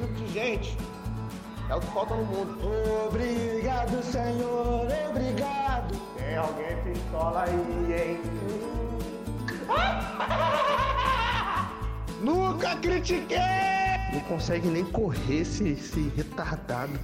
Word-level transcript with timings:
tipo 0.00 0.14
de 0.14 0.32
gente 0.32 0.76
é 1.68 1.74
o 1.74 1.80
que 1.80 1.86
falta 1.88 2.14
no 2.16 2.24
mundo. 2.24 2.58
Obrigado, 3.06 4.02
Senhor, 4.02 4.88
obrigado. 5.08 5.94
Tem 6.16 6.36
alguém 6.36 6.82
pistola 6.82 7.44
aí, 7.44 7.92
hein? 7.92 8.20
Nunca 12.20 12.74
critiquei! 12.76 13.38
Não 14.12 14.20
consegue 14.20 14.68
nem 14.68 14.84
correr 14.84 15.42
esse, 15.42 15.70
esse 15.70 16.08
retardado. 16.16 16.98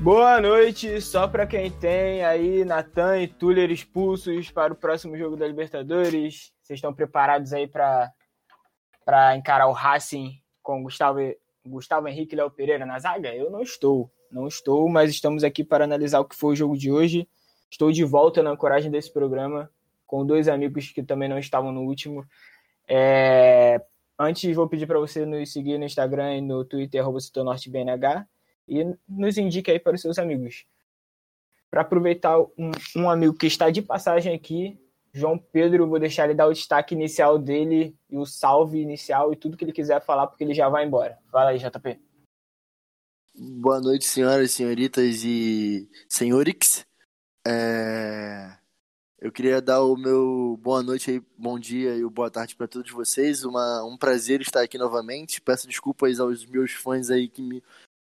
Boa 0.00 0.40
noite, 0.40 1.00
só 1.00 1.26
para 1.26 1.44
quem 1.46 1.70
tem 1.70 2.24
aí 2.24 2.64
Natan 2.64 3.18
e 3.18 3.26
Tuller 3.26 3.72
expulsos 3.72 4.50
para 4.50 4.72
o 4.72 4.76
próximo 4.76 5.18
jogo 5.18 5.36
da 5.36 5.46
Libertadores. 5.46 6.52
Vocês 6.62 6.76
estão 6.76 6.94
preparados 6.94 7.52
aí 7.52 7.66
para 7.66 8.12
para 9.04 9.34
encarar 9.34 9.66
o 9.66 9.72
Racing 9.72 10.38
com 10.62 10.82
Gustavo 10.82 11.18
Gustavo 11.68 12.08
Henrique 12.08 12.34
e 12.34 12.36
Léo 12.36 12.50
Pereira 12.50 12.84
na 12.84 12.98
zaga? 12.98 13.34
Eu 13.34 13.50
não 13.50 13.62
estou, 13.62 14.10
não 14.30 14.46
estou, 14.48 14.88
mas 14.88 15.10
estamos 15.10 15.44
aqui 15.44 15.62
para 15.62 15.84
analisar 15.84 16.20
o 16.20 16.24
que 16.24 16.36
foi 16.36 16.52
o 16.52 16.56
jogo 16.56 16.76
de 16.76 16.90
hoje. 16.90 17.28
Estou 17.70 17.92
de 17.92 18.04
volta 18.04 18.42
na 18.42 18.56
coragem 18.56 18.90
desse 18.90 19.12
programa 19.12 19.70
com 20.06 20.24
dois 20.24 20.48
amigos 20.48 20.90
que 20.90 21.02
também 21.02 21.28
não 21.28 21.38
estavam 21.38 21.70
no 21.70 21.82
último. 21.82 22.24
É... 22.88 23.80
Antes, 24.18 24.56
vou 24.56 24.68
pedir 24.68 24.86
para 24.86 24.98
você 24.98 25.24
nos 25.24 25.52
seguir 25.52 25.78
no 25.78 25.84
Instagram 25.84 26.38
e 26.38 26.40
no 26.40 26.64
Twitter, 26.64 27.00
arroba 27.00 27.18
e 28.68 28.84
nos 29.08 29.38
indique 29.38 29.70
aí 29.70 29.78
para 29.78 29.94
os 29.94 30.00
seus 30.00 30.18
amigos. 30.18 30.66
Para 31.70 31.82
aproveitar 31.82 32.38
um, 32.40 32.70
um, 32.96 33.10
amigo 33.10 33.34
que 33.34 33.46
está 33.46 33.70
de 33.70 33.82
passagem 33.82 34.34
aqui, 34.34 34.78
João 35.12 35.38
Pedro, 35.38 35.88
vou 35.88 35.98
deixar 35.98 36.24
ele 36.24 36.34
dar 36.34 36.46
o 36.46 36.52
destaque 36.52 36.94
inicial 36.94 37.38
dele 37.38 37.96
e 38.10 38.16
o 38.16 38.26
salve 38.26 38.80
inicial 38.80 39.32
e 39.32 39.36
tudo 39.36 39.56
que 39.56 39.64
ele 39.64 39.72
quiser 39.72 40.00
falar, 40.04 40.26
porque 40.26 40.44
ele 40.44 40.54
já 40.54 40.68
vai 40.68 40.84
embora. 40.84 41.18
Fala 41.30 41.50
aí, 41.50 41.58
JP. 41.58 42.00
Boa 43.34 43.80
noite, 43.80 44.04
senhoras, 44.04 44.50
senhoritas 44.50 45.22
e 45.24 45.88
senhorix. 46.08 46.86
É... 47.46 48.56
Eu 49.20 49.32
queria 49.32 49.60
dar 49.60 49.82
o 49.82 49.96
meu 49.96 50.56
boa 50.62 50.80
noite 50.82 51.20
bom 51.36 51.58
dia 51.58 51.96
e 51.96 52.04
boa 52.08 52.30
tarde 52.30 52.54
para 52.54 52.68
todos 52.68 52.90
vocês. 52.92 53.44
Uma, 53.44 53.84
um 53.84 53.96
prazer 53.96 54.40
estar 54.40 54.62
aqui 54.62 54.78
novamente. 54.78 55.40
Peço 55.40 55.66
desculpas 55.66 56.20
aos 56.20 56.46
meus 56.46 56.72
fãs 56.72 57.10
aí 57.10 57.28
que 57.28 57.42
me 57.42 57.62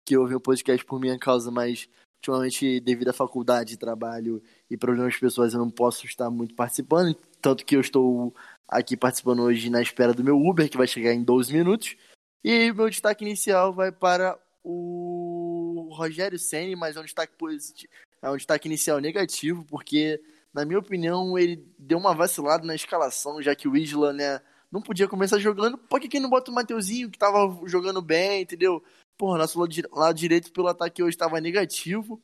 que 0.06 0.18
ouvem 0.18 0.36
o 0.36 0.42
podcast 0.42 0.86
por 0.86 1.00
minha 1.00 1.18
causa, 1.20 1.52
mas 1.52 1.88
ultimamente, 2.18 2.80
devido 2.80 3.10
à 3.10 3.14
faculdade, 3.14 3.78
trabalho 3.78 4.42
e 4.72 4.78
problemas 4.78 5.18
pessoais, 5.18 5.54
eu 5.54 5.60
não 5.60 5.70
posso 5.70 6.06
estar 6.06 6.30
muito 6.30 6.56
participando. 6.56 7.14
Tanto 7.42 7.66
que 7.66 7.76
eu 7.76 7.82
estou 7.82 8.34
aqui 8.66 8.96
participando 8.96 9.42
hoje 9.42 9.70
na 9.70 9.82
espera 9.82 10.14
do 10.14 10.24
meu 10.24 10.38
Uber, 10.38 10.70
que 10.70 10.78
vai 10.78 10.88
chegar 10.88 11.14
em 11.14 11.22
12 11.22 11.52
minutos. 11.52 11.98
E 12.42 12.72
meu 12.72 12.90
destaque 12.90 13.26
inicial 13.26 13.74
vai 13.74 13.92
para 13.92 14.40
o 14.64 15.90
Rogério 15.92 16.40
Senni, 16.40 16.74
mas 16.74 16.96
é 16.96 17.02
um 17.02 17.04
destaque 17.04 17.34
positivo, 17.38 17.92
é 18.22 18.30
um 18.30 18.38
destaque 18.38 18.70
inicial 18.70 19.00
negativo, 19.00 19.66
porque, 19.66 20.22
na 20.54 20.64
minha 20.64 20.80
opinião, 20.80 21.38
ele 21.38 21.66
deu 21.78 21.98
uma 21.98 22.16
vacilada 22.16 22.66
na 22.66 22.74
escalação, 22.74 23.42
já 23.42 23.54
que 23.54 23.68
o 23.68 23.76
Isla, 23.76 24.14
né, 24.14 24.40
não 24.72 24.82
podia 24.82 25.08
começar 25.08 25.38
jogando. 25.38 25.78
Por 25.78 26.00
que, 26.00 26.08
que 26.08 26.20
não 26.20 26.30
bota 26.30 26.50
o 26.50 26.54
Mateuzinho, 26.54 27.10
que 27.10 27.18
estava 27.18 27.60
jogando 27.68 28.02
bem, 28.02 28.44
entendeu? 28.44 28.82
Porra, 29.18 29.40
nosso 29.40 29.60
lado 29.92 30.16
direito 30.16 30.54
pelo 30.54 30.70
ataque 30.70 31.04
hoje 31.04 31.16
estava 31.16 31.42
negativo. 31.42 32.22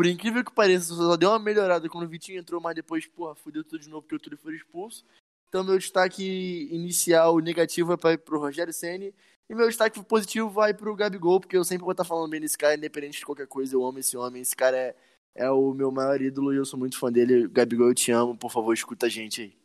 Por 0.00 0.06
incrível 0.06 0.42
que 0.42 0.50
pareça, 0.50 0.94
só 0.94 1.14
deu 1.14 1.28
uma 1.28 1.38
melhorada 1.38 1.86
quando 1.86 2.04
o 2.04 2.08
Vitinho 2.08 2.40
entrou, 2.40 2.58
mas 2.58 2.74
depois, 2.74 3.06
porra, 3.06 3.34
fudeu 3.34 3.62
tudo 3.62 3.80
de 3.80 3.88
novo 3.90 4.00
porque 4.00 4.14
o 4.14 4.18
Túlio 4.18 4.38
foi 4.38 4.56
expulso. 4.56 5.04
Então, 5.46 5.62
meu 5.62 5.76
destaque 5.76 6.70
inicial 6.72 7.38
negativo 7.38 7.92
é 7.92 7.98
para 7.98 8.34
o 8.34 8.38
Rogério 8.38 8.72
Senni. 8.72 9.14
E 9.46 9.54
meu 9.54 9.68
destaque 9.68 10.02
positivo 10.02 10.48
vai 10.48 10.72
para 10.72 10.90
o 10.90 10.96
Gabigol, 10.96 11.38
porque 11.38 11.54
eu 11.54 11.64
sempre 11.64 11.84
vou 11.84 11.92
estar 11.92 12.04
falando 12.04 12.30
bem 12.30 12.40
desse 12.40 12.56
cara, 12.56 12.76
independente 12.76 13.18
de 13.18 13.26
qualquer 13.26 13.46
coisa. 13.46 13.74
Eu 13.74 13.84
amo 13.84 13.98
esse 13.98 14.16
homem. 14.16 14.40
Esse 14.40 14.56
cara 14.56 14.74
é, 14.74 14.96
é 15.34 15.50
o 15.50 15.74
meu 15.74 15.92
maior 15.92 16.18
ídolo 16.18 16.54
e 16.54 16.56
eu 16.56 16.64
sou 16.64 16.78
muito 16.78 16.98
fã 16.98 17.12
dele. 17.12 17.46
Gabigol, 17.46 17.88
eu 17.88 17.94
te 17.94 18.10
amo. 18.10 18.34
Por 18.34 18.50
favor, 18.50 18.72
escuta 18.72 19.04
a 19.04 19.10
gente 19.10 19.42
aí. 19.42 19.56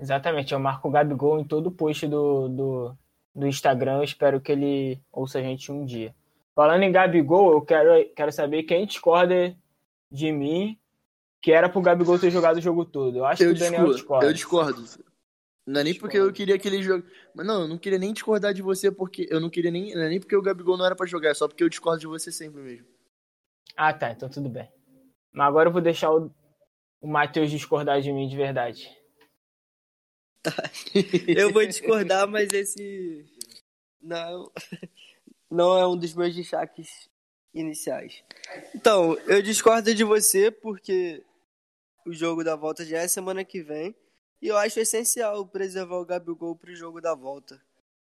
Exatamente, 0.00 0.54
eu 0.54 0.58
marco 0.58 0.88
o 0.88 0.90
Gabigol 0.90 1.40
em 1.40 1.44
todo 1.44 1.70
post 1.70 2.06
do, 2.06 2.48
do, 2.48 2.98
do 3.34 3.46
Instagram. 3.46 3.98
Eu 3.98 4.04
espero 4.04 4.40
que 4.40 4.50
ele 4.50 4.98
ouça 5.12 5.40
a 5.40 5.42
gente 5.42 5.70
um 5.70 5.84
dia. 5.84 6.14
Falando 6.54 6.82
em 6.82 6.92
Gabigol, 6.92 7.52
eu 7.52 7.62
quero, 7.62 8.08
quero 8.14 8.32
saber 8.32 8.62
quem 8.62 8.86
discorda 8.86 9.56
de 10.10 10.30
mim 10.30 10.78
que 11.42 11.52
era 11.52 11.68
pro 11.68 11.82
Gabigol 11.82 12.18
ter 12.18 12.30
jogado 12.30 12.56
o 12.56 12.62
jogo 12.62 12.84
todo. 12.84 13.18
Eu 13.18 13.26
acho 13.26 13.42
eu 13.42 13.50
que 13.52 13.56
o 13.56 13.58
Daniel 13.58 13.92
discorda. 13.92 14.26
Eu 14.26 14.32
discordo. 14.32 14.84
Não 15.66 15.80
é 15.80 15.84
nem 15.84 15.94
porque 15.94 16.16
eu 16.16 16.32
queria 16.32 16.58
que 16.58 16.68
ele 16.68 16.82
jogue. 16.82 17.04
Mas 17.34 17.46
não, 17.46 17.62
eu 17.62 17.68
não 17.68 17.76
queria 17.76 17.98
nem 17.98 18.12
discordar 18.12 18.54
de 18.54 18.62
você 18.62 18.90
porque 18.90 19.26
eu 19.30 19.40
não 19.40 19.50
queria 19.50 19.70
nem. 19.70 19.94
Não 19.94 20.02
é 20.02 20.08
nem 20.08 20.20
porque 20.20 20.36
o 20.36 20.42
Gabigol 20.42 20.76
não 20.78 20.86
era 20.86 20.96
para 20.96 21.06
jogar, 21.06 21.30
é 21.30 21.34
só 21.34 21.48
porque 21.48 21.62
eu 21.62 21.68
discordo 21.68 22.00
de 22.00 22.06
você 22.06 22.30
sempre 22.30 22.62
mesmo. 22.62 22.86
Ah, 23.76 23.92
tá, 23.92 24.10
então 24.10 24.28
tudo 24.28 24.48
bem. 24.48 24.70
Mas 25.32 25.48
agora 25.48 25.68
eu 25.68 25.72
vou 25.72 25.82
deixar 25.82 26.12
o, 26.12 26.30
o 27.00 27.08
Matheus 27.08 27.50
discordar 27.50 28.00
de 28.00 28.12
mim 28.12 28.28
de 28.28 28.36
verdade. 28.36 28.90
eu 31.26 31.52
vou 31.52 31.66
discordar, 31.66 32.28
mas 32.28 32.52
esse 32.52 33.26
não, 34.00 34.50
não 35.54 35.78
é 35.78 35.86
um 35.86 35.96
dos 35.96 36.14
meus 36.14 36.34
destaques 36.34 37.08
iniciais. 37.54 38.22
Então, 38.74 39.16
eu 39.26 39.40
discordo 39.40 39.94
de 39.94 40.04
você 40.04 40.50
porque 40.50 41.24
o 42.04 42.12
jogo 42.12 42.42
da 42.42 42.56
volta 42.56 42.84
já 42.84 42.98
é 42.98 43.08
semana 43.08 43.44
que 43.44 43.62
vem 43.62 43.94
e 44.42 44.48
eu 44.48 44.56
acho 44.58 44.80
essencial 44.80 45.46
preservar 45.46 45.96
o 45.96 46.04
Gabigol 46.04 46.56
para 46.56 46.70
o 46.70 46.76
jogo 46.76 47.00
da 47.00 47.14
volta, 47.14 47.62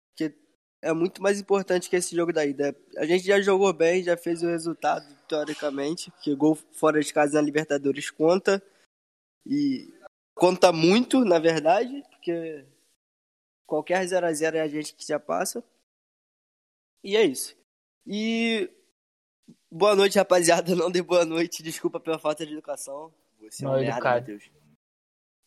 porque 0.10 0.36
é 0.82 0.94
muito 0.94 1.22
mais 1.22 1.40
importante 1.40 1.90
que 1.90 1.96
esse 1.96 2.16
jogo 2.16 2.32
da 2.32 2.46
ida. 2.46 2.76
A 2.98 3.06
gente 3.06 3.26
já 3.26 3.42
jogou 3.42 3.74
bem, 3.74 4.04
já 4.04 4.16
fez 4.16 4.44
o 4.44 4.48
resultado 4.48 5.08
teoricamente, 5.28 6.12
que 6.22 6.36
gol 6.36 6.56
fora 6.74 7.02
de 7.02 7.14
casa 7.14 7.36
na 7.36 7.42
Libertadores 7.42 8.12
conta 8.12 8.62
e 9.46 9.92
conta 10.36 10.72
muito, 10.72 11.24
na 11.26 11.40
verdade, 11.40 12.04
porque 12.12 12.66
qualquer 13.66 14.06
0 14.06 14.26
a 14.26 14.34
0 14.34 14.58
é 14.58 14.62
a 14.62 14.68
gente 14.68 14.94
que 14.94 15.08
já 15.08 15.20
passa. 15.20 15.64
E 17.04 17.16
é 17.16 17.24
isso. 17.24 17.56
E 18.06 18.70
boa 19.72 19.96
noite, 19.96 20.18
rapaziada. 20.18 20.74
Não 20.76 20.92
dei 20.92 21.02
boa 21.02 21.26
noite, 21.26 21.64
desculpa 21.64 22.00
pela 22.00 22.20
falta 22.20 22.46
de 22.46 22.54
educação. 22.54 23.14
Você 23.42 23.66
é 23.66 23.70
um 23.70 23.80
merda, 23.80 24.20
Deus. 24.20 24.50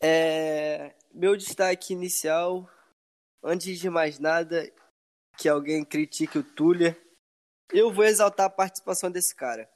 É... 0.00 0.94
Meu 1.12 1.36
destaque 1.36 1.92
inicial, 1.92 2.68
antes 3.42 3.78
de 3.78 3.90
mais 3.90 4.18
nada, 4.18 4.72
que 5.36 5.48
alguém 5.48 5.84
critique 5.84 6.38
o 6.38 6.42
Tuller, 6.42 6.98
eu 7.70 7.92
vou 7.92 8.04
exaltar 8.04 8.46
a 8.46 8.50
participação 8.50 9.10
desse 9.10 9.34
cara. 9.34 9.68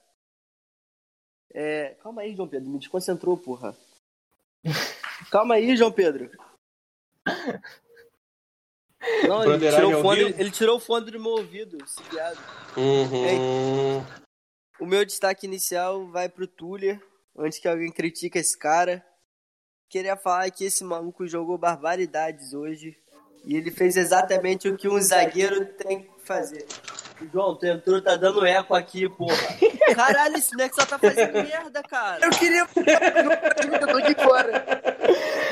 É... 1.52 1.94
Calma 2.02 2.22
aí, 2.22 2.34
João 2.34 2.48
Pedro, 2.48 2.70
me 2.70 2.78
desconcentrou, 2.78 3.36
porra. 3.36 3.76
Calma 5.30 5.56
aí, 5.56 5.76
João 5.76 5.92
Pedro. 5.92 6.30
Não, 9.28 9.44
ele 9.44 9.70
tirou, 9.70 9.94
o 9.94 10.02
fone, 10.02 10.20
ele 10.20 10.50
tirou 10.50 10.76
o 10.76 10.80
fone 10.80 11.10
do 11.10 11.20
meu 11.20 11.32
ouvido, 11.32 11.78
esse 11.84 12.02
viado. 12.10 12.38
Uhum. 12.76 14.04
O 14.78 14.86
meu 14.86 15.04
destaque 15.04 15.46
inicial 15.46 16.06
vai 16.08 16.28
pro 16.28 16.46
Tuller, 16.46 17.00
antes 17.38 17.58
que 17.58 17.68
alguém 17.68 17.90
critique 17.90 18.38
esse 18.38 18.58
cara. 18.58 19.04
Queria 19.88 20.16
falar 20.16 20.50
que 20.50 20.64
esse 20.64 20.84
maluco 20.84 21.26
jogou 21.26 21.56
barbaridades 21.56 22.52
hoje. 22.52 22.96
E 23.44 23.56
ele 23.56 23.70
fez 23.70 23.96
exatamente 23.96 24.68
o 24.68 24.76
que 24.76 24.88
um 24.88 25.00
zagueiro 25.00 25.64
tem 25.64 26.02
que 26.02 26.10
fazer. 26.24 26.66
João, 27.32 27.56
tu 27.56 27.64
entrou, 27.64 28.02
tá 28.02 28.16
dando 28.16 28.44
eco 28.44 28.74
aqui, 28.74 29.08
porra. 29.08 29.36
Caralho, 29.94 30.36
esse 30.36 30.54
Nex 30.56 30.74
só 30.74 30.84
tá 30.84 30.98
fazendo 30.98 31.32
merda, 31.32 31.82
cara. 31.84 32.24
Eu 32.24 32.30
queria. 32.30 32.66
eu 32.66 33.86
tô 33.86 33.96
aqui 33.96 34.14
fora. 34.20 34.64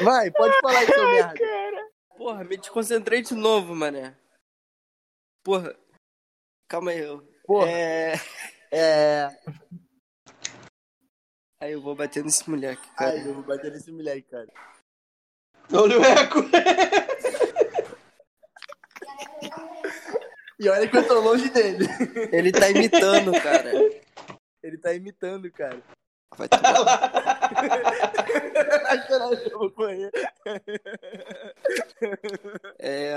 Vai, 0.03 0.31
pode 0.33 0.61
falar 0.61 0.81
aí, 0.81 0.87
seu 0.87 1.07
merda. 1.07 1.35
Cara. 1.35 1.84
Porra, 2.17 2.45
me 2.45 2.57
desconcentrei 2.57 3.23
de 3.23 3.35
novo, 3.35 3.75
mané. 3.75 4.17
Porra. 5.43 5.77
Calma 6.69 6.93
aí, 6.93 7.00
eu. 7.00 7.27
Porra. 7.44 7.69
É. 7.71 8.15
É. 8.71 9.29
Aí 11.61 11.73
eu 11.73 11.81
vou 11.81 11.94
bater 11.94 12.23
nesse 12.23 12.49
moleque, 12.49 12.83
cara. 12.97 13.12
Aí 13.12 13.27
eu 13.27 13.35
vou 13.35 13.43
bater 13.43 13.73
nesse 13.73 13.91
moleque, 13.91 14.29
cara. 14.31 14.49
Olha 15.73 15.99
o 15.99 16.05
eco. 16.05 16.38
e 20.59 20.69
olha 20.69 20.88
que 20.88 20.97
eu 20.97 21.09
tô 21.09 21.21
longe 21.21 21.49
dele. 21.50 21.87
Ele 22.33 22.53
tá 22.53 22.69
imitando, 22.69 23.33
cara. 23.41 23.71
Ele 24.62 24.79
tá 24.79 24.94
imitando, 24.94 25.50
cara. 25.50 25.83
Vai 26.37 26.49
tomar. 26.49 27.12
é, 32.79 33.15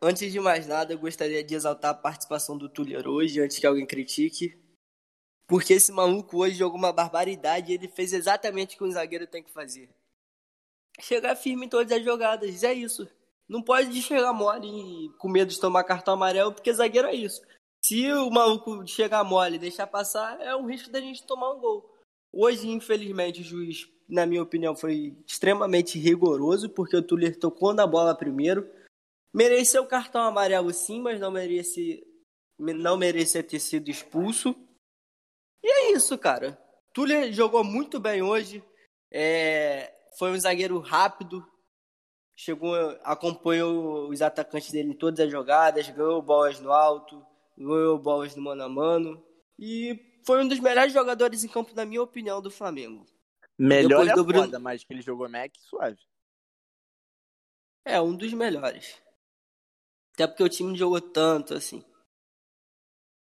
antes 0.00 0.32
de 0.32 0.40
mais 0.40 0.66
nada, 0.66 0.92
eu 0.92 0.98
gostaria 0.98 1.42
de 1.42 1.54
exaltar 1.54 1.90
a 1.92 1.94
participação 1.94 2.56
do 2.56 2.68
Tuller 2.68 3.06
hoje, 3.06 3.40
antes 3.40 3.58
que 3.58 3.66
alguém 3.66 3.86
critique. 3.86 4.58
Porque 5.46 5.72
esse 5.74 5.90
maluco 5.90 6.38
hoje 6.38 6.54
jogou 6.54 6.78
uma 6.78 6.92
barbaridade 6.92 7.72
e 7.72 7.74
ele 7.74 7.88
fez 7.88 8.12
exatamente 8.12 8.76
o 8.76 8.78
que 8.78 8.84
um 8.84 8.90
zagueiro 8.90 9.26
tem 9.26 9.42
que 9.42 9.52
fazer. 9.52 9.90
Chegar 11.00 11.34
firme 11.34 11.66
em 11.66 11.68
todas 11.68 11.90
as 11.90 12.04
jogadas, 12.04 12.62
é 12.62 12.72
isso. 12.72 13.08
não 13.48 13.62
pode 13.62 14.00
chegar 14.00 14.32
mole 14.32 14.68
e 14.68 15.08
com 15.18 15.28
medo 15.28 15.50
de 15.50 15.60
tomar 15.60 15.82
cartão 15.84 16.14
amarelo, 16.14 16.52
porque 16.52 16.72
zagueiro 16.72 17.08
é 17.08 17.14
isso. 17.14 17.42
Se 17.82 18.12
o 18.12 18.30
maluco 18.30 18.86
chegar 18.86 19.24
mole 19.24 19.56
e 19.56 19.58
deixar 19.58 19.86
passar, 19.86 20.40
é 20.40 20.54
um 20.54 20.66
risco 20.66 20.90
da 20.90 21.00
gente 21.00 21.26
tomar 21.26 21.52
um 21.52 21.60
gol. 21.60 21.89
Hoje, 22.32 22.68
infelizmente, 22.68 23.40
o 23.40 23.44
juiz, 23.44 23.88
na 24.08 24.24
minha 24.24 24.42
opinião, 24.42 24.76
foi 24.76 25.16
extremamente 25.26 25.98
rigoroso, 25.98 26.70
porque 26.70 26.96
o 26.96 27.02
Tuller 27.02 27.38
tocou 27.38 27.74
na 27.74 27.86
bola 27.86 28.14
primeiro. 28.14 28.70
Mereceu 29.32 29.82
o 29.82 29.88
cartão 29.88 30.22
amarelo 30.22 30.72
sim, 30.72 31.00
mas 31.00 31.20
não 31.20 31.30
merece, 31.30 32.06
não 32.58 32.96
merecia 32.96 33.42
ter 33.42 33.58
sido 33.58 33.90
expulso. 33.90 34.54
E 35.62 35.68
é 35.68 35.92
isso, 35.92 36.16
cara. 36.16 36.58
Tuller 36.92 37.32
jogou 37.32 37.64
muito 37.64 37.98
bem 37.98 38.22
hoje. 38.22 38.62
É, 39.10 39.92
foi 40.18 40.30
um 40.30 40.40
zagueiro 40.40 40.78
rápido. 40.78 41.44
Chegou, 42.36 42.74
acompanhou 43.04 44.08
os 44.08 44.22
atacantes 44.22 44.70
dele 44.70 44.92
em 44.92 44.96
todas 44.96 45.20
as 45.20 45.30
jogadas, 45.30 45.90
ganhou 45.90 46.22
bolas 46.22 46.58
no 46.58 46.72
alto, 46.72 47.22
ganhou 47.56 47.98
bolas 47.98 48.34
no 48.34 48.42
mano 48.42 48.62
a 48.62 48.68
mano. 48.68 49.22
E 49.58 50.09
foi 50.24 50.42
um 50.42 50.48
dos 50.48 50.58
melhores 50.60 50.92
jogadores 50.92 51.44
em 51.44 51.48
campo, 51.48 51.74
na 51.74 51.84
minha 51.84 52.02
opinião, 52.02 52.40
do 52.40 52.50
Flamengo. 52.50 53.06
Melhor 53.58 53.88
Depois 53.88 54.08
é 54.08 54.14
do 54.14 54.24
Bruno- 54.24 54.44
foda, 54.44 54.58
mas 54.58 54.82
que 54.84 54.92
ele 54.92 55.02
jogou 55.02 55.28
Mac, 55.28 55.52
suave. 55.58 55.98
É, 57.84 58.00
um 58.00 58.14
dos 58.16 58.32
melhores. 58.32 59.00
Até 60.14 60.26
porque 60.26 60.42
o 60.42 60.48
time 60.48 60.70
não 60.70 60.76
jogou 60.76 61.00
tanto 61.00 61.54
assim. 61.54 61.84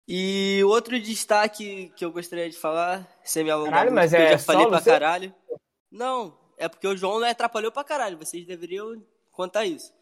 E 0.06 0.62
outro 0.64 0.99
destaque 1.00 1.90
que 1.90 2.05
eu 2.05 2.11
gostaria 2.11 2.49
de 2.49 2.56
falar, 2.56 3.06
sem 3.23 3.44
me 3.44 3.50
alongar 3.50 3.73
Caralho, 3.73 3.94
mas 3.94 4.11
porque 4.11 4.23
eu 4.23 4.26
é 4.26 4.31
já 4.32 4.38
falei 4.38 4.67
pra 4.67 4.81
você? 4.81 4.90
caralho. 4.90 5.35
Não, 5.90 6.38
é 6.56 6.67
porque 6.69 6.87
o 6.88 6.96
João 6.96 7.23
atrapalhou 7.23 7.70
pra 7.70 7.85
caralho. 7.85 8.17
Vocês 8.17 8.46
deveriam 8.46 9.05
contar 9.31 9.67
isso. 9.67 9.93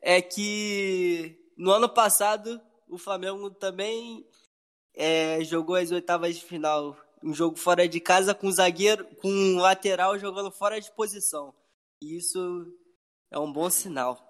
É 0.00 0.22
que 0.22 1.36
no 1.56 1.72
ano 1.72 1.88
passado 1.88 2.60
o 2.88 2.96
Flamengo 2.98 3.50
também 3.50 4.24
é, 4.94 5.42
jogou 5.44 5.76
as 5.76 5.90
oitavas 5.90 6.36
de 6.36 6.44
final. 6.44 6.96
Um 7.22 7.34
jogo 7.34 7.56
fora 7.56 7.88
de 7.88 8.00
casa 8.00 8.34
com 8.34 8.50
zagueiro, 8.50 9.04
com 9.20 9.56
lateral 9.56 10.18
jogando 10.18 10.50
fora 10.50 10.80
de 10.80 10.90
posição. 10.92 11.54
E 12.00 12.16
isso 12.16 12.66
é 13.30 13.38
um 13.38 13.52
bom 13.52 13.68
sinal. 13.68 14.27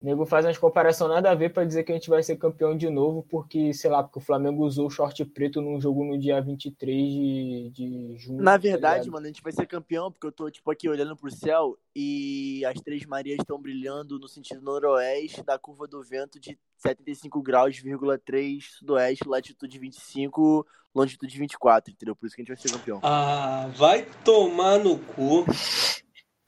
O 0.00 0.06
nego 0.06 0.24
faz 0.24 0.46
umas 0.46 0.56
comparações 0.56 1.10
nada 1.10 1.28
a 1.28 1.34
ver 1.34 1.52
pra 1.52 1.64
dizer 1.64 1.82
que 1.82 1.90
a 1.90 1.94
gente 1.94 2.08
vai 2.08 2.22
ser 2.22 2.36
campeão 2.36 2.76
de 2.76 2.88
novo, 2.88 3.26
porque, 3.28 3.74
sei 3.74 3.90
lá, 3.90 4.00
porque 4.00 4.20
o 4.20 4.22
Flamengo 4.22 4.64
usou 4.64 4.86
o 4.86 4.90
short 4.90 5.24
preto 5.24 5.60
num 5.60 5.80
jogo 5.80 6.04
no 6.04 6.16
dia 6.16 6.40
23 6.40 7.12
de, 7.12 7.70
de 7.70 8.16
junho. 8.16 8.40
Na 8.40 8.52
tá 8.52 8.58
verdade, 8.58 9.00
ligado? 9.00 9.12
mano, 9.12 9.26
a 9.26 9.28
gente 9.28 9.42
vai 9.42 9.50
ser 9.50 9.66
campeão 9.66 10.12
porque 10.12 10.28
eu 10.28 10.30
tô, 10.30 10.48
tipo, 10.50 10.70
aqui 10.70 10.88
olhando 10.88 11.16
pro 11.16 11.28
céu 11.32 11.76
e 11.96 12.64
as 12.64 12.80
Três 12.80 13.04
Marias 13.06 13.38
estão 13.40 13.60
brilhando 13.60 14.20
no 14.20 14.28
sentido 14.28 14.62
noroeste 14.62 15.42
da 15.42 15.58
curva 15.58 15.88
do 15.88 16.00
vento 16.00 16.38
de 16.38 16.56
75 16.76 17.42
graus, 17.42 17.76
vírgula 17.76 18.16
3, 18.16 18.64
sudoeste, 18.78 19.28
latitude 19.28 19.80
25, 19.80 20.64
longitude 20.94 21.36
24, 21.36 21.92
entendeu? 21.92 22.14
Por 22.14 22.26
isso 22.26 22.36
que 22.36 22.42
a 22.42 22.44
gente 22.44 22.54
vai 22.54 22.56
ser 22.56 22.70
campeão. 22.70 23.00
Ah, 23.02 23.68
vai 23.76 24.06
tomar 24.24 24.78
no 24.78 24.96
cu. 24.96 25.44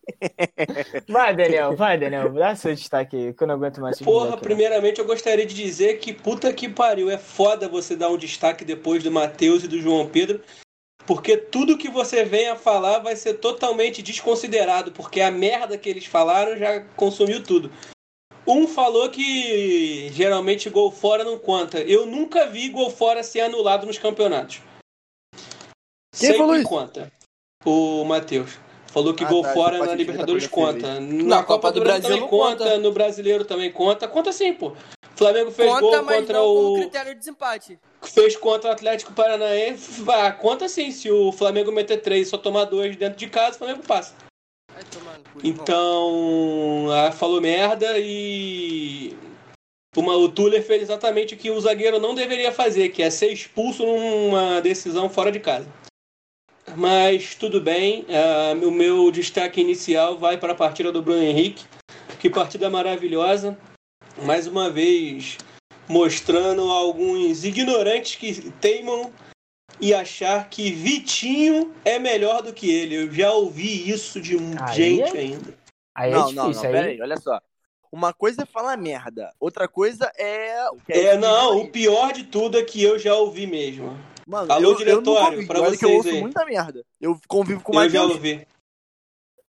Vai, 1.08 1.35
Daniel, 1.35 1.76
vai, 1.76 1.99
Daniel, 1.99 2.32
dá 2.32 2.55
seu 2.55 2.75
destaque 2.75 3.17
aí, 3.17 3.35
que 3.35 3.43
eu 3.43 3.47
não 3.47 3.55
aguento 3.55 3.81
mais 3.81 3.99
Porra, 4.00 4.37
primeiramente 4.37 4.99
eu 4.99 5.06
gostaria 5.06 5.47
de 5.47 5.55
dizer 5.55 5.99
que 5.99 6.12
puta 6.12 6.52
que 6.52 6.69
pariu. 6.69 7.11
É 7.11 7.19
foda 7.19 7.69
você 7.69 7.97
dar 7.97 8.08
um 8.08 8.17
destaque 8.17 8.64
depois 8.64 9.02
do 9.02 9.11
Matheus 9.11 9.64
e 9.64 9.69
do 9.69 9.81
João 9.81 10.08
Pedro. 10.08 10.43
Porque 11.06 11.37
tudo 11.37 11.79
que 11.79 11.88
você 11.88 12.25
venha 12.25 12.56
falar 12.56 13.00
vai 13.00 13.17
ser 13.17 13.35
totalmente 13.35 14.02
desconsiderado. 14.02 14.93
Porque 14.93 15.20
a 15.20 15.31
merda 15.31 15.79
que 15.79 15.88
eles 15.88 16.06
falaram 16.06 16.56
já 16.56 16.81
consumiu 16.97 17.43
tudo. 17.43 17.70
Um 18.47 18.67
falou 18.67 19.11
que 19.11 20.08
geralmente 20.12 20.70
gol 20.70 20.91
fora 20.91 21.25
não 21.25 21.38
conta. 21.38 21.81
Eu 21.81 22.06
nunca 22.06 22.47
vi 22.47 22.69
gol 22.69 22.91
fora 22.91 23.23
ser 23.23 23.41
anulado 23.41 23.87
nos 23.87 23.99
campeonatos. 23.99 24.61
Quem 26.12 26.29
Sempre 26.29 26.38
falou 26.38 26.56
isso? 26.56 26.69
conta. 26.69 27.12
O 27.64 28.05
Matheus. 28.05 28.58
Falou 28.93 29.15
que 29.15 29.25
Ah, 29.25 29.29
gol 29.29 29.43
tá, 29.43 29.53
fora 29.53 29.79
na 29.79 29.87
parte 29.87 29.99
Libertadores 29.99 30.47
conta. 30.49 30.99
Na, 31.01 31.43
Copa, 31.45 31.71
do 31.71 31.81
Brasil, 31.81 32.03
também 32.03 32.21
não 32.21 32.29
conta, 32.29 32.65
conta. 32.65 32.79
no 32.79 32.93
Brasileiro 32.93 33.45
também 33.45 33.71
conta. 33.71 34.09
Conta 34.09 34.33
sim, 34.33 34.53
pô. 34.53 34.73
Flamengo 35.15 35.51
fez 35.51 35.71
Conta, 35.71 35.81
gol 35.99 36.03
mas 36.05 36.17
contra 36.21 36.43
o. 36.43 36.75
critério 36.77 37.13
de 37.13 37.19
desempate. 37.19 37.79
Fez 38.03 38.37
contra 38.37 38.71
o 38.71 38.73
Atlético 38.73 39.13
Paranaense. 39.13 40.03
Ah, 40.09 40.33
conta 40.33 40.69
sim. 40.69 40.91
Se 40.91 41.11
o 41.11 41.31
Flamengo 41.31 41.71
meter 41.71 41.99
três 41.99 42.27
e 42.27 42.31
só 42.31 42.39
tomar 42.39 42.65
dois 42.65 42.97
dentro 42.97 43.19
de 43.19 43.29
casa, 43.29 43.57
o 43.57 43.59
Flamengo 43.59 43.83
passa. 43.87 44.15
Então, 45.45 46.87
ah, 46.91 47.13
falou 47.13 47.41
merda 47.41 47.99
e. 47.99 49.17
Uma, 49.97 50.17
o 50.17 50.29
Tuller 50.29 50.65
fez 50.65 50.83
exatamente 50.83 51.35
o 51.35 51.37
que 51.37 51.51
o 51.51 51.61
zagueiro 51.61 51.99
não 51.99 52.15
deveria 52.15 52.53
fazer, 52.53 52.91
que 52.91 53.03
é 53.03 53.11
ser 53.11 53.33
expulso 53.33 53.85
numa 53.85 54.61
decisão 54.61 55.09
fora 55.11 55.33
de 55.33 55.41
casa. 55.41 55.67
Mas 56.77 57.35
tudo 57.35 57.61
bem, 57.61 58.07
ah, 58.09 58.53
o 58.55 58.71
meu 58.71 59.11
destaque 59.11 59.61
inicial 59.61 60.19
vai 60.19 60.39
para 60.39 60.53
a 60.53 60.57
partida 60.57 60.93
do 60.93 61.03
Bruno 61.03 61.23
Henrique. 61.23 61.65
Que 62.19 62.29
partida 62.31 62.69
maravilhosa. 62.69 63.59
Mais 64.23 64.47
uma 64.47 64.71
vez 64.71 65.39
mostrando 65.89 66.71
alguns 66.71 67.45
ignorantes 67.45 68.15
que 68.15 68.51
teimam 68.53 69.13
e 69.81 69.93
achar 69.93 70.49
que 70.49 70.71
Vitinho 70.71 71.75
é 71.85 71.99
melhor 71.99 72.43
do 72.43 72.53
que 72.53 72.71
ele. 72.71 72.95
Eu 72.95 73.13
já 73.13 73.33
ouvi 73.33 73.91
isso 73.91 74.21
de 74.21 74.37
Aí 74.61 74.75
gente 74.75 75.17
é- 75.17 75.21
ainda. 75.21 75.59
Aí 75.95 76.13
não, 76.13 76.31
é 76.31 76.33
não, 76.33 76.51
difícil, 76.51 76.65
não, 76.65 76.73
pera 76.73 76.87
aí... 76.87 76.93
aí, 76.93 77.03
olha 77.03 77.17
só. 77.17 77.41
Uma 77.91 78.13
coisa 78.13 78.43
é 78.43 78.47
falar 78.47 78.77
merda, 78.77 79.33
outra 79.41 79.67
coisa 79.67 80.13
é... 80.17 80.65
É, 80.89 80.99
esse 80.99 81.17
não, 81.17 81.59
o 81.59 81.69
pior 81.73 82.13
de 82.13 82.23
tudo 82.23 82.57
é 82.57 82.63
que 82.63 82.81
eu 82.81 82.97
já 82.97 83.17
ouvi 83.17 83.49
mesmo. 83.49 83.99
Mano, 84.31 84.53
Alô, 84.53 84.62
eu, 84.62 84.71
eu 84.71 84.77
diretório, 84.77 85.38
ouvi, 85.38 85.47
pra 85.49 85.61
olha 85.61 85.77
que 85.77 85.85
eu 85.85 85.88
vocês 85.88 85.97
ouço 85.97 86.09
aí. 86.09 86.21
muita 86.21 86.44
merda. 86.44 86.85
Eu 87.00 87.19
convivo 87.27 87.61
com 87.65 87.73
o 87.77 87.82
eu 87.82 87.91
já 87.91 87.99
Matheus. 87.99 88.17
ouvi. 88.17 88.47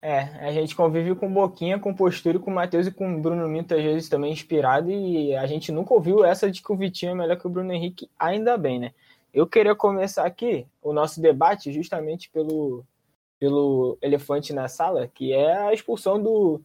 É, 0.02 0.20
a 0.48 0.52
gente 0.52 0.76
convive 0.76 1.14
com 1.14 1.32
Boquinha, 1.32 1.78
com 1.78 1.94
Postura, 1.94 2.40
com 2.40 2.50
o 2.50 2.54
Matheus 2.56 2.88
e 2.88 2.92
com 2.92 3.16
o 3.16 3.22
Bruno 3.22 3.48
Minto, 3.48 3.76
às 3.76 3.84
vezes 3.84 4.10
também 4.10 4.34
inspirado, 4.34 4.90
e 4.90 5.36
a 5.36 5.46
gente 5.46 5.72
nunca 5.72 5.94
ouviu 5.94 6.26
essa 6.26 6.50
de 6.50 6.64
que 6.64 6.72
o 6.72 6.76
Vitinho 6.76 7.12
é 7.12 7.16
melhor 7.16 7.38
que 7.38 7.46
o 7.46 7.50
Bruno 7.52 7.72
Henrique, 7.72 8.10
ainda 8.18 8.58
bem, 8.58 8.80
né? 8.80 8.92
Eu 9.32 9.46
queria 9.46 9.76
começar 9.76 10.26
aqui 10.26 10.66
o 10.82 10.92
nosso 10.92 11.22
debate 11.22 11.72
justamente 11.72 12.32
pelo, 12.32 12.84
pelo 13.40 14.00
elefante 14.02 14.52
na 14.52 14.68
sala, 14.68 15.08
que 15.08 15.32
é 15.32 15.56
a 15.56 15.72
expulsão 15.72 16.20
do, 16.20 16.60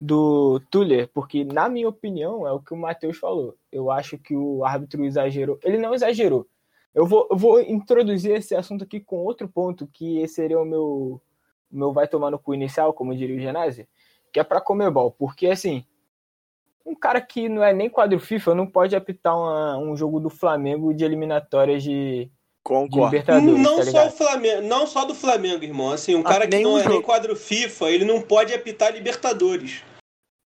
do 0.00 0.62
Tuller, 0.70 1.10
porque, 1.12 1.44
na 1.44 1.68
minha 1.68 1.90
opinião, 1.90 2.48
é 2.48 2.52
o 2.52 2.60
que 2.60 2.72
o 2.72 2.76
Matheus 2.78 3.18
falou. 3.18 3.54
Eu 3.70 3.90
acho 3.90 4.16
que 4.16 4.34
o 4.34 4.64
árbitro 4.64 5.04
exagerou. 5.04 5.58
Ele 5.62 5.76
não 5.76 5.92
exagerou. 5.92 6.46
Eu 6.94 7.06
vou, 7.06 7.26
eu 7.30 7.36
vou 7.36 7.60
introduzir 7.60 8.32
esse 8.32 8.54
assunto 8.54 8.84
aqui 8.84 8.98
com 9.00 9.18
outro 9.18 9.48
ponto, 9.48 9.86
que 9.92 10.26
seria 10.26 10.60
o 10.60 10.64
meu, 10.64 11.20
o 11.70 11.76
meu 11.76 11.92
vai 11.92 12.08
tomar 12.08 12.30
no 12.30 12.38
cu 12.38 12.52
inicial, 12.54 12.92
como 12.92 13.14
diria 13.14 13.36
o 13.36 13.40
Genásio, 13.40 13.86
que 14.32 14.40
é 14.40 14.44
pra 14.44 14.60
Comebol. 14.60 15.10
Porque, 15.12 15.46
assim, 15.46 15.84
um 16.84 16.94
cara 16.94 17.20
que 17.20 17.48
não 17.48 17.62
é 17.62 17.72
nem 17.72 17.88
quadro 17.88 18.18
FIFA 18.18 18.54
não 18.54 18.66
pode 18.66 18.96
apitar 18.96 19.36
uma- 19.38 19.78
um 19.78 19.96
jogo 19.96 20.18
do 20.18 20.28
Flamengo 20.30 20.92
de 20.92 21.04
eliminatórias 21.04 21.82
de, 21.82 22.30
Concordo. 22.62 23.06
Libertadores, 23.16 23.62
Não 23.62 23.76
tá 23.76 23.84
só, 23.84 24.06
o? 24.06 24.10
Flamengo, 24.10 24.62
não 24.62 24.86
só 24.86 25.04
do 25.06 25.14
Flamengo, 25.14 25.64
irmão. 25.64 25.92
Assim, 25.92 26.14
um 26.14 26.20
Ah, 26.20 26.24
cara 26.24 26.46
que 26.46 26.58
não 26.58 26.78
é 26.78 26.86
nem 26.86 27.00
quadro 27.00 27.34
FIFA, 27.34 27.90
ele 27.90 28.04
não 28.04 28.20
pode 28.20 28.52
apitar 28.52 28.92
Libertadores. 28.92 29.82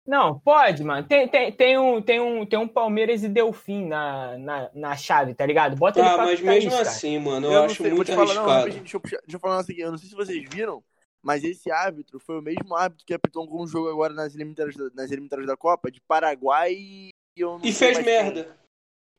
Não, 0.06 0.38
pode, 0.40 0.84
mano. 0.84 1.08
Tem, 1.08 1.28
tem, 1.28 1.52
tem, 1.52 1.78
um, 1.78 2.02
tem, 2.02 2.20
um, 2.20 2.46
tem 2.46 2.60
um 2.60 2.68
Palmeiras 2.68 3.24
e 3.24 3.30
Delfim 3.30 3.86
na, 3.86 4.38
na, 4.38 4.70
na 4.74 4.96
chave, 4.98 5.34
tá 5.34 5.46
ligado? 5.46 5.78
Bota 5.78 6.00
ele 6.00 6.08
Ah, 6.10 6.16
pra 6.16 6.26
mas 6.26 6.42
mesmo 6.42 6.68
isso, 6.70 6.78
cara. 6.78 6.90
assim, 6.90 7.18
mano, 7.20 7.48
eu, 7.48 7.52
Eu 7.54 7.64
acho 7.64 7.82
sei, 7.84 7.94
muito 7.94 8.08
te 8.08 8.16
falar, 8.16 8.34
não, 8.34 8.50
arriscado. 8.50 8.80
deixa 8.82 8.98
eu, 8.98 9.02
deixa 9.02 9.22
eu 9.32 9.40
falar 9.40 9.54
um 9.54 9.58
negócio 9.58 9.72
aqui. 9.72 9.82
Eu 9.82 9.92
não 9.92 9.98
sei 9.98 10.10
se 10.10 10.16
vocês 10.16 10.44
viram, 10.52 10.84
mas 11.24 11.44
esse 11.46 11.72
árbitro 11.72 12.20
foi 12.20 12.38
o 12.38 12.42
mesmo 12.42 12.76
árbitro 12.76 13.06
que 13.06 13.14
apitou 13.14 13.42
algum 13.44 13.66
jogo 13.66 13.90
agora 13.90 14.14
nas 14.14 14.36
eliminatórias, 14.36 14.76
da- 14.76 14.90
nas 14.94 15.10
eliminatórias 15.10 15.48
da 15.48 15.56
Copa, 15.56 15.90
de 15.90 16.02
Paraguai 16.02 16.74
e. 16.74 17.10
eu 17.38 17.58
não 17.58 17.62
E 17.64 17.72
fez 17.72 17.94
mais 17.94 18.06
quem. 18.06 18.06
merda. 18.06 18.58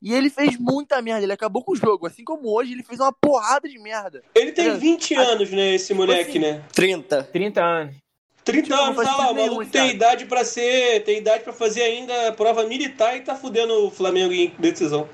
E 0.03 0.13
ele 0.13 0.29
fez 0.29 0.59
muita 0.59 1.01
merda, 1.01 1.23
ele 1.23 1.33
acabou 1.33 1.65
com 1.65 1.73
o 1.73 1.77
jogo. 1.77 2.07
Assim 2.07 2.23
como 2.25 2.47
hoje, 2.55 2.73
ele 2.75 2.83
fez 2.83 3.01
uma 3.01 3.11
porrada 3.11 3.67
de 3.67 3.79
merda. 3.79 4.23
Ele 4.35 4.53
tem 4.53 4.67
É. 4.67 4.75
20 4.75 5.15
anos, 5.15 5.51
né, 5.51 5.75
esse 5.77 5.95
moleque, 5.95 6.29
assim, 6.29 6.39
né? 6.41 6.63
30. 6.75 7.25
30 7.25 7.65
anos. 7.65 7.97
30 8.45 8.63
tipo, 8.63 8.77
não 8.77 8.85
anos, 8.85 8.99
olha 8.99 9.17
lá, 9.17 9.31
o 9.31 9.35
maluco 9.35 9.63
tem 9.63 9.81
cara. 9.83 9.93
idade 9.93 10.27
pra 10.27 10.45
ser. 10.45 11.03
Tem 11.05 11.19
idade 11.19 11.43
pra 11.43 11.53
fazer 11.53 11.83
ainda 11.83 12.33
prova 12.33 12.65
militar 12.65 13.17
e 13.17 13.23
tá 13.23 13.35
fudendo 13.35 13.87
o 13.87 13.91
Flamengo 13.91 14.33
em 14.33 14.51
decisão. 14.59 15.09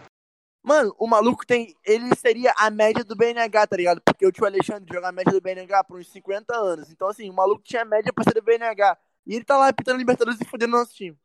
Mano, 0.63 0.95
o 0.99 1.07
maluco 1.07 1.47
tem. 1.47 1.75
Ele 1.85 2.15
seria 2.17 2.53
a 2.59 2.69
média 2.69 3.03
do 3.03 3.17
BNH, 3.17 3.67
tá 3.67 3.77
ligado? 3.77 4.03
Porque 4.05 4.27
o 4.27 4.33
tio 4.33 4.45
Alexandre 4.45 4.93
joga 4.93 5.09
a 5.09 5.13
média 5.13 5.33
do 5.33 5.41
BNH 5.41 5.85
por 5.85 5.99
uns 5.99 6.11
50 6.11 6.55
anos. 6.55 6.91
Então, 6.91 7.09
assim, 7.09 7.31
o 7.31 7.33
maluco 7.33 7.63
tinha 7.63 7.83
a 7.83 7.87
média 7.87 8.13
pra 8.13 8.25
ser 8.25 8.35
do 8.35 8.43
BNH. 8.43 8.99
E 9.27 9.37
ele 9.37 9.45
tá 9.45 9.57
lá 9.57 9.69
apitando 9.69 9.99
Libertadores 9.99 10.41
e 10.41 10.45
fudendo 10.45 10.73
nosso 10.73 10.95
time. 10.95 11.17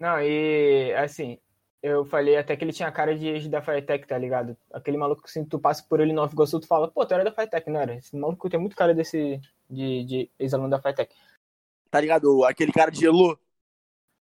Não, 0.00 0.20
e 0.20 0.92
assim, 0.94 1.38
eu 1.86 2.04
falei 2.04 2.36
até 2.36 2.56
que 2.56 2.64
ele 2.64 2.72
tinha 2.72 2.90
cara 2.90 3.16
de 3.16 3.28
ex 3.28 3.48
da 3.48 3.62
Firetech, 3.62 4.06
tá 4.06 4.18
ligado? 4.18 4.56
Aquele 4.72 4.96
maluco 4.96 5.22
que 5.22 5.30
se 5.30 5.44
tu 5.44 5.58
passa 5.58 5.84
por 5.88 6.00
ele 6.00 6.12
no 6.12 6.20
Nova 6.20 6.32
Iguaçu, 6.32 6.58
tu 6.58 6.66
fala, 6.66 6.88
pô, 6.88 7.06
tu 7.06 7.14
era 7.14 7.22
da 7.22 7.30
Firetech, 7.30 7.70
não 7.70 7.80
era? 7.80 7.94
Esse 7.94 8.16
maluco 8.16 8.50
tem 8.50 8.58
muito 8.58 8.74
cara 8.74 8.92
desse, 8.92 9.40
de, 9.70 10.04
de 10.04 10.30
ex-aluno 10.38 10.68
da 10.68 10.80
Firetech. 10.80 11.14
Tá 11.90 12.00
ligado? 12.00 12.44
Aquele 12.44 12.72
cara 12.72 12.90
de 12.90 13.06
Elo. 13.06 13.38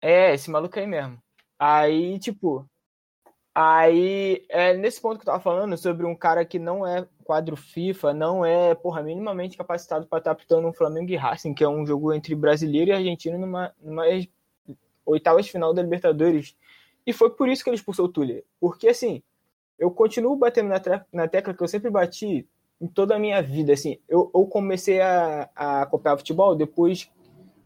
É, 0.03 0.35
esse 0.35 0.51
maluco 0.51 0.79
aí 0.79 0.87
mesmo. 0.87 1.23
Aí, 1.59 2.19
tipo. 2.19 2.69
Aí, 3.55 4.45
é 4.49 4.75
nesse 4.75 5.01
ponto 5.01 5.17
que 5.17 5.23
eu 5.23 5.33
tava 5.33 5.41
falando 5.41 5.77
sobre 5.79 6.05
um 6.05 6.17
cara 6.17 6.45
que 6.45 6.59
não 6.59 6.85
é 6.85 7.07
quadro 7.23 7.57
FIFA, 7.57 8.13
não 8.13 8.45
é, 8.45 8.75
porra, 8.75 9.01
minimamente 9.01 9.57
capacitado 9.57 10.07
para 10.09 10.19
estar 10.19 10.33
apitando 10.33 10.67
um 10.67 10.73
Flamengo 10.73 11.13
e 11.13 11.17
Racing, 11.17 11.55
que 11.55 11.63
é 11.63 11.69
um 11.69 11.87
jogo 11.87 12.13
entre 12.13 12.35
brasileiro 12.35 12.91
e 12.91 12.95
argentino 12.95 13.39
numa, 13.39 13.73
numa 13.81 14.05
oitavas 15.07 15.49
final 15.49 15.73
da 15.73 15.83
Libertadores. 15.83 16.57
E 17.07 17.13
foi 17.13 17.31
por 17.31 17.49
isso 17.49 17.63
que 17.63 17.71
ele 17.71 17.77
expulsou 17.77 18.07
o 18.07 18.09
Tuller. 18.09 18.45
Porque, 18.59 18.89
assim, 18.89 19.23
eu 19.79 19.91
continuo 19.91 20.37
batendo 20.37 20.69
na, 20.69 20.81
na 21.13 21.29
tecla 21.29 21.55
que 21.55 21.63
eu 21.63 21.69
sempre 21.69 21.91
bati 21.91 22.49
em 22.81 22.87
toda 22.87 23.17
a 23.17 23.19
minha 23.19 23.43
vida, 23.43 23.73
assim. 23.73 23.99
Eu, 24.09 24.31
eu 24.35 24.47
comecei 24.47 25.01
a, 25.01 25.49
a 25.55 25.83
acompanhar 25.83 26.17
futebol 26.17 26.55
depois, 26.55 27.11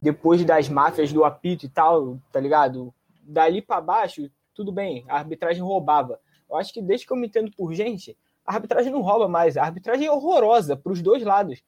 depois 0.01 0.43
das 0.43 0.69
máfias 0.69 1.11
do 1.11 1.23
apito 1.23 1.65
e 1.65 1.69
tal, 1.69 2.19
tá 2.31 2.39
ligado? 2.39 2.93
Dali 3.23 3.61
para 3.61 3.81
baixo, 3.81 4.29
tudo 4.53 4.71
bem, 4.71 5.05
a 5.07 5.17
arbitragem 5.17 5.61
roubava. 5.61 6.19
Eu 6.49 6.57
acho 6.57 6.73
que 6.73 6.81
desde 6.81 7.05
que 7.05 7.13
eu 7.13 7.17
me 7.17 7.27
entendo 7.27 7.51
por 7.55 7.73
gente, 7.73 8.17
a 8.45 8.55
arbitragem 8.55 8.91
não 8.91 9.01
rouba 9.01 9.27
mais. 9.27 9.55
A 9.57 9.63
arbitragem 9.63 10.07
é 10.07 10.11
horrorosa 10.11 10.75
para 10.75 10.91
os 10.91 11.01
dois 11.01 11.23
lados. 11.23 11.61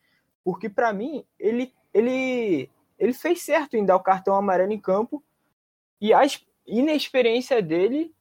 Porque, 0.43 0.67
para 0.67 0.91
mim, 0.91 1.23
ele, 1.39 1.71
ele, 1.93 2.69
ele 2.97 3.13
fez 3.13 3.43
certo 3.43 3.77
em 3.77 3.85
dar 3.85 3.95
o 3.95 4.03
cartão 4.03 4.35
amarelo 4.35 4.71
em 4.73 4.79
campo 4.79 5.23
e 5.99 6.11
a 6.11 6.25
inexperiência 6.65 7.61
dele 7.61 8.13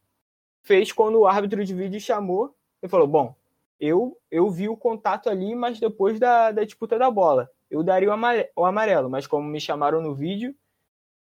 fez 0.63 0.93
quando 0.93 1.19
o 1.19 1.27
árbitro 1.27 1.65
de 1.65 1.75
vídeo 1.75 2.01
chamou. 2.01 2.55
Ele 2.83 2.91
falou: 2.91 3.07
Bom, 3.07 3.35
eu, 3.79 4.19
eu 4.31 4.51
vi 4.51 4.69
o 4.69 4.77
contato 4.77 5.29
ali, 5.29 5.55
mas 5.55 5.81
depois 5.81 6.19
da, 6.21 6.51
da 6.51 6.65
disputa 6.65 6.99
da 6.99 7.11
bola. 7.11 7.51
Eu 7.71 7.83
daria 7.83 8.11
o 8.57 8.65
amarelo, 8.65 9.09
mas 9.09 9.27
como 9.27 9.49
me 9.49 9.61
chamaram 9.61 10.03
no 10.03 10.15
vídeo, 10.15 10.55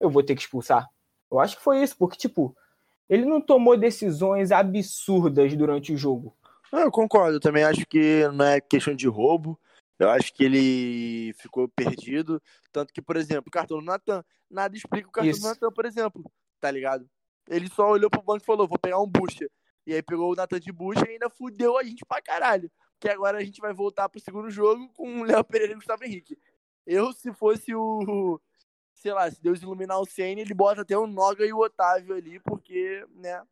eu 0.00 0.11
vou 0.11 0.23
ter 0.23 0.35
que 0.35 0.40
expulsar. 0.40 0.88
Eu 1.31 1.38
acho 1.38 1.57
que 1.57 1.62
foi 1.62 1.83
isso, 1.83 1.97
porque, 1.97 2.17
tipo, 2.17 2.57
ele 3.09 3.25
não 3.25 3.40
tomou 3.40 3.76
decisões 3.76 4.50
absurdas 4.50 5.55
durante 5.55 5.93
o 5.93 5.97
jogo. 5.97 6.35
Eu 6.73 6.90
concordo, 6.90 7.37
eu 7.37 7.40
também 7.40 7.62
acho 7.62 7.85
que 7.87 8.26
não 8.33 8.45
é 8.45 8.61
questão 8.61 8.95
de 8.95 9.07
roubo. 9.07 9.59
Eu 9.99 10.09
acho 10.09 10.33
que 10.33 10.45
ele 10.45 11.35
ficou 11.35 11.69
perdido. 11.69 12.40
Tanto 12.73 12.93
que, 12.93 13.02
por 13.02 13.17
exemplo, 13.17 13.45
o 13.49 13.50
cartão 13.50 13.79
do 13.79 13.85
Natan, 13.85 14.25
nada 14.50 14.75
explica 14.75 15.09
o 15.09 15.12
cartão 15.12 15.31
Isso. 15.31 15.43
do 15.43 15.49
Natan, 15.49 15.71
por 15.71 15.85
exemplo. 15.85 16.33
Tá 16.61 16.71
ligado? 16.71 17.09
Ele 17.49 17.69
só 17.69 17.90
olhou 17.90 18.11
pro 18.11 18.23
banco 18.23 18.43
e 18.43 18.47
falou: 18.47 18.69
vou 18.69 18.79
pegar 18.79 19.00
um 19.00 19.07
bucha. 19.07 19.50
E 19.87 19.95
aí 19.95 20.02
pegou 20.02 20.33
o 20.33 20.37
Natan 20.37 20.61
de 20.61 20.71
bucha 20.71 21.05
e 21.07 21.12
ainda 21.12 21.31
fudeu 21.31 21.79
a 21.79 21.83
gente 21.83 22.05
pra 22.05 22.23
caralho. 22.23 22.71
Que 23.00 23.09
agora 23.09 23.38
a 23.38 23.45
gente 23.45 23.61
vai 23.61 23.73
voltar 23.73 24.09
pro 24.09 24.21
segundo 24.21 24.50
jogo 24.50 24.88
com 24.93 25.21
o 25.21 25.25
Léo 25.25 25.43
Pereira 25.43 25.73
e 25.73 25.76
o 25.76 25.79
Gustavo 25.79 26.05
Henrique. 26.05 26.38
Eu, 26.87 27.12
se 27.12 27.33
fosse 27.33 27.75
o. 27.75 28.40
Sei 28.95 29.12
lá, 29.12 29.31
se 29.31 29.40
Deus 29.40 29.62
iluminar 29.62 29.99
o 29.99 30.05
Senna, 30.05 30.43
ele 30.43 30.52
bota 30.52 30.83
até 30.83 30.97
o 30.97 31.07
Noga 31.07 31.47
e 31.47 31.52
o 31.52 31.59
Otávio 31.59 32.14
ali, 32.14 32.38
porque, 32.40 33.02
né? 33.14 33.43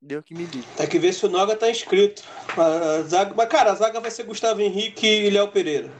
Deu 0.00 0.22
que 0.22 0.34
me 0.34 0.46
diz. 0.46 0.64
Tem 0.76 0.88
que 0.88 0.98
ver 0.98 1.12
se 1.12 1.26
o 1.26 1.28
Noga 1.28 1.54
tá 1.54 1.70
inscrito. 1.70 2.22
Mas, 2.56 3.48
cara, 3.48 3.72
a 3.72 3.74
zaga 3.74 4.00
vai 4.00 4.10
ser 4.10 4.24
Gustavo 4.24 4.62
Henrique 4.62 5.06
e 5.06 5.30
Léo 5.30 5.52
Pereira. 5.52 5.90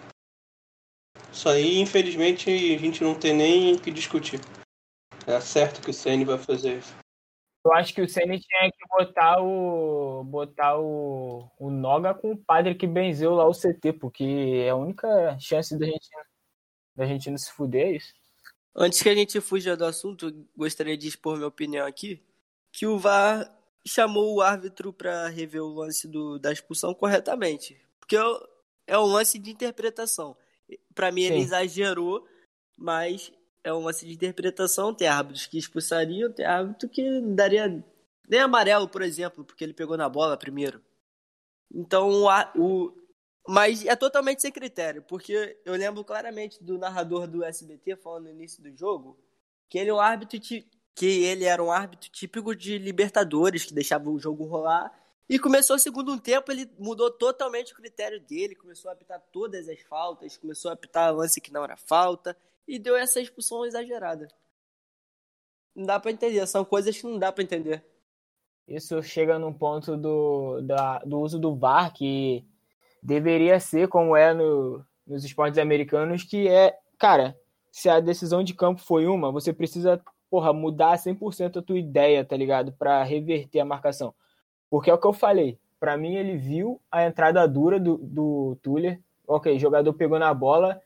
Isso 1.31 1.49
aí, 1.49 1.79
infelizmente, 1.79 2.51
a 2.51 2.79
gente 2.79 3.05
não 3.05 3.15
tem 3.15 3.35
nem 3.35 3.75
o 3.75 3.81
que 3.81 3.91
discutir. 3.91 4.41
É 5.27 5.41
certo 5.41 5.81
que 5.81 5.91
o 5.91 5.95
Ceni 5.95 6.25
vai 6.25 6.39
fazer 6.39 6.79
isso. 6.79 6.95
Eu 7.65 7.73
acho 7.75 7.95
que 7.95 8.03
o 8.03 8.09
Ceni 8.09 8.41
tinha 8.41 8.71
que 8.73 8.89
botar 8.89 9.41
o 9.41 10.25
botar 10.25 10.79
o, 10.79 11.49
o 11.59 11.71
Noga 11.71 12.13
com 12.13 12.33
o 12.33 12.37
padre 12.37 12.75
que 12.75 12.87
benzeu 12.87 13.35
lá 13.35 13.47
o 13.47 13.53
CT, 13.53 13.93
porque 13.95 14.25
é 14.65 14.71
a 14.71 14.77
única 14.77 15.39
chance 15.39 15.79
da 15.79 15.87
gente 15.87 16.09
da 16.95 17.07
gente 17.07 17.31
não 17.31 17.39
se 17.39 17.53
fuder 17.53 17.87
é 17.87 17.93
isso. 17.93 18.13
Antes 18.75 19.03
que 19.03 19.09
a 19.09 19.15
gente 19.15 19.41
fuja 19.41 19.77
do 19.77 19.85
assunto, 19.85 20.47
gostaria 20.57 20.97
de 20.97 21.07
expor 21.07 21.37
minha 21.37 21.47
opinião 21.47 21.87
aqui, 21.87 22.23
que 22.73 22.87
o 22.87 22.99
VAR 22.99 23.51
chamou 23.87 24.35
o 24.35 24.41
árbitro 24.41 24.93
para 24.93 25.29
rever 25.29 25.63
o 25.63 25.75
lance 25.75 26.09
do, 26.09 26.39
da 26.39 26.53
expulsão 26.53 26.95
corretamente. 26.95 27.79
Porque 28.01 28.17
é 28.87 28.99
um 28.99 29.05
lance 29.05 29.39
de 29.39 29.51
interpretação. 29.51 30.37
Para 30.95 31.13
mim, 31.13 31.23
Sim. 31.23 31.27
ele 31.29 31.43
exagerou, 31.43 32.27
mas 32.77 33.33
é 33.65 33.73
um 33.73 33.85
lance 33.85 34.07
de 34.07 34.13
interpretação. 34.13 34.95
Tem 34.95 35.09
árbitros 35.09 35.47
que 35.47 35.59
expulsariam, 35.59 36.33
tem 36.33 36.45
árbitro 36.45 36.89
que 36.89 37.21
daria 37.21 37.85
nem 38.29 38.41
amarelo, 38.41 38.89
por 38.89 39.03
exemplo, 39.03 39.45
porque 39.45 39.65
ele 39.65 39.75
pegou 39.75 39.97
na 39.97 40.09
bola 40.09 40.37
primeiro. 40.37 40.83
Então, 41.75 42.11
o, 42.57 42.93
mas 43.49 43.85
é 43.85 43.97
totalmente 43.97 44.43
sem 44.43 44.53
critério, 44.53 45.03
porque 45.03 45.59
eu 45.65 45.75
lembro 45.75 46.05
claramente 46.05 46.63
do 46.63 46.79
narrador 46.79 47.27
do 47.27 47.43
SBT 47.43 47.97
falando 47.97 48.25
no 48.25 48.31
início 48.31 48.63
do 48.63 48.75
jogo 48.77 49.19
que 49.69 49.79
ele 49.79 49.91
é 49.91 49.95
um 49.95 50.01
árbitro 50.01 50.39
que 50.95 51.25
ele 51.25 51.45
era 51.45 51.63
um 51.63 51.73
árbitro 51.73 52.11
típico 52.11 52.55
de 52.55 52.77
Libertadores, 52.77 53.65
que 53.65 53.73
deixava 53.73 54.11
o 54.11 54.19
jogo 54.19 54.45
rolar. 54.45 54.93
E 55.27 55.39
começou 55.39 55.77
o 55.77 55.79
segundo 55.79 56.21
tempo, 56.21 56.53
ele 56.53 56.71
mudou 56.79 57.11
totalmente 57.11 57.73
o 57.73 57.77
critério 57.77 58.21
dele, 58.21 58.55
começou 58.55 58.91
a 58.91 58.93
apitar 58.93 59.19
todas 59.33 59.67
as 59.69 59.81
faltas, 59.81 60.37
começou 60.37 60.71
a 60.71 60.75
apitar 60.75 61.15
lance 61.15 61.41
que 61.41 61.51
não 61.51 61.65
era 61.65 61.77
falta, 61.77 62.37
e 62.67 62.79
deu 62.79 62.97
essa 62.97 63.21
expulsão 63.21 63.65
exagerada. 63.65 64.29
Não 65.75 65.85
dá 65.85 65.99
para 65.99 66.11
entender, 66.11 66.47
são 66.47 66.65
coisas 66.65 66.97
que 66.97 67.05
não 67.05 67.19
dá 67.19 67.33
para 67.33 67.43
entender. 67.43 67.85
Isso 68.67 69.03
chega 69.03 69.39
num 69.39 69.53
ponto 69.53 69.97
do, 69.97 70.61
da, 70.63 70.99
do 71.01 71.21
uso 71.21 71.39
do 71.39 71.55
VAR, 71.55 71.93
que 71.93 72.47
deveria 73.03 73.59
ser 73.59 73.89
como 73.89 74.17
é 74.17 74.33
no, 74.33 74.85
nos 75.07 75.25
esportes 75.25 75.59
americanos, 75.59 76.23
que 76.23 76.49
é, 76.49 76.79
cara, 76.99 77.37
se 77.71 77.89
a 77.89 78.01
decisão 78.01 78.45
de 78.45 78.55
campo 78.55 78.81
foi 78.81 79.07
uma, 79.07 79.33
você 79.33 79.53
precisa 79.53 80.01
porra, 80.33 80.51
mudar 80.53 80.97
100% 80.97 81.59
a 81.59 81.63
tua 81.63 81.79
ideia, 81.79 82.25
tá 82.25 82.35
ligado? 82.35 82.73
Para 82.73 83.03
reverter 83.03 83.61
a 83.61 83.67
marcação. 83.67 84.15
Porque 84.71 84.89
é 84.89 84.95
o 84.95 84.99
que 84.99 85.07
eu 85.07 85.13
falei. 85.13 85.59
Para 85.79 85.97
mim, 85.99 86.15
ele 86.15 86.39
viu 86.39 86.81
a 86.91 87.05
entrada 87.05 87.47
dura 87.47 87.79
do, 87.79 87.99
do 87.99 88.57
Tuller. 88.63 88.99
Ok, 89.27 89.59
jogador 89.59 89.93
pegou 89.93 90.19
na 90.19 90.33
bola, 90.33 90.81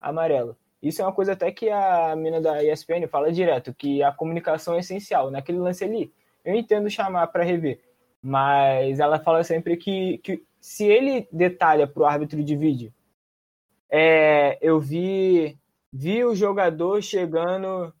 amarelo. 0.00 0.56
Isso 0.82 1.02
é 1.02 1.04
uma 1.04 1.12
coisa 1.12 1.32
até 1.32 1.50
que 1.50 1.68
a 1.68 2.14
mina 2.16 2.40
da 2.40 2.62
ESPN 2.62 3.06
fala 3.08 3.32
direto, 3.32 3.74
que 3.74 4.02
a 4.02 4.12
comunicação 4.12 4.74
é 4.74 4.78
essencial. 4.78 5.30
Naquele 5.30 5.58
lance 5.58 5.84
ali, 5.84 6.12
eu 6.44 6.54
entendo 6.54 6.88
chamar 6.88 7.26
para 7.28 7.44
rever, 7.44 7.80
mas 8.22 9.00
ela 9.00 9.18
fala 9.18 9.42
sempre 9.42 9.76
que, 9.76 10.18
que 10.18 10.42
se 10.60 10.84
ele 10.84 11.28
detalha 11.32 11.86
para 11.86 12.02
o 12.02 12.06
árbitro 12.06 12.42
de 12.42 12.56
vídeo, 12.56 12.92
é, 13.90 14.58
eu 14.60 14.78
vi, 14.78 15.58
vi 15.92 16.24
o 16.24 16.34
jogador 16.34 17.02
chegando 17.02 17.92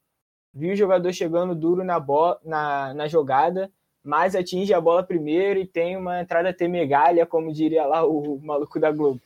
viu 0.58 0.72
o 0.72 0.76
jogador 0.76 1.12
chegando 1.12 1.54
duro 1.54 1.84
na, 1.84 2.00
bola, 2.00 2.40
na, 2.44 2.92
na 2.92 3.06
jogada, 3.06 3.70
mas 4.02 4.34
atinge 4.34 4.74
a 4.74 4.80
bola 4.80 5.02
primeiro 5.02 5.60
e 5.60 5.66
tem 5.66 5.96
uma 5.96 6.20
entrada 6.20 6.52
temegalha, 6.52 7.24
como 7.24 7.52
diria 7.52 7.86
lá 7.86 8.04
o 8.04 8.40
maluco 8.42 8.80
da 8.80 8.90
Globo. 8.90 9.20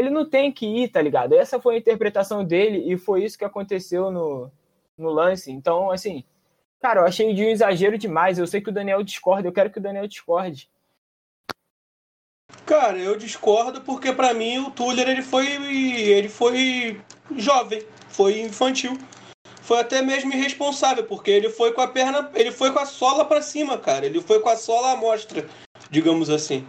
Ele 0.00 0.10
não 0.10 0.28
tem 0.28 0.50
que 0.50 0.66
ir, 0.66 0.88
tá 0.88 1.02
ligado? 1.02 1.34
Essa 1.34 1.60
foi 1.60 1.74
a 1.74 1.78
interpretação 1.78 2.42
dele 2.42 2.90
e 2.90 2.96
foi 2.96 3.22
isso 3.22 3.36
que 3.36 3.44
aconteceu 3.44 4.10
no, 4.10 4.50
no 4.96 5.10
lance. 5.10 5.50
Então, 5.50 5.90
assim, 5.90 6.24
cara, 6.80 7.00
eu 7.00 7.04
achei 7.04 7.34
de 7.34 7.44
um 7.44 7.48
exagero 7.48 7.98
demais. 7.98 8.38
Eu 8.38 8.46
sei 8.46 8.60
que 8.60 8.70
o 8.70 8.72
Daniel 8.72 9.02
discorda, 9.02 9.46
eu 9.46 9.52
quero 9.52 9.70
que 9.70 9.78
o 9.78 9.82
Daniel 9.82 10.08
discorde. 10.08 10.70
Cara, 12.64 12.98
eu 12.98 13.16
discordo 13.16 13.82
porque 13.82 14.12
para 14.12 14.32
mim 14.32 14.58
o 14.58 14.70
Tuller 14.70 15.08
ele 15.08 15.22
foi 15.22 15.46
ele 15.46 16.28
foi 16.28 17.00
jovem, 17.36 17.82
foi 18.08 18.40
infantil 18.40 18.98
foi 19.70 19.78
até 19.78 20.02
mesmo 20.02 20.32
irresponsável, 20.32 21.04
porque 21.04 21.30
ele 21.30 21.48
foi 21.48 21.72
com 21.72 21.80
a 21.80 21.86
perna, 21.86 22.28
ele 22.34 22.50
foi 22.50 22.72
com 22.72 22.80
a 22.80 22.84
sola 22.84 23.24
para 23.24 23.40
cima, 23.40 23.78
cara. 23.78 24.04
Ele 24.04 24.20
foi 24.20 24.40
com 24.40 24.48
a 24.48 24.56
sola 24.56 24.90
à 24.90 24.96
mostra, 24.96 25.48
digamos 25.88 26.28
assim. 26.28 26.66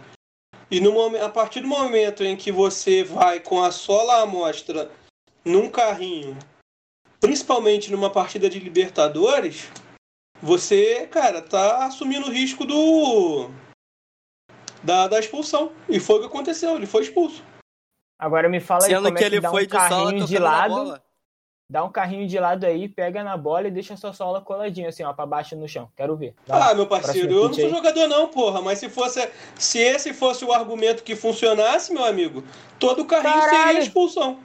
E 0.72 0.80
no, 0.80 1.22
a 1.22 1.28
partir 1.28 1.60
do 1.60 1.68
momento 1.68 2.24
em 2.24 2.34
que 2.34 2.50
você 2.50 3.04
vai 3.04 3.40
com 3.40 3.62
a 3.62 3.70
sola 3.70 4.22
à 4.22 4.26
mostra 4.26 4.90
num 5.44 5.68
carrinho, 5.68 6.34
principalmente 7.20 7.92
numa 7.92 8.08
partida 8.08 8.48
de 8.48 8.58
Libertadores, 8.58 9.70
você, 10.40 11.06
cara, 11.08 11.42
tá 11.42 11.84
assumindo 11.84 12.28
o 12.28 12.32
risco 12.32 12.64
do 12.64 13.50
da, 14.82 15.08
da 15.08 15.20
expulsão. 15.20 15.72
E 15.90 16.00
foi 16.00 16.16
o 16.16 16.20
que 16.20 16.26
aconteceu, 16.28 16.74
ele 16.76 16.86
foi 16.86 17.02
expulso. 17.02 17.44
Agora 18.18 18.48
me 18.48 18.58
fala 18.58 18.86
aí 18.86 18.92
Sendo 18.92 19.02
como 19.02 19.16
que 19.18 19.24
é 19.24 19.28
que 19.28 19.34
ele 19.34 19.42
dá 19.42 19.50
foi 19.50 19.66
um 19.66 19.68
carrinho 19.68 20.24
de, 20.24 20.26
de 20.26 20.38
lado 20.38 20.98
dá 21.72 21.82
um 21.82 21.90
carrinho 21.90 22.28
de 22.28 22.38
lado 22.38 22.66
aí, 22.66 22.86
pega 22.86 23.24
na 23.24 23.34
bola 23.34 23.66
e 23.66 23.70
deixa 23.70 23.96
sua 23.96 24.12
sola 24.12 24.42
coladinha, 24.42 24.90
assim, 24.90 25.02
ó, 25.04 25.12
pra 25.14 25.24
baixo 25.24 25.56
no 25.56 25.66
chão. 25.66 25.88
Quero 25.96 26.14
ver. 26.14 26.34
Vai 26.46 26.60
ah, 26.60 26.74
meu 26.74 26.86
parceiro, 26.86 27.32
eu 27.32 27.44
não 27.48 27.54
sou 27.54 27.64
aí. 27.64 27.70
jogador 27.70 28.06
não, 28.08 28.28
porra, 28.28 28.60
mas 28.60 28.78
se 28.78 28.90
fosse, 28.90 29.26
se 29.54 29.78
esse 29.78 30.12
fosse 30.12 30.44
o 30.44 30.52
argumento 30.52 31.02
que 31.02 31.16
funcionasse, 31.16 31.90
meu 31.90 32.04
amigo, 32.04 32.44
todo 32.78 33.06
carrinho 33.06 33.40
Caralho. 33.40 33.68
seria 33.68 33.80
expulsão. 33.80 34.38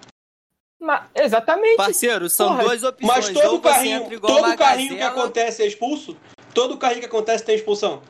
Mas, 0.79 1.03
exatamente. 1.15 1.75
Parceiro, 1.75 2.29
são 2.29 2.47
porra. 2.47 2.63
duas 2.63 2.83
opções. 2.83 3.13
Mas 3.13 3.29
todo 3.29 3.59
carrinho, 3.59 4.19
todo 4.21 4.55
carrinho 4.55 4.95
que 4.95 5.01
acontece 5.01 5.63
é 5.63 5.67
expulso? 5.67 6.15
Todo 6.53 6.77
carrinho 6.77 7.01
que 7.01 7.07
acontece 7.07 7.43
tem 7.43 7.55
expulsão? 7.55 8.01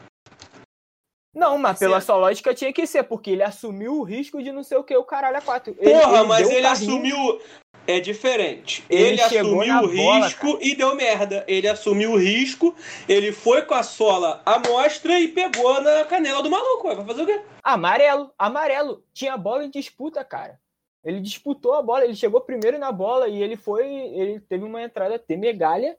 Não, 1.37 1.57
mas 1.57 1.77
pela 1.77 2.01
sua 2.01 2.15
lógica 2.15 2.51
tinha 2.53 2.73
que 2.73 2.87
ser, 2.87 3.03
porque 3.03 3.29
ele 3.29 3.43
assumiu 3.43 3.93
o 3.99 4.03
risco 4.03 4.41
de 4.41 4.51
não 4.51 4.63
sei 4.63 4.75
o 4.77 4.83
que, 4.83 4.97
o 4.97 5.03
caralho 5.03 5.37
a 5.37 5.41
quatro. 5.41 5.73
Porra, 5.75 6.23
mas 6.23 6.39
deu 6.39 6.47
um 6.49 6.51
ele 6.51 6.61
carrinho- 6.63 6.91
assumiu. 6.91 7.41
É 7.85 7.99
diferente. 8.01 8.83
Ele 8.89 9.09
Ele, 9.11 9.21
assumiu 9.21 9.75
o 9.77 9.95
bola, 9.95 10.25
risco 10.25 10.57
e 10.61 10.75
deu 10.75 10.93
merda. 10.95 11.45
Ele 11.47 11.69
assumiu 11.69 12.13
o 12.13 12.17
risco, 12.17 12.75
ele 13.07 13.31
foi 13.31 13.61
com 13.61 13.75
a 13.75 13.83
sola 13.83 14.41
à 14.45 14.59
mostra 14.59 15.17
e 15.19 15.27
pegou 15.29 15.79
na 15.81 16.03
canela 16.03 16.41
do 16.43 16.49
maluco. 16.49 16.93
Vai 16.95 17.05
fazer 17.05 17.21
o 17.21 17.25
quê? 17.25 17.39
Amarelo, 17.63 18.29
amarelo. 18.37 19.03
Tinha 19.13 19.37
bola 19.37 19.63
em 19.63 19.69
disputa, 19.69 20.21
cara. 20.25 20.59
Ele 21.01 21.21
disputou 21.21 21.75
a 21.75 21.81
bola, 21.81 22.03
ele 22.03 22.15
chegou 22.15 22.41
primeiro 22.41 22.77
na 22.77 22.91
bola 22.91 23.29
e 23.29 23.41
ele 23.41 23.55
foi. 23.55 23.85
Ele 23.85 24.39
teve 24.41 24.65
uma 24.65 24.81
entrada 24.81 25.17
temegalha 25.17 25.95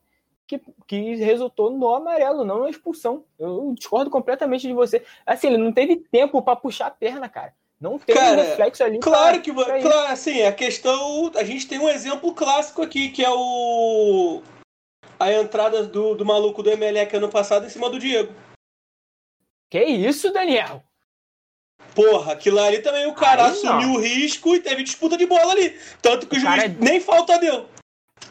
que, 0.49 0.61
que 0.87 1.15
resultou 1.17 1.71
no 1.71 1.95
amarelo, 1.95 2.45
não 2.45 2.61
na 2.63 2.71
expulsão. 2.71 3.25
Eu 3.39 3.73
discordo 3.77 4.11
completamente 4.11 4.67
de 4.67 4.73
você. 4.73 5.05
Assim, 5.27 5.49
ele 5.49 5.59
não 5.59 5.71
teve 5.73 5.97
tempo 5.97 6.41
pra 6.43 6.57
puxar 6.57 6.87
a 6.87 6.91
perna, 6.91 7.29
cara. 7.29 7.55
Não 7.81 7.99
teve 7.99 8.19
Cara, 8.19 8.43
reflexo 8.43 8.83
ali. 8.83 8.99
Claro 8.99 9.35
pra- 9.35 9.39
que 9.43 9.53
pra 9.53 9.81
claro, 9.81 10.13
assim, 10.13 10.43
a 10.43 10.53
questão. 10.53 11.31
A 11.37 11.45
gente 11.45 11.69
tem 11.69 11.79
um 11.79 11.89
exemplo 11.89 12.35
clássico 12.35 12.83
aqui, 12.83 13.11
que 13.11 13.25
é 13.25 13.31
o. 13.31 14.43
A 15.21 15.33
entrada 15.33 15.85
do, 15.85 16.15
do 16.15 16.25
maluco 16.25 16.63
do 16.63 16.71
Emelec 16.71 17.15
ano 17.15 17.29
passado 17.29 17.67
em 17.67 17.71
cima 17.71 17.89
do 17.91 17.99
Diego. 17.99 18.33
Que 19.71 19.85
isso, 19.85 20.33
Daniel? 20.33 20.83
Porra, 21.95 22.33
aquilo 22.33 22.59
ali 22.61 22.81
também 22.81 23.07
o 23.07 23.15
cara 23.15 23.45
Aí 23.47 23.51
assumiu 23.51 23.89
não. 23.89 23.95
o 23.97 24.01
risco 24.01 24.55
e 24.55 24.61
teve 24.61 24.83
disputa 24.83 25.17
de 25.17 25.27
bola 25.27 25.53
ali. 25.53 25.71
Tanto 26.01 26.27
que 26.27 26.35
o, 26.35 26.39
O 26.39 26.41
juiz 26.41 26.55
cara 26.55 26.65
é- 26.67 26.69
nem 26.69 27.01
falta 27.01 27.39
deu. 27.39 27.67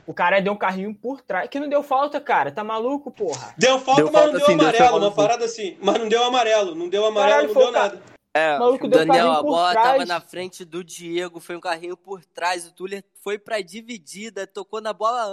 O 0.06 0.14
cara 0.14 0.40
deu 0.40 0.54
um 0.54 0.58
carrinho 0.58 0.94
por 0.96 1.22
trás. 1.22 1.50
Que 1.50 1.60
não 1.60 1.68
deu 1.70 1.84
falta, 1.84 2.20
cara. 2.22 2.52
Tá 2.52 2.64
maluco, 2.64 3.12
porra? 3.12 3.54
Deu 3.58 3.78
falta, 3.80 4.02
Deu 4.04 4.12
mas 4.12 4.22
falta 4.22 4.32
não 4.32 4.38
deu 4.40 4.46
sim, 4.48 4.58
deu 4.58 4.68
amarelo. 4.68 4.90
falta 4.90 5.06
Uma 5.06 5.10
sim. 5.12 5.16
parada 5.16 5.46
assim. 5.46 5.78
Mas 5.82 5.98
não 6.00 6.10
deu 6.10 6.24
amarelo. 6.24 6.76
Não 6.76 6.90
deu 6.90 7.06
amarelo, 7.06 7.30
Caralho, 7.32 7.48
não 7.48 7.54
foi 7.54 7.64
deu 7.64 7.72
o 7.72 7.74
ca- 7.74 7.80
nada. 7.80 8.04
É, 8.34 8.56
O 8.56 8.60
maluco 8.60 8.88
deu 8.88 9.00
Daniel, 9.00 9.16
carrinho 9.16 9.32
a 9.34 9.42
por 9.42 9.48
bola 9.50 9.72
trás. 9.72 9.88
tava 9.92 10.06
na 10.06 10.22
frente 10.22 10.64
do 10.64 10.84
Diego, 10.84 11.40
foi 11.40 11.56
um 11.56 11.60
carrinho 11.60 11.98
por 11.98 12.24
trás, 12.24 12.68
o 12.68 12.72
Tuller 12.72 13.04
foi 13.24 13.40
pra 13.40 13.62
dividida, 13.62 14.46
tocou 14.46 14.80
na 14.80 14.94
bola 14.94 15.32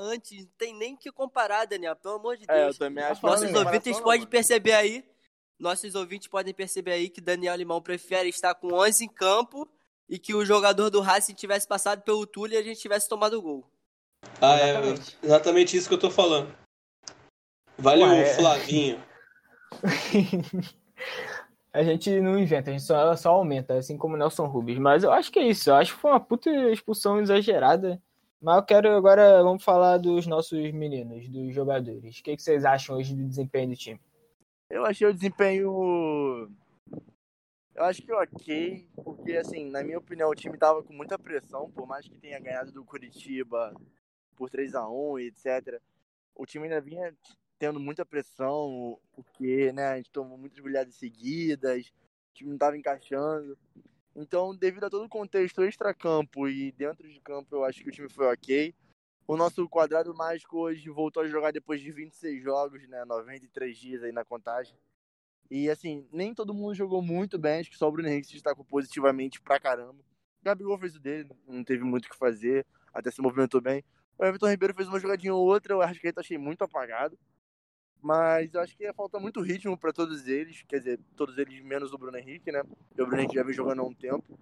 antes, 0.00 0.44
não 0.44 0.52
tem 0.56 0.72
nem 0.72 0.94
que 0.96 1.10
comparar, 1.10 1.64
Daniel, 1.66 1.96
pelo 1.96 2.14
amor 2.14 2.36
de 2.36 2.44
É, 2.48 2.60
eu 2.60 2.64
Deus. 2.66 2.78
também 2.78 3.02
acho 3.02 3.16
que 3.16 3.20
falando 3.22 3.42
Nossos 3.42 3.56
ouvintes 3.66 3.96
não, 3.96 4.02
podem 4.04 4.20
mano. 4.20 4.30
perceber 4.30 4.72
aí, 4.72 5.04
nossos 5.58 5.94
ouvintes 5.96 6.28
podem 6.28 6.54
perceber 6.54 6.92
aí 6.92 7.08
que 7.08 7.20
Daniel 7.20 7.56
Limão 7.56 7.82
prefere 7.82 8.28
estar 8.28 8.54
com 8.54 8.72
11 8.72 9.04
em 9.04 9.08
campo 9.08 9.68
e 10.08 10.16
que 10.16 10.32
o 10.34 10.44
jogador 10.44 10.90
do 10.90 11.00
Racing 11.00 11.34
tivesse 11.34 11.66
passado 11.66 12.02
pelo 12.02 12.24
Tuller 12.26 12.58
e 12.58 12.60
a 12.60 12.62
gente 12.62 12.78
tivesse 12.80 13.08
tomado 13.08 13.34
o 13.36 13.42
gol. 13.42 13.68
Ah, 14.44 14.58
é 14.58 14.70
Exatamente. 14.70 15.18
exatamente 15.22 15.76
isso 15.76 15.88
que 15.88 15.94
eu 15.94 16.00
tô 16.00 16.10
falando. 16.10 16.54
Valeu, 17.78 18.06
Ué, 18.08 18.20
é. 18.20 18.34
Flavinho. 18.34 19.02
A 21.72 21.82
gente 21.82 22.20
não 22.20 22.38
inventa, 22.38 22.70
a 22.70 22.72
gente 22.72 22.84
só, 22.84 23.16
só 23.16 23.32
aumenta, 23.32 23.74
assim 23.74 23.98
como 23.98 24.14
o 24.14 24.16
Nelson 24.16 24.46
Rubens. 24.46 24.78
Mas 24.78 25.02
eu 25.02 25.10
acho 25.10 25.32
que 25.32 25.40
é 25.40 25.48
isso. 25.48 25.70
Eu 25.70 25.74
acho 25.74 25.92
que 25.92 26.00
foi 26.00 26.12
uma 26.12 26.20
puta 26.20 26.48
expulsão 26.70 27.20
exagerada. 27.20 28.00
Mas 28.40 28.58
eu 28.58 28.62
quero 28.62 28.90
agora, 28.94 29.42
vamos 29.42 29.64
falar 29.64 29.98
dos 29.98 30.24
nossos 30.24 30.70
meninos, 30.70 31.28
dos 31.28 31.52
jogadores. 31.52 32.16
O 32.16 32.22
que, 32.22 32.36
que 32.36 32.42
vocês 32.42 32.64
acham 32.64 32.96
hoje 32.96 33.16
do 33.16 33.26
desempenho 33.26 33.70
do 33.70 33.76
time? 33.76 34.00
Eu 34.70 34.86
achei 34.86 35.08
o 35.08 35.12
desempenho. 35.12 36.48
Eu 37.74 37.84
acho 37.84 38.02
que 38.02 38.12
ok, 38.12 38.86
porque 39.02 39.32
assim, 39.32 39.68
na 39.68 39.82
minha 39.82 39.98
opinião, 39.98 40.30
o 40.30 40.34
time 40.34 40.56
tava 40.56 40.80
com 40.80 40.92
muita 40.92 41.18
pressão, 41.18 41.68
por 41.70 41.88
mais 41.88 42.06
que 42.06 42.14
tenha 42.14 42.38
ganhado 42.38 42.70
do 42.70 42.84
Curitiba 42.84 43.74
por 44.34 44.50
3 44.50 44.74
a 44.74 44.88
1 44.88 45.18
e 45.18 45.26
etc. 45.26 45.80
O 46.34 46.44
time 46.44 46.64
ainda 46.64 46.80
vinha 46.80 47.14
tendo 47.58 47.80
muita 47.80 48.04
pressão, 48.04 48.98
porque 49.14 49.72
né, 49.72 49.86
a 49.86 49.96
gente 49.96 50.10
tomou 50.10 50.36
muitas 50.36 50.58
goleadas 50.58 50.94
seguidas, 50.94 51.86
o 51.86 52.34
time 52.34 52.50
não 52.50 52.58
tava 52.58 52.76
encaixando. 52.76 53.56
Então, 54.14 54.54
devido 54.54 54.84
a 54.84 54.90
todo 54.90 55.04
o 55.04 55.08
contexto 55.08 55.62
extra-campo 55.62 56.48
e 56.48 56.70
dentro 56.72 57.08
de 57.08 57.20
campo, 57.20 57.54
eu 57.54 57.64
acho 57.64 57.82
que 57.82 57.88
o 57.88 57.92
time 57.92 58.08
foi 58.08 58.26
ok. 58.26 58.74
O 59.26 59.36
nosso 59.36 59.66
quadrado 59.68 60.14
mágico 60.14 60.58
hoje 60.58 60.88
voltou 60.90 61.22
a 61.22 61.26
jogar 61.26 61.52
depois 61.52 61.80
de 61.80 61.90
26 61.90 62.42
jogos, 62.42 62.86
né? 62.88 63.04
93 63.04 63.76
dias 63.76 64.02
aí 64.02 64.12
na 64.12 64.24
contagem. 64.24 64.76
E 65.50 65.70
assim, 65.70 66.06
nem 66.12 66.34
todo 66.34 66.54
mundo 66.54 66.74
jogou 66.74 67.02
muito 67.02 67.38
bem, 67.38 67.60
acho 67.60 67.70
que 67.70 67.76
só 67.76 67.88
o 67.88 67.92
Bruno 67.92 68.08
Henrique 68.08 68.26
se 68.26 68.32
destacou 68.34 68.64
positivamente 68.64 69.40
pra 69.40 69.60
caramba. 69.60 70.00
O 70.00 70.44
Gabigol 70.44 70.78
fez 70.78 70.96
o 70.96 71.00
dele, 71.00 71.30
não 71.46 71.64
teve 71.64 71.82
muito 71.84 72.06
o 72.06 72.10
que 72.10 72.16
fazer, 72.16 72.66
até 72.92 73.10
se 73.10 73.22
movimentou 73.22 73.60
bem. 73.60 73.82
O 74.18 74.24
Everton 74.24 74.48
Ribeiro 74.48 74.74
fez 74.74 74.88
uma 74.88 75.00
jogadinha 75.00 75.34
ou 75.34 75.46
outra, 75.46 75.76
acho 75.84 76.00
que 76.00 76.06
ele 76.06 76.14
achei 76.16 76.38
muito 76.38 76.62
apagado. 76.62 77.18
Mas 78.00 78.52
eu 78.52 78.60
acho 78.60 78.76
que 78.76 78.92
falta 78.92 79.18
muito 79.18 79.40
ritmo 79.40 79.78
pra 79.78 79.92
todos 79.92 80.28
eles, 80.28 80.62
quer 80.68 80.78
dizer, 80.78 81.00
todos 81.16 81.38
eles 81.38 81.62
menos 81.62 81.92
o 81.92 81.98
Bruno 81.98 82.18
Henrique, 82.18 82.52
né? 82.52 82.62
O 82.92 82.96
Bruno 83.06 83.16
Henrique 83.16 83.34
já 83.34 83.42
vem 83.42 83.54
jogando 83.54 83.80
há 83.80 83.84
um 83.84 83.94
tempo. 83.94 84.38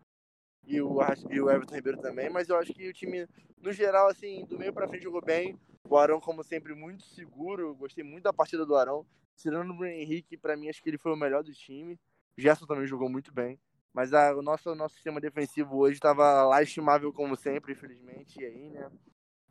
E 0.64 0.80
o, 0.80 0.98
e 1.30 1.40
o 1.40 1.50
Everton 1.50 1.74
Ribeiro 1.74 2.00
também, 2.00 2.30
mas 2.30 2.48
eu 2.48 2.56
acho 2.56 2.72
que 2.72 2.88
o 2.88 2.92
time, 2.92 3.26
no 3.60 3.72
geral, 3.72 4.08
assim, 4.08 4.44
do 4.46 4.58
meio 4.58 4.72
pra 4.72 4.88
frente 4.88 5.04
jogou 5.04 5.22
bem. 5.24 5.58
O 5.88 5.96
Arão, 5.96 6.20
como 6.20 6.42
sempre, 6.42 6.74
muito 6.74 7.04
seguro. 7.04 7.68
Eu 7.68 7.74
Gostei 7.74 8.04
muito 8.04 8.24
da 8.24 8.32
partida 8.32 8.64
do 8.64 8.76
Arão. 8.76 9.06
Tirando 9.36 9.70
o 9.70 9.76
Bruno 9.76 9.92
Henrique, 9.92 10.36
pra 10.36 10.56
mim, 10.56 10.68
acho 10.68 10.82
que 10.82 10.90
ele 10.90 10.98
foi 10.98 11.12
o 11.12 11.16
melhor 11.16 11.42
do 11.42 11.52
time. 11.52 11.94
O 12.36 12.40
Gerson 12.40 12.66
também 12.66 12.86
jogou 12.86 13.08
muito 13.08 13.32
bem. 13.32 13.58
Mas 13.92 14.14
a, 14.14 14.34
o 14.34 14.42
nosso, 14.42 14.74
nosso 14.74 14.94
sistema 14.94 15.20
defensivo 15.20 15.76
hoje 15.76 15.94
estava 15.94 16.44
lastimável, 16.44 17.12
como 17.12 17.36
sempre, 17.36 17.72
infelizmente. 17.72 18.40
E 18.40 18.44
aí, 18.44 18.70
né? 18.70 18.90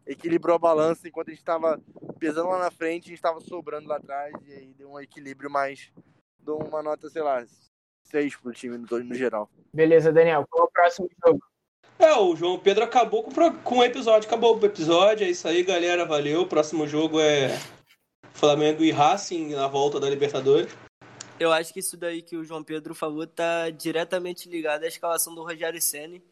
Equilibrou 0.06 0.56
a 0.56 0.60
balança 0.60 1.08
enquanto 1.08 1.28
a 1.28 1.32
gente 1.32 1.40
estava 1.40 1.82
pesando 2.20 2.50
lá 2.50 2.60
na 2.60 2.72
frente, 2.72 3.06
a 3.06 3.08
gente 3.10 3.18
estava 3.18 3.40
sobrando 3.40 3.88
lá 3.88 3.98
atrás. 3.98 4.34
E 4.46 4.54
aí 4.54 4.74
deu 4.74 4.92
um 4.92 5.00
equilíbrio 5.00 5.50
mais. 5.50 5.92
Dou 6.40 6.64
uma 6.64 6.82
nota, 6.82 7.10
sei 7.10 7.22
lá, 7.22 7.46
6 8.04 8.36
pro 8.38 8.52
time 8.52 8.78
no, 8.78 9.04
no 9.04 9.16
geral. 9.16 9.50
Beleza, 9.74 10.12
Daniel, 10.12 10.46
qual 10.50 10.66
é 10.66 10.68
o 10.68 10.72
próximo 10.72 11.10
jogo? 11.26 11.40
É, 12.00 12.14
o 12.16 12.36
João 12.36 12.58
Pedro 12.58 12.84
acabou 12.84 13.24
com, 13.24 13.32
com 13.64 13.78
o 13.78 13.84
episódio. 13.84 14.28
Acabou 14.28 14.60
o 14.60 14.66
episódio. 14.66 15.26
É 15.26 15.30
isso 15.30 15.48
aí, 15.48 15.64
galera. 15.64 16.04
Valeu. 16.04 16.42
O 16.42 16.48
próximo 16.48 16.88
jogo 16.88 17.20
é 17.20 17.50
Flamengo 18.34 18.84
e 18.84 18.92
Racing 18.92 19.54
na 19.54 19.68
volta 19.68 20.00
da 20.00 20.10
Libertadores. 20.10 20.76
Eu 21.40 21.52
acho 21.52 21.74
que 21.74 21.80
isso 21.80 21.98
daí 21.98 22.22
que 22.22 22.36
o 22.36 22.44
João 22.44 22.64
Pedro 22.64 22.94
falou 22.94 23.26
tá 23.26 23.70
diretamente 23.70 24.50
ligado 24.50 24.84
à 24.84 24.88
escalação 24.88 25.34
do 25.34 25.44
Rogério 25.44 25.82
Ceni, 25.82 26.24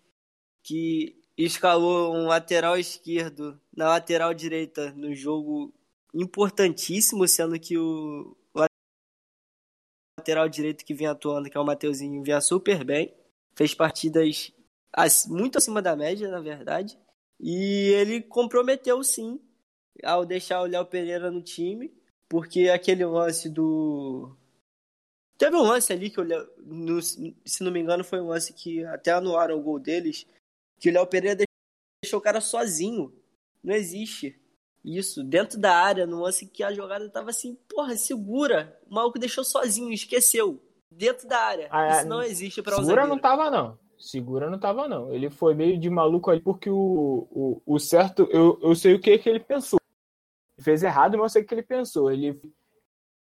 que 0.63 1.19
escalou 1.45 2.13
um 2.13 2.27
lateral 2.27 2.77
esquerdo 2.77 3.59
na 3.75 3.89
lateral 3.89 4.33
direita 4.33 4.91
no 4.91 5.13
jogo 5.15 5.73
importantíssimo, 6.13 7.27
sendo 7.27 7.59
que 7.59 7.77
o 7.77 8.35
lateral 10.17 10.49
direito 10.49 10.83
que 10.83 10.93
vinha 10.93 11.11
atuando, 11.11 11.49
que 11.49 11.57
é 11.57 11.59
o 11.59 11.65
Mateuzinho, 11.65 12.23
vinha 12.23 12.41
super 12.41 12.83
bem, 12.83 13.15
fez 13.55 13.73
partidas 13.73 14.51
muito 15.27 15.57
acima 15.57 15.81
da 15.81 15.95
média, 15.95 16.29
na 16.29 16.41
verdade, 16.41 16.99
e 17.39 17.89
ele 17.93 18.21
comprometeu 18.21 19.01
sim 19.03 19.39
ao 20.03 20.25
deixar 20.25 20.61
o 20.61 20.65
Léo 20.65 20.85
Pereira 20.85 21.31
no 21.31 21.41
time, 21.41 21.93
porque 22.27 22.69
aquele 22.69 23.05
lance 23.05 23.49
do 23.49 24.35
Teve 25.37 25.55
um 25.55 25.61
lance 25.61 25.93
ali 25.93 26.09
que 26.09 26.19
o 26.19 26.23
Léo, 26.23 26.49
no- 26.57 27.01
se 27.01 27.63
não 27.63 27.71
me 27.71 27.79
engano, 27.79 28.03
foi 28.03 28.19
um 28.19 28.27
lance 28.27 28.51
que 28.51 28.83
até 28.83 29.11
anularam 29.11 29.57
o 29.57 29.61
gol 29.63 29.79
deles, 29.79 30.27
que 30.79 30.89
o 30.89 30.93
Léo 30.93 31.05
Pereira 31.05 31.43
deixou 32.01 32.19
o 32.19 32.23
cara 32.23 32.41
sozinho. 32.41 33.13
Não 33.63 33.75
existe 33.75 34.39
isso. 34.83 35.23
Dentro 35.23 35.59
da 35.59 35.75
área, 35.75 36.07
no 36.07 36.21
lance 36.21 36.45
que 36.45 36.63
a 36.63 36.73
jogada 36.73 37.09
tava 37.09 37.29
assim, 37.29 37.57
porra, 37.67 37.95
segura. 37.97 38.79
O 38.89 38.95
maluco 38.95 39.19
deixou 39.19 39.43
sozinho, 39.43 39.91
esqueceu. 39.91 40.61
Dentro 40.89 41.27
da 41.27 41.39
área. 41.39 41.67
Ah, 41.71 41.97
isso 41.99 42.07
não 42.07 42.23
existe 42.23 42.61
pra 42.61 42.75
um 42.75 42.79
Segura 42.79 43.05
não 43.05 43.19
tava, 43.19 43.51
não. 43.51 43.77
Segura 43.97 44.49
não 44.49 44.57
tava, 44.57 44.87
não. 44.87 45.13
Ele 45.13 45.29
foi 45.29 45.53
meio 45.53 45.77
de 45.77 45.89
maluco 45.89 46.31
aí 46.31 46.39
porque 46.39 46.69
o, 46.69 47.27
o, 47.29 47.61
o 47.65 47.79
certo. 47.79 48.27
Eu, 48.31 48.57
eu 48.61 48.73
sei 48.73 48.95
o 48.95 48.99
que, 48.99 49.17
que 49.17 49.29
ele 49.29 49.39
pensou. 49.39 49.79
Ele 50.57 50.63
fez 50.63 50.81
errado, 50.81 51.17
mas 51.17 51.23
eu 51.23 51.29
sei 51.29 51.41
o 51.43 51.45
que 51.45 51.53
ele 51.53 51.63
pensou. 51.63 52.11
Ele, 52.11 52.41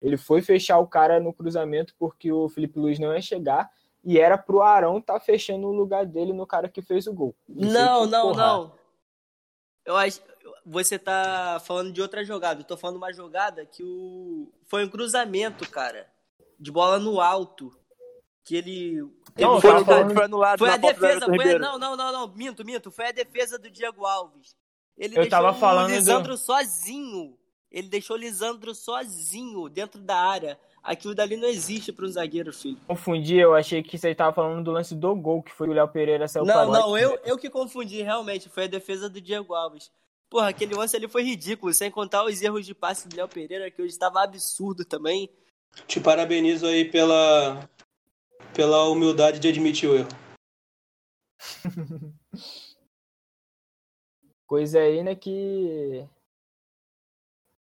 ele 0.01 0.17
foi 0.17 0.41
fechar 0.41 0.77
o 0.77 0.87
cara 0.87 1.19
no 1.19 1.33
cruzamento 1.33 1.93
porque 1.97 2.31
o 2.31 2.47
Felipe 2.47 2.79
Luiz 2.79 2.99
não 2.99 3.13
ia 3.13 3.21
chegar. 3.21 3.69
E 4.09 4.17
era 4.17 4.37
pro 4.37 4.61
Arão 4.61 5.01
tá 5.01 5.19
fechando 5.19 5.67
o 5.67 5.73
lugar 5.73 6.05
dele 6.05 6.31
no 6.31 6.47
cara 6.47 6.69
que 6.69 6.81
fez 6.81 7.05
o 7.07 7.13
gol. 7.13 7.35
Isso 7.49 7.73
Não, 7.73 8.05
não, 8.05 8.21
porra. 8.31 8.47
não. 8.47 8.75
Eu 9.85 9.97
acho. 9.97 10.21
Você 10.65 10.97
tá 10.97 11.61
falando 11.65 11.91
de 11.91 12.01
outra 12.01 12.23
jogada. 12.23 12.61
Eu 12.61 12.65
tô 12.65 12.77
falando 12.77 12.95
uma 12.95 13.11
jogada 13.11 13.65
que 13.65 13.83
o. 13.83 14.49
Foi 14.65 14.85
um 14.85 14.89
cruzamento, 14.89 15.69
cara. 15.69 16.07
De 16.57 16.71
bola 16.71 16.99
no 16.99 17.19
alto. 17.19 17.77
Que 18.45 18.55
ele. 18.55 19.01
Não, 19.37 19.59
Foi, 19.59 19.83
falando- 19.83 20.13
foi 20.13 20.23
anulado 20.23 20.59
Foi 20.59 20.69
a 20.69 20.77
do 20.77 20.87
defesa, 20.87 21.25
foi 21.25 21.53
a... 21.55 21.59
Não, 21.59 21.77
não, 21.77 21.97
não, 21.97 22.11
não, 22.13 22.27
minto, 22.33 22.63
minto. 22.65 22.89
Foi 22.89 23.07
a 23.07 23.11
defesa 23.11 23.59
do 23.59 23.69
Diego 23.69 24.05
Alves. 24.05 24.55
Ele 24.97 25.13
Eu 25.15 25.21
deixou 25.23 25.29
tava 25.29 25.53
falando 25.53 25.87
o 25.87 25.89
do- 25.89 25.95
Lisandro 25.95 26.37
sozinho. 26.37 27.37
Ele 27.69 27.89
deixou 27.89 28.15
o 28.15 28.19
Lisandro 28.19 28.73
sozinho 28.73 29.67
dentro 29.67 30.01
da 30.01 30.17
área. 30.17 30.57
Aquilo 30.87 31.13
dali 31.13 31.35
não 31.35 31.49
existe 31.49 31.91
para 31.91 32.05
um 32.05 32.09
zagueiro, 32.09 32.53
filho. 32.53 32.77
Confundi, 32.87 33.35
eu 33.35 33.53
achei 33.53 33.83
que 33.83 33.97
você 33.97 34.15
tava 34.15 34.31
falando 34.31 34.63
do 34.63 34.71
lance 34.71 34.95
do 34.95 35.13
gol, 35.13 35.43
que 35.43 35.51
foi 35.51 35.67
o 35.67 35.73
Léo 35.73 35.89
Pereira 35.89 36.29
saiu 36.29 36.45
Não, 36.45 36.71
não, 36.71 36.97
eu, 36.97 37.19
eu 37.25 37.37
que 37.37 37.49
confundi, 37.49 38.01
realmente. 38.01 38.47
Foi 38.47 38.63
a 38.63 38.67
defesa 38.67 39.09
do 39.09 39.19
Diego 39.19 39.53
Alves. 39.53 39.91
Porra, 40.29 40.47
aquele 40.47 40.73
lance 40.73 40.95
ali 40.95 41.09
foi 41.09 41.23
ridículo, 41.23 41.73
sem 41.73 41.91
contar 41.91 42.23
os 42.23 42.41
erros 42.41 42.65
de 42.65 42.73
passe 42.73 43.05
do 43.05 43.17
Léo 43.17 43.27
Pereira, 43.27 43.69
que 43.69 43.81
hoje 43.81 43.91
estava 43.91 44.23
absurdo 44.23 44.85
também. 44.85 45.29
Te 45.85 45.99
parabenizo 45.99 46.65
aí 46.65 46.85
pela, 46.89 47.69
pela 48.55 48.85
humildade 48.85 49.41
de 49.41 49.49
admitir 49.49 49.89
o 49.89 49.95
erro. 49.95 50.07
Coisa 54.47 54.79
aí, 54.79 55.03
né, 55.03 55.15
que 55.15 56.07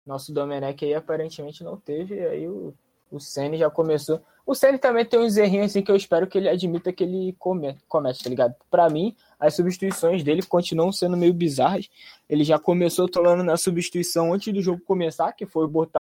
nosso 0.06 0.32
Domenech 0.32 0.82
aí 0.82 0.94
aparentemente 0.94 1.62
não 1.62 1.76
teve, 1.76 2.26
aí 2.26 2.48
o, 2.48 2.74
o 3.10 3.18
Senna 3.18 3.56
já 3.56 3.68
começou. 3.70 4.22
O 4.46 4.54
Senna 4.54 4.78
também 4.78 5.04
tem 5.04 5.18
uns 5.18 5.36
errinhos 5.36 5.66
assim 5.66 5.82
que 5.82 5.90
eu 5.90 5.96
espero 5.96 6.26
que 6.26 6.38
ele 6.38 6.48
admita 6.48 6.92
que 6.92 7.04
ele 7.04 7.36
comete, 7.38 8.22
tá 8.22 8.30
ligado? 8.30 8.54
Pra 8.70 8.88
mim, 8.88 9.16
as 9.38 9.54
substituições 9.54 10.22
dele 10.22 10.42
continuam 10.42 10.92
sendo 10.92 11.16
meio 11.16 11.34
bizarras. 11.34 11.88
Ele 12.28 12.44
já 12.44 12.58
começou 12.58 13.08
trolando 13.08 13.42
na 13.42 13.56
substituição 13.56 14.32
antes 14.32 14.52
do 14.52 14.62
jogo 14.62 14.80
começar, 14.82 15.32
que 15.32 15.46
foi 15.46 15.66
botar 15.66 16.00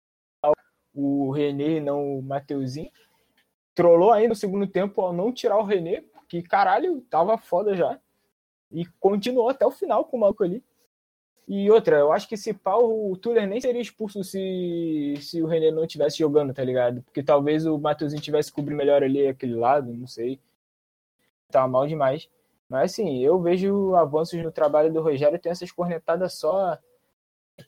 o 0.95 1.31
René 1.31 1.77
e 1.77 1.81
não 1.81 2.19
o 2.19 2.23
Mateuzinho. 2.23 2.91
Trollou 3.75 4.13
aí 4.13 4.29
no 4.29 4.35
segundo 4.35 4.67
tempo 4.67 5.01
ao 5.01 5.13
não 5.13 5.33
tirar 5.33 5.59
o 5.59 5.65
René, 5.65 6.05
que 6.29 6.43
caralho, 6.43 7.01
tava 7.11 7.37
foda 7.37 7.75
já. 7.75 7.99
E 8.71 8.87
continuou 9.01 9.49
até 9.49 9.67
o 9.67 9.71
final 9.71 10.05
com 10.05 10.17
o 10.17 10.21
Malco 10.21 10.45
ali. 10.45 10.63
E 11.47 11.71
outra, 11.71 11.99
eu 11.99 12.11
acho 12.13 12.27
que 12.27 12.37
se 12.37 12.55
pau, 12.55 13.11
o 13.11 13.17
Tuller 13.17 13.47
nem 13.47 13.61
seria 13.61 13.81
expulso 13.81 14.25
se, 14.25 15.15
se 15.21 15.43
o 15.43 15.47
René 15.47 15.71
não 15.71 15.85
estivesse 15.85 16.19
jogando, 16.19 16.55
tá 16.55 16.65
ligado? 16.65 17.03
Porque 17.03 17.23
talvez 17.23 17.67
o 17.67 17.79
Matheusinho 17.79 18.23
tivesse 18.23 18.51
cobrir 18.51 18.75
melhor 18.75 19.03
ali 19.03 19.27
aquele 19.27 19.55
lado, 19.55 19.93
não 19.93 20.07
sei. 20.07 20.41
Tava 21.51 21.69
mal 21.69 21.87
demais. 21.87 22.29
Mas 22.69 22.93
assim, 22.93 23.23
eu 23.23 23.39
vejo 23.41 23.95
avanços 23.95 24.43
no 24.43 24.51
trabalho 24.51 24.91
do 24.91 25.03
Rogério, 25.03 25.39
tem 25.39 25.53
essas 25.53 25.71
cornetadas 25.71 26.33
só 26.33 26.79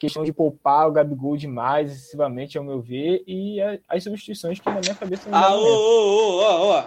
questão 0.00 0.24
de 0.24 0.32
poupar 0.32 0.88
o 0.88 0.92
Gabigol 0.92 1.36
demais, 1.36 1.92
excessivamente, 1.92 2.58
ao 2.58 2.64
meu 2.64 2.80
ver, 2.80 3.22
e 3.26 3.58
as 3.88 4.02
substituições 4.02 4.58
que 4.58 4.68
na 4.68 4.80
minha 4.80 4.94
cabeça 4.94 5.30
não 5.30 5.38
Ah, 5.38 5.54
ô, 5.54 5.60
ô, 5.60 6.38
ô, 6.38 6.40
ó, 6.40 6.78
ó. 6.80 6.84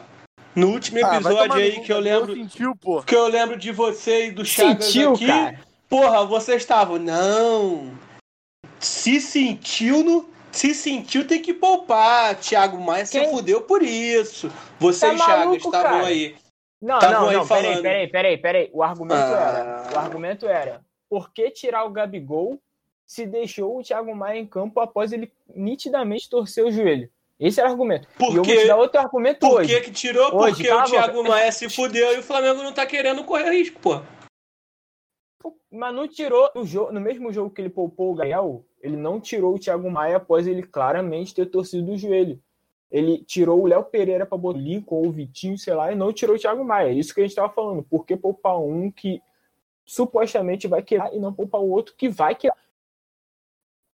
No 0.56 0.72
último 0.72 0.98
Ah, 1.06 1.16
episódio 1.16 1.48
no 1.48 1.54
aí 1.54 1.80
que 1.82 1.94
eu 1.94 2.00
lembro. 2.00 2.34
sentiu, 2.34 2.76
pô. 2.76 3.02
Que 3.04 3.16
eu 3.16 3.28
lembro 3.28 3.58
de 3.58 3.72
você 3.72 4.28
e 4.28 4.32
do 4.32 4.44
Chagas 4.44 4.86
Sentiu, 4.86 5.14
aqui. 5.14 5.28
cara. 5.28 5.69
Porra, 5.90 6.24
vocês 6.26 6.62
estavam. 6.62 6.98
Não. 7.00 7.92
Se 8.80 9.20
sentiu 9.20 10.04
no. 10.04 10.30
Se 10.52 10.74
sentiu, 10.74 11.28
tem 11.28 11.42
que 11.42 11.54
poupar. 11.54 12.36
Thiago 12.36 12.80
Maia 12.80 13.06
se 13.06 13.20
Quem? 13.20 13.30
fudeu 13.30 13.62
por 13.62 13.84
isso. 13.84 14.52
Vocês, 14.80 15.18
Tá 15.20 15.28
maluco, 15.28 15.58
estavam 15.58 16.06
aí. 16.06 16.36
Não, 16.82 17.00
Tavam 17.00 17.22
não, 17.22 17.30
aí 17.30 17.36
não, 17.36 17.48
peraí, 17.48 17.64
falando. 17.64 17.82
peraí, 17.82 18.08
peraí, 18.08 18.38
peraí. 18.38 18.70
O 18.74 18.82
argumento 18.82 19.22
Ah. 19.22 19.86
era, 19.90 19.96
o 19.96 20.00
argumento 20.00 20.48
era, 20.48 20.82
por 21.10 21.32
que 21.34 21.52
tirar 21.52 21.84
o 21.86 21.90
Gabigol 21.90 22.60
se 23.06 23.26
deixou 23.26 23.78
o 23.78 23.84
Thiago 23.84 24.16
Maia 24.16 24.40
em 24.40 24.46
campo 24.48 24.80
após 24.80 25.12
ele 25.12 25.32
nitidamente 25.54 26.30
torcer 26.30 26.64
o 26.66 26.72
joelho? 26.72 27.10
Esse 27.40 27.60
era 27.60 27.70
o 27.70 27.72
argumento. 27.74 28.08
Por 28.18 28.30
eu 28.30 28.36
vou 28.36 28.44
quê? 28.44 28.58
te 28.62 28.68
dar 28.68 28.76
outro 28.78 29.00
argumento 29.00 29.40
Por 29.40 29.62
hoje. 29.62 29.74
que 29.76 29.82
que 29.82 29.92
tirou? 29.92 30.34
Hoje, 30.36 30.56
Porque 30.64 30.72
o. 30.72 30.84
Thiago 30.86 31.24
Maia 31.28 31.52
se 31.52 31.70
fudeu 31.70 32.16
e 32.16 32.20
o 32.20 32.24
Flamengo 32.24 32.64
não 32.64 32.74
tá 32.74 32.86
querendo 32.86 33.24
correr 33.24 33.52
risco, 33.52 33.80
pô. 33.80 34.02
Mas 35.72 35.96
não 35.96 36.08
tirou 36.08 36.50
no, 36.56 36.66
jogo, 36.66 36.92
no 36.92 37.00
mesmo 37.00 37.32
jogo 37.32 37.50
que 37.50 37.62
ele 37.62 37.70
poupou 37.70 38.12
o 38.12 38.16
Gael, 38.16 38.66
ele 38.82 38.98
não 38.98 39.20
tirou 39.20 39.56
o 39.56 39.60
Thiago 39.60 39.90
Maia 39.90 40.18
após 40.18 40.48
ele 40.48 40.64
claramente 40.64 41.34
ter 41.34 41.46
torcido 41.46 41.92
o 41.92 41.98
joelho. 41.98 42.42
Ele 42.92 43.24
tirou 43.24 43.62
o 43.62 43.68
Léo 43.68 43.84
Pereira 43.84 44.26
para 44.26 44.38
botar 44.38 44.58
o 44.58 44.62
Lincoln 44.62 44.96
ou 44.96 45.08
o 45.08 45.12
Vitinho, 45.12 45.58
sei 45.58 45.76
lá, 45.76 45.92
e 45.92 45.96
não 45.96 46.12
tirou 46.12 46.36
o 46.36 46.40
Thiago 46.40 46.64
Maia. 46.66 46.92
Isso 46.92 47.14
que 47.14 47.22
a 47.22 47.24
gente 47.24 47.36
tava 47.36 47.54
falando. 47.54 47.84
Por 47.84 48.06
que 48.06 48.18
poupar 48.18 48.60
um 48.60 48.92
que 48.92 49.22
supostamente 49.86 50.68
vai 50.68 50.82
quebrar 50.82 51.14
e 51.14 51.20
não 51.20 51.34
poupar 51.34 51.62
o 51.62 51.70
outro 51.70 51.96
que 51.96 52.10
vai 52.10 52.36
quebrar? 52.36 52.58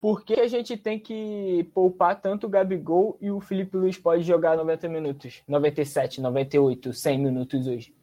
Por 0.01 0.25
que 0.25 0.33
a 0.33 0.47
gente 0.47 0.75
tem 0.75 0.99
que 0.99 1.69
poupar 1.75 2.19
tanto 2.19 2.47
o 2.47 2.49
Gabigol 2.49 3.17
e 3.21 3.29
o 3.29 3.39
Felipe 3.39 3.77
Luiz 3.77 3.97
pode 3.97 4.23
jogar 4.23 4.57
90 4.57 4.89
minutos? 4.89 5.43
97, 5.47 6.19
98, 6.19 6.91
100 6.91 7.19
minutos 7.19 7.67
hoje? 7.67 7.95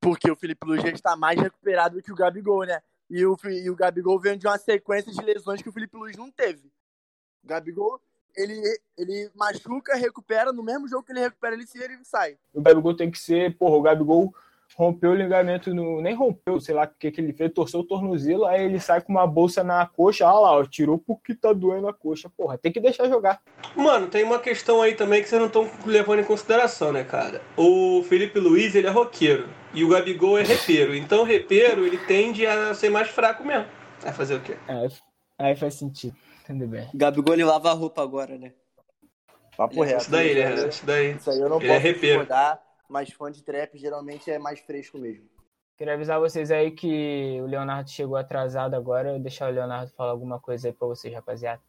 Porque 0.00 0.30
o 0.30 0.36
Felipe 0.36 0.66
Luiz 0.66 0.82
já 0.82 0.88
está 0.90 1.16
mais 1.16 1.38
recuperado 1.40 2.02
que 2.02 2.12
o 2.12 2.16
Gabigol, 2.16 2.64
né? 2.64 2.80
E 3.08 3.24
o, 3.26 3.36
e 3.48 3.68
o 3.68 3.76
Gabigol 3.76 4.18
vem 4.20 4.38
de 4.38 4.46
uma 4.46 4.56
sequência 4.56 5.12
de 5.12 5.20
lesões 5.20 5.60
que 5.60 5.68
o 5.68 5.72
Felipe 5.72 5.96
Luiz 5.96 6.16
não 6.16 6.30
teve. 6.30 6.72
O 7.44 7.48
Gabigol, 7.48 8.00
ele, 8.36 8.54
ele 8.96 9.30
machuca, 9.34 9.94
recupera, 9.96 10.52
no 10.52 10.62
mesmo 10.62 10.88
jogo 10.88 11.02
que 11.04 11.12
ele 11.12 11.20
recupera, 11.20 11.54
ele, 11.54 11.66
se- 11.66 11.82
ele 11.82 12.02
sai. 12.04 12.38
O 12.54 12.62
Gabigol 12.62 12.94
tem 12.96 13.10
que 13.10 13.18
ser, 13.18 13.56
porra, 13.58 13.76
o 13.76 13.82
Gabigol 13.82 14.34
rompeu 14.80 15.10
o 15.10 15.14
ligamento 15.14 15.74
no. 15.74 16.00
Nem 16.00 16.14
rompeu, 16.14 16.58
sei 16.58 16.74
lá 16.74 16.84
o 16.84 16.98
que, 16.98 17.10
que 17.10 17.20
ele 17.20 17.34
fez, 17.34 17.52
torceu 17.52 17.80
o 17.80 17.84
tornozelo, 17.84 18.46
aí 18.46 18.64
ele 18.64 18.80
sai 18.80 19.02
com 19.02 19.12
uma 19.12 19.26
bolsa 19.26 19.62
na 19.62 19.84
coxa, 19.86 20.24
olha 20.26 20.38
lá, 20.38 20.52
ó, 20.58 20.64
tirou 20.64 20.98
porque 20.98 21.34
tá 21.34 21.52
doendo 21.52 21.86
a 21.86 21.92
coxa. 21.92 22.30
Porra, 22.34 22.56
tem 22.56 22.72
que 22.72 22.80
deixar 22.80 23.06
jogar. 23.06 23.42
Mano, 23.76 24.06
tem 24.06 24.24
uma 24.24 24.38
questão 24.38 24.80
aí 24.80 24.94
também 24.94 25.22
que 25.22 25.28
vocês 25.28 25.38
não 25.40 25.48
estão 25.48 25.68
levando 25.84 26.20
em 26.20 26.24
consideração, 26.24 26.92
né, 26.92 27.04
cara? 27.04 27.42
O 27.56 28.02
Felipe 28.08 28.40
Luiz, 28.40 28.74
ele 28.74 28.86
é 28.86 28.90
roqueiro. 28.90 29.48
E 29.74 29.84
o 29.84 29.88
Gabigol 29.90 30.38
é 30.38 30.42
repeiro. 30.42 30.96
Então 30.96 31.20
o 31.20 31.24
repeiro, 31.24 31.86
ele 31.86 31.98
tende 31.98 32.46
a 32.46 32.72
ser 32.72 32.88
mais 32.88 33.08
fraco 33.08 33.44
mesmo. 33.44 33.66
Vai 34.00 34.12
fazer 34.14 34.34
o 34.36 34.40
quê? 34.40 34.56
Aí, 34.66 34.88
aí 35.38 35.56
faz 35.56 35.74
sentido. 35.74 36.16
Tudo 36.46 36.66
bem. 36.66 36.88
Gabigol 36.94 37.34
ele 37.34 37.44
lava 37.44 37.70
a 37.70 37.74
roupa 37.74 38.02
agora, 38.02 38.38
né? 38.38 38.52
Papo 39.56 39.82
reto. 39.82 40.00
Isso 40.00 40.10
daí, 40.10 40.34
né? 40.34 40.68
Isso 40.68 40.86
daí. 40.86 41.12
Isso 41.16 41.30
aí 41.30 41.38
eu 41.38 41.48
não 41.50 41.58
Ele 41.60 41.66
é 41.66 41.74
posso 41.74 41.82
repeiro. 41.86 42.20
discordar, 42.20 42.62
mas 42.90 43.10
fã 43.10 43.30
de 43.30 43.42
trap 43.42 43.78
geralmente 43.78 44.30
é 44.30 44.38
mais 44.38 44.58
fresco 44.58 44.98
mesmo. 44.98 45.24
Queria 45.78 45.94
avisar 45.94 46.20
vocês 46.20 46.50
aí 46.50 46.72
que 46.72 47.40
o 47.40 47.46
Leonardo 47.46 47.88
chegou 47.88 48.16
atrasado 48.16 48.74
agora. 48.74 49.18
Deixar 49.18 49.50
o 49.50 49.54
Leonardo 49.54 49.90
falar 49.92 50.10
alguma 50.10 50.38
coisa 50.38 50.68
aí 50.68 50.74
pra 50.74 50.86
vocês, 50.86 51.14
rapaziada. 51.14 51.62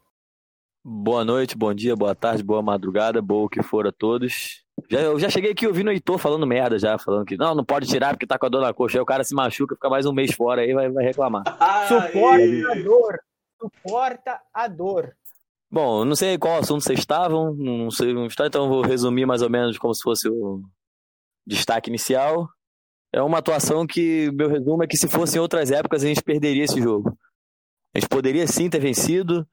Boa 0.84 1.23
noite, 1.23 1.55
bom 1.55 1.73
dia, 1.73 1.95
boa 1.95 2.15
tarde, 2.15 2.43
boa 2.43 2.62
madrugada, 2.62 3.21
boa 3.21 3.45
o 3.45 3.49
que 3.49 3.62
for 3.62 3.88
a 3.88 3.91
todos. 3.91 4.65
Já, 4.89 4.99
eu 4.99 5.19
já 5.19 5.29
cheguei 5.29 5.51
aqui 5.51 5.67
ouvindo 5.67 5.89
o 5.89 5.91
Heitor 5.91 6.17
falando 6.17 6.45
merda 6.45 6.79
já, 6.79 6.97
falando 6.97 7.23
que 7.23 7.38
não, 7.38 7.53
não 7.53 7.63
pode 7.63 7.88
tirar 7.88 8.10
porque 8.13 8.25
tá 8.25 8.38
com 8.38 8.47
a 8.47 8.49
dor 8.49 8.62
na 8.62 8.73
coxa. 8.73 8.97
Aí 8.97 9.01
o 9.01 9.05
cara 9.05 9.23
se 9.23 9.36
machuca, 9.36 9.75
fica 9.75 9.89
mais 9.89 10.07
um 10.07 10.12
mês 10.12 10.34
fora 10.34 10.62
aí 10.63 10.73
vai, 10.73 10.89
vai 10.89 11.05
reclamar. 11.05 11.43
Suporta 11.88 12.71
a 12.71 12.84
dor. 12.84 13.19
Suporta 13.60 14.41
a 14.51 14.67
dor. 14.67 15.15
Bom, 15.69 16.01
eu 16.01 16.05
não 16.05 16.15
sei 16.15 16.38
qual 16.38 16.57
assunto 16.57 16.84
vocês 16.84 16.99
estavam, 16.99 17.53
não 17.53 17.91
sei 17.91 18.13
onde 18.13 18.34
está, 18.34 18.47
então 18.47 18.63
eu 18.63 18.69
vou 18.69 18.81
resumir 18.81 19.25
mais 19.25 19.41
ou 19.41 19.49
menos 19.49 19.77
como 19.77 19.93
se 19.93 20.01
fosse 20.01 20.27
o 20.27 20.62
destaque 21.45 21.89
inicial. 21.89 22.47
É 23.13 23.21
uma 23.21 23.39
atuação 23.39 23.86
que, 23.86 24.32
meu 24.32 24.49
resumo 24.49 24.84
é 24.84 24.88
que 24.88 24.97
se 24.97 25.08
fosse 25.08 25.38
em 25.38 25.41
outras 25.41 25.71
épocas 25.71 26.04
a 26.04 26.08
gente 26.08 26.23
perderia 26.23 26.63
esse 26.63 26.82
jogo. 26.82 27.17
A 27.93 27.99
gente 27.99 28.10
poderia 28.10 28.47
sim 28.47 28.69
ter 28.69 28.80
vencido, 28.80 29.45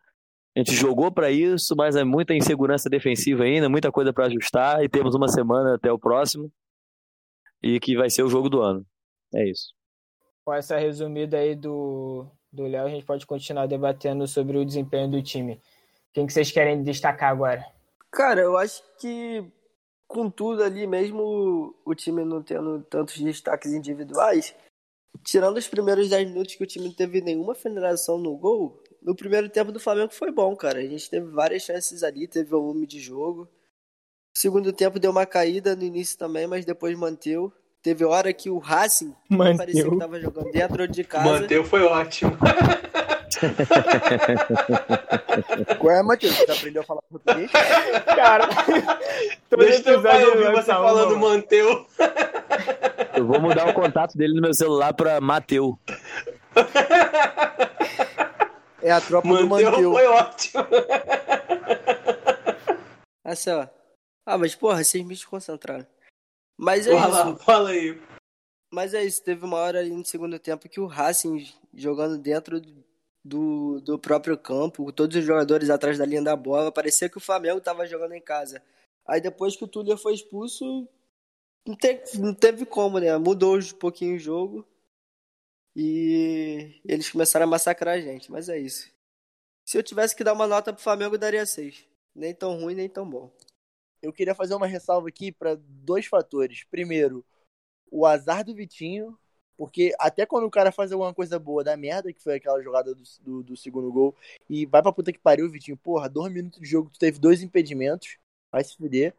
a 0.57 0.61
gente 0.61 0.75
jogou 0.75 1.11
para 1.11 1.31
isso, 1.31 1.75
mas 1.77 1.97
é 1.97 2.05
muita 2.05 2.35
insegurança 2.35 2.89
defensiva 2.89 3.45
ainda, 3.45 3.69
muita 3.69 3.91
coisa 3.91 4.13
para 4.13 4.27
ajustar 4.27 4.85
e 4.85 4.89
temos 4.89 5.15
uma 5.15 5.29
semana 5.29 5.75
até 5.75 5.91
o 5.91 5.99
próximo 5.99 6.51
e 7.63 7.81
que 7.81 7.97
vai 7.97 8.09
ser 8.09 8.23
o 8.23 8.29
jogo 8.29 8.49
do 8.49 8.63
ano. 8.63 8.87
É 9.35 9.49
isso. 9.49 9.73
Com 10.45 10.55
essa 10.55 10.79
resumida 10.79 11.39
aí 11.39 11.55
do 11.57 12.27
do 12.53 12.67
Léo, 12.67 12.87
a 12.87 12.91
gente 12.91 13.05
pode 13.05 13.27
continuar 13.27 13.67
debatendo 13.67 14.27
sobre 14.27 14.57
o 14.57 14.65
desempenho 14.65 15.11
do 15.11 15.23
time. 15.23 15.61
Quem 16.13 16.27
que 16.27 16.33
vocês 16.33 16.51
querem 16.51 16.83
destacar 16.83 17.31
agora? 17.31 17.65
Cara, 18.11 18.41
eu 18.41 18.57
acho 18.57 18.83
que 18.99 19.45
com 20.09 20.31
tudo 20.31 20.65
ali, 20.65 20.87
mesmo 20.87 21.75
o 21.85 21.95
time 21.95 22.25
não 22.25 22.43
tendo 22.43 22.83
tantos 22.85 23.19
destaques 23.19 23.73
individuais, 23.73 24.55
tirando 25.23 25.59
os 25.59 25.69
primeiros 25.69 26.09
10 26.09 26.31
minutos 26.31 26.55
que 26.55 26.65
o 26.65 26.67
time 26.67 26.87
não 26.87 26.95
teve 26.95 27.21
nenhuma 27.21 27.55
finalização 27.55 28.17
no 28.19 28.35
gol, 28.37 28.83
no 29.03 29.15
primeiro 29.15 29.49
tempo 29.49 29.71
do 29.71 29.79
Flamengo 29.79 30.13
foi 30.13 30.33
bom, 30.33 30.57
cara. 30.57 30.79
A 30.79 30.87
gente 30.87 31.09
teve 31.09 31.27
várias 31.27 31.63
chances 31.63 32.03
ali, 32.03 32.27
teve 32.27 32.49
volume 32.49 32.87
de 32.87 32.99
jogo. 32.99 33.49
Segundo 34.35 34.73
tempo 34.73 34.99
deu 34.99 35.11
uma 35.11 35.27
caída 35.27 35.77
no 35.77 35.83
início 35.83 36.19
também, 36.19 36.47
mas 36.47 36.65
depois 36.65 36.97
manteu. 36.97 37.53
Teve 37.83 38.05
hora 38.05 38.33
que 38.33 38.51
o 38.51 38.59
Racing 38.59 39.15
parecia 39.57 39.85
que 39.85 39.91
Manteu. 39.91 39.99
tava 39.99 40.21
jogando 40.21 40.51
dentro 40.51 40.89
de 40.89 41.05
casa. 41.05 41.25
Manteu 41.25 41.65
foi 41.65 41.83
ótimo. 41.83 42.37
Qual 45.79 45.95
é, 45.95 46.03
Matheus? 46.03 46.35
Você 46.37 46.51
aprendeu 46.51 46.83
a 46.83 46.85
falar 46.85 47.03
português? 47.03 47.51
Cara, 48.07 48.49
Deixa 49.57 49.91
eu 49.91 50.01
episódio 50.01 50.31
ouvir 50.31 50.53
você 50.53 50.73
falando 50.73 51.17
mano. 51.17 51.35
manteu. 51.35 51.87
Eu 53.15 53.27
vou 53.27 53.41
mudar 53.41 53.69
o 53.69 53.75
contato 53.75 54.17
dele 54.17 54.35
no 54.35 54.43
meu 54.43 54.55
celular 54.55 54.93
para 54.93 55.21
Mateu. 55.21 55.79
É 58.83 58.91
a 58.93 59.01
tropa 59.01 59.29
do 59.29 59.47
Manteu 59.47 59.71
Manteu. 59.71 59.93
foi 59.93 60.07
ótimo. 60.07 60.67
Assim, 63.25 63.51
ó. 63.51 63.67
Ah, 64.27 64.39
mas 64.39 64.55
porra, 64.55 64.85
vocês 64.85 65.03
me 65.03 65.15
desconcentraram. 65.15 65.87
Mas 66.57 66.87
é 66.87 66.95
isso. 66.95 67.09
lá, 67.09 67.37
fala 67.37 67.71
aí. 67.71 68.01
Mas 68.73 68.93
é 68.93 69.03
isso, 69.03 69.23
teve 69.23 69.45
uma 69.45 69.57
hora 69.57 69.79
ali 69.79 69.91
no 69.91 70.05
segundo 70.05 70.39
tempo 70.39 70.69
que 70.69 70.81
o 70.81 70.87
Racing 70.87 71.49
jogando 71.73 72.19
dentro 72.19 72.61
do, 73.25 73.81
do 73.81 73.99
próprio 73.99 74.39
campo, 74.39 74.93
todos 74.93 75.17
os 75.17 75.25
jogadores 75.25 75.71
atrás 75.71 75.99
da 75.99 76.07
linha 76.07 76.23
da 76.23 76.37
bola, 76.37 76.73
parecia 76.73 77.09
que 77.09 77.19
o 77.19 77.21
Flamengo 77.21 77.61
tava 77.61 77.87
jogando 77.87 78.13
em 78.13 78.21
casa. 78.21 78.63
Aí 79.07 79.21
depois 79.21 79.57
que 79.57 79.65
o 79.65 79.69
Túlio 79.69 79.97
foi 79.97 80.15
expulso, 80.15 80.89
não 81.67 81.75
teve, 81.75 82.19
não 82.19 82.35
teve 82.35 82.65
como, 82.67 82.99
né? 82.99 83.17
Mudou 83.19 83.59
um 83.59 83.79
pouquinho 83.79 84.17
o 84.17 84.19
jogo 84.19 84.67
e 85.77 86.81
eles 86.85 87.11
começaram 87.11 87.45
a 87.45 87.49
massacrar 87.49 87.97
a 87.97 88.01
gente, 88.01 88.31
mas 88.31 88.49
é 88.49 88.59
isso. 88.59 88.91
Se 89.65 89.77
eu 89.77 89.83
tivesse 89.83 90.17
que 90.17 90.25
dar 90.25 90.33
uma 90.33 90.47
nota 90.47 90.73
pro 90.73 90.83
Flamengo, 90.83 91.19
daria 91.19 91.45
seis. 91.45 91.87
Nem 92.15 92.35
tão 92.35 92.59
ruim, 92.59 92.75
nem 92.75 92.89
tão 92.89 93.09
bom. 93.09 93.31
Eu 94.01 94.13
queria 94.13 94.35
fazer 94.35 94.55
uma 94.55 94.67
ressalva 94.67 95.09
aqui 95.09 95.31
para 95.31 95.57
dois 95.57 96.07
fatores. 96.07 96.65
Primeiro, 96.65 97.25
o 97.91 98.07
azar 98.07 98.45
do 98.45 98.55
Vitinho, 98.55 99.19
porque 99.59 99.93
até 99.99 100.25
quando 100.25 100.45
o 100.45 100.51
cara 100.51 100.71
faz 100.71 100.93
alguma 100.93 101.13
coisa 101.13 101.37
boa 101.37 101.65
da 101.65 101.77
merda, 101.77 102.13
que 102.13 102.23
foi 102.23 102.37
aquela 102.37 102.63
jogada 102.63 102.95
do, 102.95 103.03
do, 103.21 103.43
do 103.43 103.57
segundo 103.57 103.93
gol, 103.93 104.15
e 104.49 104.65
vai 104.65 104.81
pra 104.81 104.93
puta 104.93 105.13
que 105.13 105.19
pariu, 105.19 105.51
Vitinho, 105.51 105.77
porra, 105.77 106.09
dois 106.09 106.33
minutos 106.33 106.61
de 106.61 106.67
jogo, 106.67 106.89
tu 106.89 106.99
teve 106.99 107.19
dois 107.19 107.43
impedimentos, 107.43 108.19
vai 108.53 108.63
se 108.63 108.77
fuder. 108.77 109.13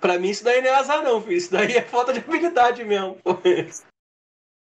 Pra 0.00 0.18
mim 0.18 0.30
isso 0.30 0.42
daí 0.42 0.62
não 0.62 0.68
é 0.68 0.74
azar 0.74 1.04
não, 1.04 1.20
filho. 1.20 1.36
Isso 1.36 1.52
daí 1.52 1.76
é 1.76 1.82
falta 1.82 2.14
de 2.14 2.20
habilidade 2.20 2.82
mesmo. 2.82 3.18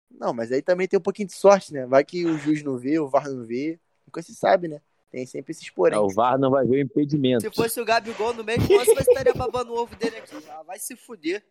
Não, 0.10 0.34
mas 0.34 0.52
aí 0.52 0.62
também 0.62 0.88
tem 0.88 0.98
um 0.98 1.04
pouquinho 1.04 1.28
de 1.28 1.36
sorte, 1.36 1.74
né? 1.74 1.86
Vai 1.86 2.04
que 2.04 2.26
o 2.26 2.38
juiz 2.38 2.64
não 2.64 2.78
vê, 2.78 2.98
o 3.00 3.08
VAR 3.08 3.30
não 3.30 3.44
vê, 3.44 3.80
nunca 4.08 4.22
se 4.22 4.34
sabe, 4.34 4.68
né? 4.68 4.82
Tem 5.12 5.26
sempre 5.26 5.52
esses 5.52 5.68
porém. 5.72 5.98
É, 5.98 6.00
o 6.02 6.08
VAR 6.08 6.38
não 6.38 6.52
vai 6.52 6.64
ver 6.68 6.78
o 6.78 6.80
impedimento. 6.82 7.42
Se 7.42 7.50
fosse 7.50 7.82
o 7.82 7.86
Gabigol 7.86 8.32
no 8.32 8.44
mesmo 8.44 8.72
lance, 8.78 8.94
você 8.94 9.02
estaria 9.02 9.34
babando 9.34 9.74
o 9.74 9.78
ovo 9.82 9.96
dele 9.96 10.18
aqui 10.18 10.40
já. 10.40 10.62
Vai 10.62 10.78
se 10.78 10.96
fuder. 10.96 11.44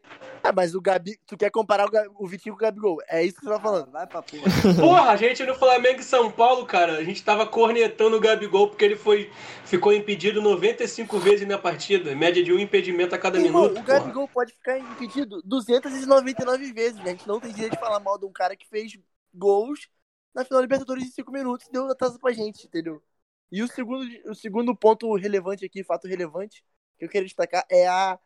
Ah, 0.44 0.53
mas 0.53 0.77
o 0.77 0.81
Gabi, 0.81 1.18
tu 1.27 1.37
quer 1.37 1.51
comparar 1.51 1.87
o, 1.88 1.90
Ga- 1.90 2.09
o 2.16 2.27
Vitinho 2.29 2.55
com 2.55 2.61
o 2.61 2.62
Gabigol, 2.62 2.99
é 3.09 3.25
isso 3.25 3.35
que 3.37 3.42
você 3.44 3.51
tá 3.51 3.59
falando. 3.59 3.90
Vai 3.90 4.07
pra 4.07 4.23
porra. 4.23 4.42
Porra, 4.81 5.11
a 5.11 5.16
gente 5.16 5.44
no 5.44 5.57
Flamengo 5.57 5.99
e 6.01 6.05
São 6.05 6.31
Paulo, 6.31 6.64
cara, 6.66 6.99
a 6.99 7.03
gente 7.03 7.25
tava 7.25 7.47
cornetando 7.49 8.16
o 8.16 8.21
Gabigol 8.21 8.68
porque 8.68 8.85
ele 8.85 8.94
foi, 8.97 9.29
ficou 9.64 9.92
impedido 9.92 10.40
95 10.40 11.18
vezes 11.18 11.49
na 11.49 11.59
partida, 11.59 12.14
média 12.14 12.44
de 12.44 12.53
um 12.53 12.61
impedimento 12.61 13.12
a 13.14 13.18
cada 13.18 13.40
Irmão, 13.40 13.62
minuto. 13.62 13.81
o 13.81 13.85
porra. 13.85 13.99
Gabigol 13.99 14.29
pode 14.29 14.53
ficar 14.53 14.79
impedido 14.79 15.42
299 15.44 16.73
vezes, 16.73 16.97
né? 16.99 17.07
A 17.07 17.09
gente 17.09 17.27
não 17.27 17.40
tem 17.40 17.53
direito 17.53 17.73
de 17.73 17.81
falar 17.81 17.99
mal 17.99 18.16
de 18.18 18.25
um 18.25 18.33
cara 18.33 18.55
que 18.55 18.68
fez 18.68 18.97
gols 19.35 19.88
na 20.33 20.44
final 20.44 20.61
da 20.61 20.62
Libertadores 20.62 21.05
em 21.05 21.11
5 21.11 21.33
minutos 21.33 21.66
e 21.66 21.73
deu 21.73 21.88
a 21.90 21.94
taça 21.97 22.16
pra 22.21 22.31
gente, 22.31 22.64
entendeu? 22.64 23.03
E 23.51 23.63
o 23.63 23.69
segundo, 23.69 24.07
o 24.27 24.35
segundo 24.35 24.77
ponto 24.77 25.15
relevante 25.17 25.65
aqui, 25.65 25.83
fato 25.83 26.07
relevante, 26.07 26.63
que 26.99 27.05
eu 27.05 27.09
queria 27.09 27.27
destacar 27.27 27.65
é 27.71 27.87
a 27.87 28.19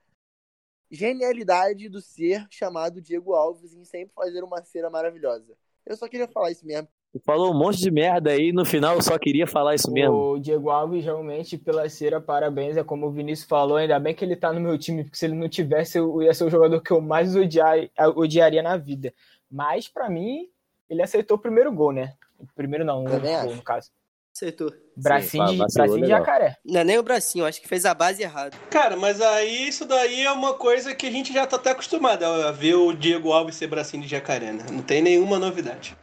genialidade 0.90 1.88
do 1.88 2.00
ser 2.00 2.46
chamado 2.50 3.00
Diego 3.00 3.34
Alves 3.34 3.72
em 3.74 3.84
sempre 3.84 4.12
fazer 4.14 4.42
uma 4.42 4.62
cera 4.62 4.90
maravilhosa. 4.90 5.54
Eu 5.86 5.96
só 5.96 6.08
queria 6.08 6.28
falar 6.28 6.50
isso 6.50 6.66
mesmo. 6.66 6.88
Tu 7.12 7.20
falou 7.20 7.50
um 7.52 7.58
monte 7.58 7.78
de 7.78 7.90
merda 7.90 8.30
aí, 8.30 8.52
no 8.52 8.64
final 8.64 8.94
eu 8.94 9.02
só 9.02 9.18
queria 9.18 9.46
falar 9.46 9.74
isso 9.74 9.92
mesmo. 9.92 10.14
O 10.14 10.38
Diego 10.38 10.70
Alves, 10.70 11.04
realmente, 11.04 11.58
pela 11.58 11.86
cera, 11.88 12.20
parabéns. 12.20 12.76
É 12.76 12.82
como 12.82 13.06
o 13.06 13.10
Vinícius 13.10 13.46
falou, 13.46 13.76
ainda 13.76 13.98
bem 14.00 14.14
que 14.14 14.24
ele 14.24 14.34
tá 14.34 14.50
no 14.50 14.60
meu 14.60 14.78
time, 14.78 15.04
porque 15.04 15.18
se 15.18 15.26
ele 15.26 15.34
não 15.34 15.48
tivesse, 15.48 15.98
eu 15.98 16.22
ia 16.22 16.32
ser 16.32 16.44
o 16.44 16.50
jogador 16.50 16.80
que 16.80 16.90
eu 16.90 17.02
mais 17.02 17.36
odiar, 17.36 17.76
odiaria 18.16 18.62
na 18.62 18.78
vida. 18.78 19.12
Mas, 19.50 19.88
pra 19.88 20.08
mim, 20.08 20.48
ele 20.88 21.02
aceitou 21.02 21.36
o 21.36 21.40
primeiro 21.40 21.70
gol, 21.70 21.92
né? 21.92 22.14
O 22.38 22.46
primeiro 22.54 22.82
não, 22.82 23.04
o 23.04 23.20
gol, 23.20 23.56
no 23.56 23.62
caso. 23.62 23.90
Acertou. 24.34 24.72
Bracinho, 24.96 25.48
Sim, 25.48 25.66
de, 25.66 25.74
bracinho 25.74 26.02
de 26.02 26.08
jacaré. 26.08 26.56
Não 26.64 26.80
é 26.80 26.84
nem 26.84 26.98
o 26.98 27.02
bracinho, 27.02 27.44
acho 27.44 27.60
que 27.60 27.68
fez 27.68 27.84
a 27.84 27.92
base 27.92 28.22
errada. 28.22 28.56
Cara, 28.70 28.96
mas 28.96 29.20
aí 29.20 29.68
isso 29.68 29.84
daí 29.84 30.22
é 30.22 30.32
uma 30.32 30.54
coisa 30.54 30.94
que 30.94 31.06
a 31.06 31.10
gente 31.10 31.32
já 31.32 31.46
tá 31.46 31.56
até 31.56 31.70
acostumado 31.70 32.24
a 32.24 32.50
ver 32.50 32.74
o 32.74 32.92
Diego 32.94 33.32
Alves 33.32 33.56
ser 33.56 33.66
bracinho 33.66 34.02
de 34.02 34.08
jacaré, 34.08 34.52
né? 34.52 34.64
Não 34.70 34.82
tem 34.82 35.02
nenhuma 35.02 35.38
novidade. 35.38 35.96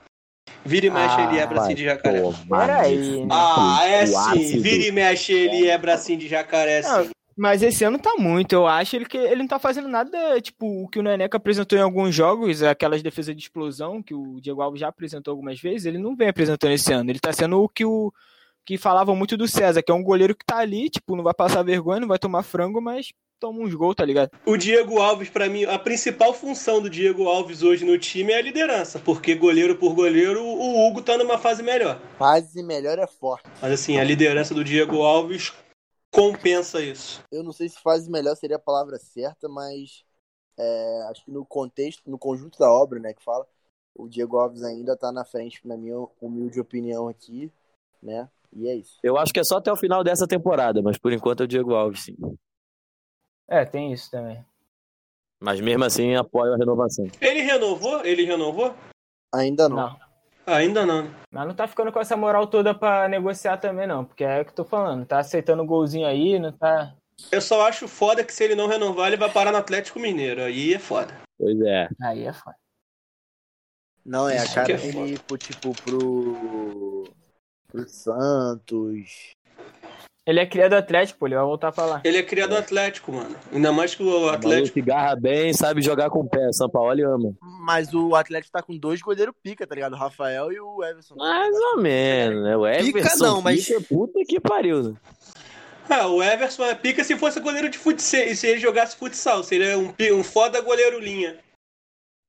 Vira 0.63 0.85
e 0.85 0.89
mexe, 0.89 1.15
Ah, 1.17 1.29
ele 1.29 1.39
é 1.39 1.47
bracinho 1.47 1.75
de 1.75 1.83
jacaré. 1.85 2.21
Peraí, 2.49 3.25
né? 3.25 3.27
Ah, 3.31 3.81
é 3.87 4.05
sim. 4.05 4.59
Vira 4.59 4.87
e 4.87 4.91
mexe, 4.91 5.33
ele 5.33 5.67
é 5.67 5.77
bracinho 5.77 6.19
de 6.19 6.27
jacaré, 6.27 6.81
Não, 6.81 7.05
sim. 7.05 7.09
Mas 7.39 7.63
esse 7.63 7.86
ano 7.86 7.97
tá 7.97 8.15
muito. 8.17 8.52
Eu 8.52 8.67
acho 8.67 8.97
ele 8.97 9.06
que 9.06 9.17
ele 9.17 9.38
não 9.38 9.47
tá 9.47 9.58
fazendo 9.58 9.88
nada, 9.88 10.41
tipo, 10.41 10.84
o 10.84 10.89
que 10.89 10.99
o 10.99 11.02
Neneca 11.02 11.38
apresentou 11.38 11.80
em 11.80 11.82
alguns 11.82 12.13
jogos, 12.13 12.62
aquelas 12.62 13.02
defesas 13.02 13.34
de 13.34 13.41
explosão 13.41 14.04
que 14.04 14.13
o 14.13 14.41
Diego 14.41 14.62
Alves 14.62 14.82
já 14.82 14.89
apresentou 14.89 15.32
algumas 15.32 15.58
vezes, 15.58 15.86
ele 15.86 15.97
não 15.97 16.17
vem 16.17 16.28
apresentando 16.28 16.73
esse 16.73 16.91
ano. 16.91 17.10
Ele 17.10 17.17
tá 17.17 17.32
sendo 17.32 17.63
o 17.63 17.69
que 17.69 17.86
o 17.86 18.12
que 18.65 18.78
falavam 18.78 19.15
muito 19.15 19.38
do 19.38 19.47
César, 19.47 19.82
que 19.82 19.89
é 19.89 19.95
um 19.95 20.04
goleiro 20.04 20.36
que 20.36 20.45
tá 20.45 20.58
ali, 20.58 20.89
tipo, 20.89 21.15
não 21.15 21.23
vai 21.23 21.34
passar 21.34 21.63
vergonha, 21.63 22.02
não 22.02 22.10
vai 22.10 22.19
tomar 22.19 22.43
frango, 22.43 22.82
mas 22.82 23.13
toma 23.39 23.62
uns 23.62 23.73
gols, 23.73 23.95
tá 23.95 24.04
ligado? 24.04 24.32
O 24.45 24.58
Diego 24.58 24.99
Alves, 24.99 25.30
pra 25.30 25.47
mim, 25.47 25.63
a 25.63 25.80
principal 25.80 26.34
função 26.34 26.82
do 26.82 26.89
Diego 26.89 27.30
Alves 27.30 27.63
hoje 27.63 27.86
no 27.86 27.97
time 27.97 28.34
é 28.34 28.38
a 28.38 28.41
liderança, 28.41 28.99
porque 28.99 29.34
goleiro 29.34 29.78
por 29.78 29.93
goleiro, 29.93 30.43
o 30.43 30.86
Hugo 30.86 31.02
tá 31.02 31.17
numa 31.17 31.38
fase 31.38 31.63
melhor. 31.63 32.02
Fase 32.17 32.62
melhor 32.62 32.99
é 32.99 33.08
forte. 33.08 33.47
Mas 33.62 33.71
assim, 33.71 33.97
a 33.97 34.04
liderança 34.04 34.54
do 34.54 34.62
Diego 34.62 35.02
Alves 35.04 35.54
compensa 36.11 36.81
isso. 36.81 37.23
Eu 37.31 37.43
não 37.43 37.51
sei 37.51 37.69
se 37.69 37.79
fase 37.81 38.09
melhor 38.09 38.35
seria 38.35 38.57
a 38.57 38.59
palavra 38.59 38.97
certa, 38.97 39.47
mas 39.47 40.03
é, 40.57 41.01
acho 41.09 41.23
que 41.23 41.31
no 41.31 41.45
contexto, 41.45 42.09
no 42.09 42.17
conjunto 42.17 42.59
da 42.59 42.71
obra, 42.71 42.99
né, 42.99 43.13
que 43.13 43.23
fala, 43.23 43.47
o 43.95 44.07
Diego 44.07 44.37
Alves 44.37 44.63
ainda 44.63 44.95
tá 44.95 45.11
na 45.11 45.25
frente, 45.25 45.65
na 45.65 45.77
minha 45.77 45.97
humilde 46.21 46.59
opinião 46.59 47.07
aqui, 47.07 47.51
né? 48.01 48.29
E 48.51 48.67
é 48.67 48.75
isso. 48.75 48.97
Eu 49.03 49.17
acho 49.17 49.31
que 49.33 49.39
é 49.39 49.43
só 49.43 49.57
até 49.57 49.71
o 49.71 49.75
final 49.75 50.03
dessa 50.03 50.27
temporada, 50.27 50.81
mas 50.81 50.97
por 50.97 51.13
enquanto 51.13 51.41
é 51.41 51.43
o 51.43 51.47
Diego 51.47 51.73
Alves, 51.73 52.05
sim. 52.05 52.15
É, 53.47 53.65
tem 53.65 53.91
isso 53.93 54.09
também. 54.09 54.43
Mas 55.39 55.61
mesmo 55.61 55.83
assim 55.85 56.15
apoio 56.15 56.53
a 56.53 56.57
renovação. 56.57 57.05
Ele 57.21 57.41
renovou? 57.41 58.05
Ele 58.05 58.25
renovou? 58.25 58.75
Ainda 59.33 59.69
não. 59.69 59.77
Não. 59.77 60.08
Ainda 60.55 60.85
não. 60.85 61.09
Mas 61.31 61.47
não 61.47 61.53
tá 61.53 61.67
ficando 61.67 61.91
com 61.91 61.99
essa 61.99 62.17
moral 62.17 62.47
toda 62.47 62.73
pra 62.73 63.07
negociar 63.07 63.57
também, 63.57 63.88
não. 63.88 64.03
Porque 64.03 64.23
é 64.23 64.41
o 64.41 64.45
que 64.45 64.51
eu 64.51 64.55
tô 64.55 64.65
falando. 64.65 65.05
Tá 65.05 65.19
aceitando 65.19 65.65
golzinho 65.65 66.07
aí, 66.07 66.39
não 66.39 66.51
tá. 66.51 66.95
Eu 67.31 67.41
só 67.41 67.67
acho 67.67 67.88
foda 67.88 68.23
que 68.23 68.33
se 68.33 68.43
ele 68.43 68.55
não 68.55 68.67
renovar, 68.67 69.07
ele 69.07 69.17
vai 69.17 69.31
parar 69.31 69.51
no 69.51 69.57
Atlético 69.57 69.99
Mineiro. 69.99 70.41
Aí 70.41 70.73
é 70.73 70.79
foda. 70.79 71.13
Pois 71.38 71.59
é. 71.62 71.89
Aí 72.01 72.25
é 72.25 72.33
foda. 72.33 72.55
Não, 74.05 74.27
é 74.27 74.39
a 74.39 74.43
Isso 74.43 74.55
cara 74.55 74.65
que 74.65 74.71
é 74.71 74.77
dele, 74.77 75.19
pro, 75.19 75.38
tipo, 75.38 75.71
pro. 75.83 77.03
pro 77.67 77.88
Santos. 77.88 79.35
Ele 80.27 80.39
é 80.39 80.45
criado 80.45 80.71
do 80.71 80.75
Atlético, 80.75 81.17
pô, 81.19 81.25
ele 81.27 81.36
vai 81.36 81.43
voltar 81.43 81.71
pra 81.71 81.86
lá. 81.86 82.01
Ele 82.03 82.17
é 82.17 82.23
criado 82.23 82.51
no 82.51 82.58
Atlético, 82.58 83.12
mano. 83.12 83.36
Ainda 83.51 83.71
mais 83.71 83.95
que 83.95 84.03
o 84.03 84.29
Atlético. 84.29 84.75
que 84.75 84.82
garra 84.82 85.15
bem, 85.15 85.51
sabe 85.53 85.82
jogar 85.82 86.10
com 86.12 86.19
o 86.19 86.29
pé. 86.29 86.51
São 86.51 86.69
Paulo 86.69 86.91
ama. 87.03 87.34
Mas 87.41 87.93
o 87.95 88.13
Atlético 88.15 88.51
tá 88.51 88.62
com 88.62 88.77
dois 88.77 89.01
goleiros 89.01 89.34
pica, 89.41 89.65
tá 89.65 89.73
ligado? 89.73 89.93
O 89.93 89.97
Rafael 89.97 90.51
e 90.51 90.60
o 90.60 90.84
Everson. 90.84 91.15
Mais 91.15 91.55
ou 91.73 91.82
menos, 91.82 92.43
né? 92.43 92.55
O 92.55 92.62
Pica 92.63 92.99
Everson 92.99 93.23
não, 93.25 93.41
mas- 93.41 93.65
pica, 93.65 93.82
puta 93.82 94.19
que 94.27 94.39
pariu. 94.39 94.84
né? 94.84 94.95
Ah, 95.89 96.05
o 96.05 96.21
Everson 96.21 96.65
é 96.65 96.75
pica 96.75 97.03
se 97.03 97.17
fosse 97.17 97.39
goleiro 97.39 97.67
de 97.67 97.77
futsal. 97.79 98.27
Se 98.36 98.45
ele 98.45 98.60
jogasse 98.60 98.95
futsal, 98.95 99.41
seria 99.43 99.79
um, 99.79 99.91
um 100.13 100.23
foda 100.23 100.62
goleiro 100.62 100.99
linha. 100.99 101.39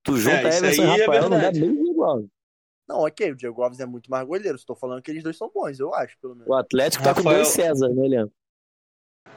Tu 0.03 0.17
junta 0.17 0.49
isso 0.49 0.65
Everson 0.65 0.83
aí 0.83 0.89
e 0.89 0.91
é 0.93 1.05
Rafael, 1.05 1.23
não 1.25 1.31
dá 1.31 1.37
verdade. 1.37 1.61
mesmo 1.61 1.91
igual. 1.93 2.25
Não, 2.91 3.03
ok, 3.07 3.31
o 3.31 3.37
Diego 3.37 3.63
Alves 3.63 3.79
é 3.79 3.87
muito 3.87 4.11
mais 4.11 4.27
goleiro. 4.27 4.59
Só 4.59 4.65
tô 4.67 4.75
falando 4.75 5.01
que 5.01 5.09
eles 5.13 5.23
dois 5.23 5.37
são 5.37 5.49
bons, 5.49 5.79
eu 5.79 5.95
acho, 5.95 6.19
pelo 6.19 6.35
menos. 6.35 6.49
O 6.49 6.55
Atlético 6.55 7.05
tá 7.05 7.11
com 7.15 7.19
Rafael- 7.21 7.37
dois 7.37 7.49
César 7.49 7.89
no 7.89 8.05
elenco. 8.05 8.33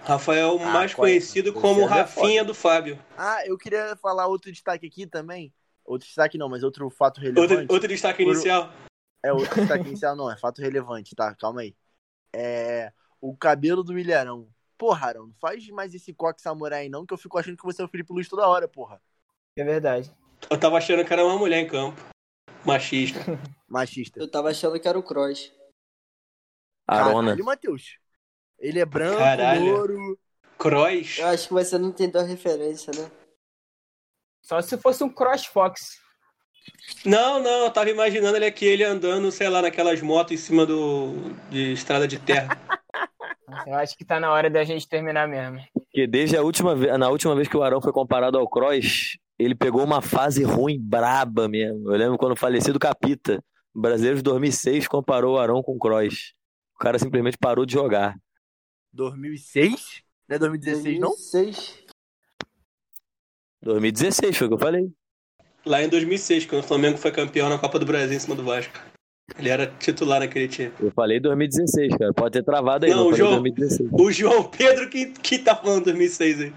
Rafael, 0.03 0.57
Ah, 0.59 0.65
mais 0.71 0.91
é? 0.91 0.95
conhecido 0.95 1.53
como 1.53 1.81
César 1.81 1.93
é 1.95 1.97
Rafinha 1.99 2.41
foda. 2.41 2.45
do 2.45 2.53
Fábio. 2.55 2.99
Ah, 3.15 3.45
eu 3.45 3.55
queria 3.55 3.95
falar 3.97 4.25
outro 4.25 4.51
destaque 4.51 4.87
aqui 4.87 5.05
também. 5.05 5.53
Outro 5.85 6.07
destaque 6.07 6.35
não, 6.35 6.49
mas 6.49 6.63
outro 6.63 6.89
fato 6.89 7.19
Outro, 7.23 7.41
relevante. 7.43 7.71
outro 7.71 7.87
destaque 7.87 8.23
Por- 8.23 8.33
inicial. 8.33 8.71
É 9.23 9.31
outro 9.31 9.53
destaque 9.55 9.87
inicial, 9.87 10.15
não, 10.15 10.31
é 10.31 10.35
fato 10.37 10.59
relevante, 10.59 11.15
tá? 11.15 11.35
Calma 11.35 11.61
aí. 11.61 11.75
É. 12.35 12.91
O 13.21 13.37
cabelo 13.37 13.83
do 13.83 13.97
Ilharão. 13.99 14.47
Porra, 14.79 15.09
Arão, 15.09 15.27
não 15.27 15.33
faz 15.39 15.65
mais 15.69 15.93
esse 15.93 16.11
coque 16.11 16.41
samurai 16.41 16.89
não, 16.89 17.05
que 17.05 17.13
eu 17.13 17.17
fico 17.19 17.37
achando 17.37 17.55
que 17.55 17.63
você 17.63 17.83
é 17.83 17.85
o 17.85 17.87
Felipe 17.87 18.11
Luiz 18.11 18.27
toda 18.27 18.47
hora, 18.47 18.67
porra. 18.67 18.99
É 19.55 19.63
verdade. 19.63 20.11
Eu 20.49 20.59
tava 20.59 20.77
achando 20.77 21.05
que 21.05 21.13
era 21.13 21.23
uma 21.23 21.37
mulher 21.37 21.59
em 21.59 21.67
campo. 21.67 22.01
Machista. 22.65 23.19
Machista. 23.67 24.19
Eu 24.19 24.29
tava 24.29 24.49
achando 24.49 24.79
que 24.79 24.87
era 24.87 24.97
o 24.97 25.03
Cross. 25.03 25.51
Arona. 26.87 27.29
Caralho, 27.29 27.45
Matheus. 27.45 27.97
Ele 28.59 28.79
é 28.79 28.85
branco, 28.85 29.17
Caralho. 29.17 29.65
louro. 29.65 30.19
Cross. 30.57 31.19
Eu 31.19 31.27
acho 31.27 31.47
que 31.47 31.53
você 31.53 31.77
não 31.77 31.89
entendeu 31.89 32.21
a 32.21 32.23
referência, 32.23 32.91
né? 32.95 33.09
Só 34.41 34.61
se 34.61 34.77
fosse 34.77 35.03
um 35.03 35.09
CrossFox. 35.09 36.01
Não, 37.05 37.41
não, 37.41 37.65
eu 37.65 37.71
tava 37.71 37.89
imaginando 37.89 38.37
ele 38.37 38.45
aqui, 38.45 38.65
ele 38.65 38.83
andando, 38.83 39.31
sei 39.31 39.49
lá, 39.49 39.61
naquelas 39.61 40.01
motos 40.01 40.33
em 40.33 40.37
cima 40.37 40.65
do. 40.65 41.13
de 41.49 41.73
estrada 41.73 42.07
de 42.07 42.19
terra. 42.19 42.57
Eu 43.67 43.75
acho 43.75 43.97
que 43.97 44.05
tá 44.05 44.19
na 44.19 44.31
hora 44.31 44.49
da 44.49 44.63
gente 44.63 44.87
terminar 44.87 45.27
mesmo. 45.27 45.59
Porque 45.73 46.07
desde 46.07 46.35
a 46.37 46.41
última 46.41 46.75
vez, 46.75 46.97
na 46.97 47.09
última 47.09 47.35
vez 47.35 47.47
que 47.47 47.55
o 47.55 47.63
Arão 47.63 47.81
foi 47.81 47.91
comparado 47.91 48.37
ao 48.37 48.49
Kroos, 48.49 49.17
ele 49.37 49.55
pegou 49.55 49.83
uma 49.83 50.01
fase 50.01 50.43
ruim 50.43 50.79
braba 50.79 51.47
mesmo. 51.47 51.91
Eu 51.91 51.97
lembro 51.97 52.17
quando 52.17 52.33
o 52.33 52.37
falecido 52.37 52.79
Capita, 52.79 53.43
o 53.73 53.81
Brasileiro 53.81 54.17
de 54.17 54.23
2006, 54.23 54.87
comparou 54.87 55.35
o 55.35 55.39
Arão 55.39 55.63
com 55.63 55.75
o 55.75 55.79
Kroos. 55.79 56.33
O 56.75 56.79
cara 56.79 56.99
simplesmente 56.99 57.37
parou 57.37 57.65
de 57.65 57.73
jogar. 57.73 58.15
2006? 58.93 60.01
Não 60.29 60.35
é 60.35 60.39
2016, 60.39 60.99
não? 60.99 61.09
2006. 61.09 61.83
2016 63.61 64.37
foi 64.37 64.47
o 64.47 64.49
que 64.49 64.55
eu 64.55 64.59
falei. 64.59 64.91
Lá 65.65 65.81
em 65.81 65.89
2006, 65.89 66.45
quando 66.45 66.63
o 66.63 66.67
Flamengo 66.67 66.97
foi 66.97 67.11
campeão 67.11 67.49
na 67.49 67.57
Copa 67.57 67.79
do 67.79 67.85
Brasil 67.85 68.15
em 68.15 68.19
cima 68.19 68.35
do 68.35 68.43
Vasco. 68.43 68.73
Ele 69.39 69.49
era 69.49 69.67
titular 69.67 70.19
naquele 70.19 70.49
time. 70.49 70.71
Eu 70.79 70.91
falei 70.91 71.19
2016, 71.19 71.95
cara. 71.95 72.13
Pode 72.13 72.33
ter 72.33 72.43
travado 72.43 72.85
aí, 72.85 72.91
Não, 72.91 72.97
não, 72.97 73.03
falei 73.05 73.17
João. 73.17 73.31
2016. 73.41 73.89
O 73.93 74.11
João 74.11 74.43
Pedro 74.43 74.89
que, 74.89 75.05
que 75.07 75.39
tá 75.39 75.55
falando 75.55 75.85
2006 75.85 76.41
aí. 76.41 76.53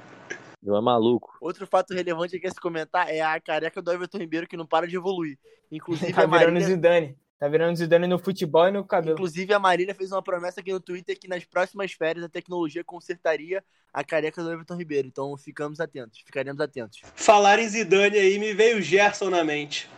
João 0.66 0.78
é 0.78 0.82
maluco. 0.82 1.38
Outro 1.40 1.64
fato 1.64 1.94
relevante 1.94 2.36
aqui 2.36 2.48
a 2.48 2.50
se 2.50 2.60
comentar 2.60 3.08
é 3.08 3.20
a 3.20 3.40
careca 3.40 3.80
do 3.80 3.92
Everton 3.92 4.18
Ribeiro 4.18 4.48
que 4.48 4.56
não 4.56 4.66
para 4.66 4.88
de 4.88 4.96
evoluir. 4.96 5.38
Inclusive 5.70 6.10
Tá 6.12 6.22
a 6.22 6.26
virando 6.26 6.54
Marília, 6.54 6.66
Zidane. 6.66 7.16
Tá 7.38 7.48
virando 7.48 7.76
Zidane 7.76 8.08
no 8.08 8.18
futebol 8.18 8.66
e 8.66 8.72
no 8.72 8.84
cabelo. 8.84 9.14
Inclusive, 9.14 9.54
a 9.54 9.60
Marília 9.60 9.94
fez 9.94 10.10
uma 10.10 10.22
promessa 10.22 10.60
aqui 10.60 10.72
no 10.72 10.80
Twitter 10.80 11.16
que 11.16 11.28
nas 11.28 11.44
próximas 11.44 11.92
férias 11.92 12.24
a 12.24 12.28
tecnologia 12.28 12.82
consertaria 12.82 13.62
a 13.92 14.02
careca 14.02 14.42
do 14.42 14.50
Everton 14.50 14.74
Ribeiro. 14.74 15.06
Então 15.06 15.36
ficamos 15.36 15.78
atentos, 15.78 16.18
ficaremos 16.26 16.60
atentos. 16.60 17.00
Falar 17.14 17.60
em 17.60 17.68
Zidane 17.68 18.18
aí, 18.18 18.36
me 18.36 18.52
veio 18.52 18.78
o 18.78 18.82
Gerson 18.82 19.30
na 19.30 19.44
mente. 19.44 19.88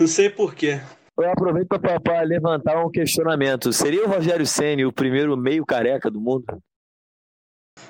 Não 0.00 0.06
sei 0.06 0.30
porquê. 0.30 0.80
Eu 1.18 1.30
aproveito 1.30 1.68
para 2.02 2.22
levantar 2.22 2.82
um 2.82 2.90
questionamento. 2.90 3.70
Seria 3.70 4.02
o 4.02 4.08
Rogério 4.08 4.46
Ceni 4.46 4.86
o 4.86 4.92
primeiro 4.92 5.36
meio 5.36 5.66
careca 5.66 6.10
do 6.10 6.18
mundo? 6.18 6.46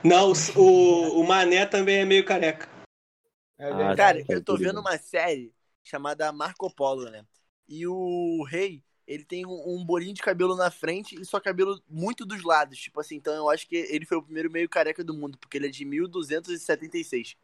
Não, 0.05 0.33
o, 0.57 1.21
o 1.21 1.27
Mané 1.27 1.67
também 1.67 1.99
é 1.99 2.05
meio 2.05 2.25
careca. 2.25 2.69
É 3.59 3.71
Ah. 3.71 3.95
Cara, 3.97 4.25
tá 4.25 4.35
eu 4.35 4.43
tô 4.43 4.57
vendo 4.57 4.81
uma 4.81 4.99
série 4.99 5.55
chamada 5.85 6.33
Marco 6.33 6.73
Polo, 6.75 7.09
né? 7.09 7.25
E 7.69 7.87
o 7.87 8.45
rei, 8.45 8.83
ele 9.07 9.25
tem 9.25 9.47
um, 9.47 9.77
um 9.77 9.85
bolinho 9.85 10.15
de 10.15 10.21
cabelo 10.21 10.57
na 10.57 10.71
frente 10.71 11.21
e 11.21 11.25
só 11.25 11.39
cabelo 11.41 11.81
muito 11.89 12.27
dos 12.27 12.43
lados. 12.43 12.79
Tipo 12.79 13.01
assim, 13.01 13.17
então 13.17 13.33
eu 13.35 13.49
acho 13.49 13.69
que 13.69 13.77
ele 13.77 14.05
foi 14.05 14.19
o 14.19 14.23
primeiro 14.23 14.51
meio 14.51 14.69
careca 14.69 15.05
do 15.05 15.15
mundo, 15.15 15.39
porque 15.39 15.59
ele 15.59 15.69
é 15.69 15.71
de 15.71 15.85
1276. 15.85 17.37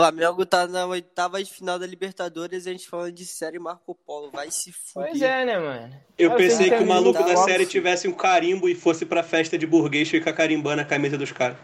Flamengo 0.00 0.44
tá 0.44 0.66
na 0.66 0.84
oitava 0.84 1.42
de 1.42 1.50
final 1.50 1.78
da 1.78 1.86
Libertadores 1.86 2.66
e 2.66 2.68
a 2.68 2.72
gente 2.72 2.86
falando 2.86 3.12
de 3.12 3.24
série 3.24 3.58
Marco 3.58 3.94
Polo. 3.94 4.30
Vai 4.30 4.50
se 4.50 4.70
fuder. 4.70 5.08
Pois 5.10 5.22
é, 5.22 5.44
né, 5.46 5.58
mano? 5.58 5.90
Eu 6.18 6.32
Ah, 6.32 6.36
pensei 6.36 6.68
que 6.68 6.82
o 6.82 6.86
maluco 6.86 7.18
da 7.24 7.34
série 7.38 7.64
tivesse 7.64 8.06
um 8.06 8.12
carimbo 8.12 8.68
e 8.68 8.74
fosse 8.74 9.06
pra 9.06 9.22
festa 9.22 9.56
de 9.56 9.66
burguês 9.66 10.06
ficar 10.10 10.34
carimbando 10.34 10.82
a 10.82 10.84
camisa 10.84 11.16
dos 11.16 11.32
caras. 11.32 11.56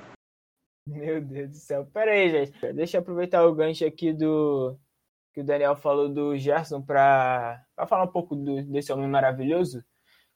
Meu 0.88 1.21
Deus 1.21 1.51
do 1.51 1.57
céu. 1.57 1.85
Pera 1.92 2.11
aí, 2.12 2.31
gente. 2.31 2.73
Deixa 2.73 2.97
eu 2.97 3.03
aproveitar 3.03 3.45
o 3.47 3.55
gancho 3.55 3.85
aqui 3.85 4.14
do 4.14 4.79
que 5.35 5.42
o 5.42 5.45
Daniel 5.45 5.77
falou 5.77 6.09
do 6.09 6.35
Gerson 6.38 6.81
pra, 6.81 7.62
pra 7.77 7.87
falar 7.87 8.05
um 8.05 8.12
pouco 8.12 8.35
do- 8.35 8.62
desse 8.64 8.90
homem 8.92 9.09
maravilhoso. 9.09 9.85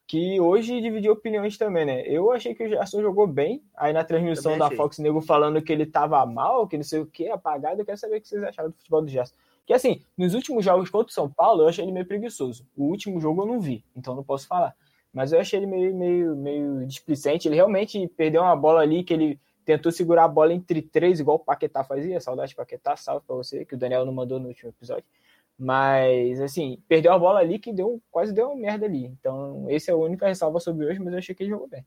Que 0.07 0.41
hoje 0.41 0.81
dividiu 0.81 1.13
opiniões 1.13 1.59
também, 1.59 1.85
né? 1.85 2.03
Eu 2.07 2.31
achei 2.31 2.55
que 2.55 2.65
o 2.65 2.69
Gerson 2.69 3.03
jogou 3.03 3.27
bem. 3.27 3.63
Aí 3.77 3.93
na 3.93 4.05
transmissão 4.05 4.57
da. 4.57 4.71
Fox 4.71 4.99
Nego 4.99 5.21
falando 5.21 5.61
que 5.61 5.73
ele 5.73 5.85
tava 5.85 6.25
mal, 6.25 6.69
que 6.69 6.77
não 6.77 6.85
sei 6.85 7.01
o 7.01 7.07
que, 7.07 7.29
apagado. 7.29 7.81
Eu 7.81 7.85
quero 7.85 7.99
saber 7.99 8.19
o 8.19 8.21
que 8.21 8.29
vocês 8.29 8.43
acharam 8.43 8.71
do 8.71 8.77
futebol 8.77 9.03
do 9.03 9.09
Gerson. 9.09 9.35
Que 9.67 9.73
assim, 9.73 10.01
nos 10.17 10.33
últimos 10.33 10.65
jogos 10.65 10.89
contra 10.89 11.11
o 11.11 11.13
São 11.13 11.29
Paulo, 11.29 11.63
eu 11.63 11.69
achei 11.69 11.85
ele 11.85 11.91
meio 11.91 12.07
preguiçoso. 12.07 12.65
O 12.77 12.85
último 12.85 13.21
jogo 13.21 13.43
eu 13.43 13.47
não 13.47 13.61
vi, 13.61 13.85
então 13.97 14.15
não 14.15 14.23
posso 14.23 14.47
falar. 14.47 14.77
Mas 15.13 15.33
eu 15.33 15.41
achei 15.41 15.59
ele 15.59 15.67
meio, 15.67 15.97
meio, 15.97 16.37
meio 16.37 16.87
displicente. 16.87 17.49
Ele 17.49 17.57
realmente 17.57 18.07
perdeu 18.17 18.43
uma 18.43 18.55
bola 18.55 18.81
ali 18.81 19.03
que 19.03 19.13
ele 19.13 19.41
tentou 19.65 19.91
segurar 19.91 20.25
a 20.25 20.29
bola 20.29 20.53
entre 20.53 20.81
três, 20.81 21.19
igual 21.19 21.39
o 21.39 21.41
Paquetá 21.41 21.83
fazia. 21.83 22.21
Saudade 22.21 22.55
Paquetá, 22.55 22.97
salve 22.97 23.27
pra 23.27 23.35
você, 23.35 23.65
que 23.65 23.75
o 23.75 23.79
Daniel 23.79 24.07
não 24.07 24.13
mandou 24.13 24.39
no 24.39 24.47
último 24.47 24.71
episódio. 24.71 25.05
Mas, 25.59 26.41
assim, 26.41 26.79
perdeu 26.87 27.13
a 27.13 27.19
bola 27.19 27.41
ali 27.41 27.59
que 27.59 27.73
deu, 27.73 28.01
quase 28.11 28.33
deu 28.33 28.49
uma 28.49 28.57
merda 28.57 28.85
ali. 28.87 29.07
Então, 29.07 29.65
esse 29.71 29.91
é 29.91 29.95
a 29.95 29.97
única 29.97 30.27
ressalva 30.27 30.61
sobre 30.61 30.87
hoje, 30.87 30.99
mas 31.01 31.13
eu 31.13 31.19
achei 31.19 31.35
que 31.35 31.43
ele 31.43 31.51
jogou 31.51 31.67
bem. 31.69 31.85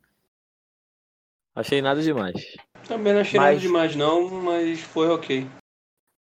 Achei 1.55 1.81
nada 1.81 2.01
demais. 2.01 2.33
Também 2.87 3.13
não 3.13 3.21
achei 3.21 3.39
Mas- 3.39 3.49
nada 3.55 3.59
demais, 3.59 3.95
não, 3.95 4.29
mas 4.41 4.79
foi 4.81 5.09
ok. 5.09 5.47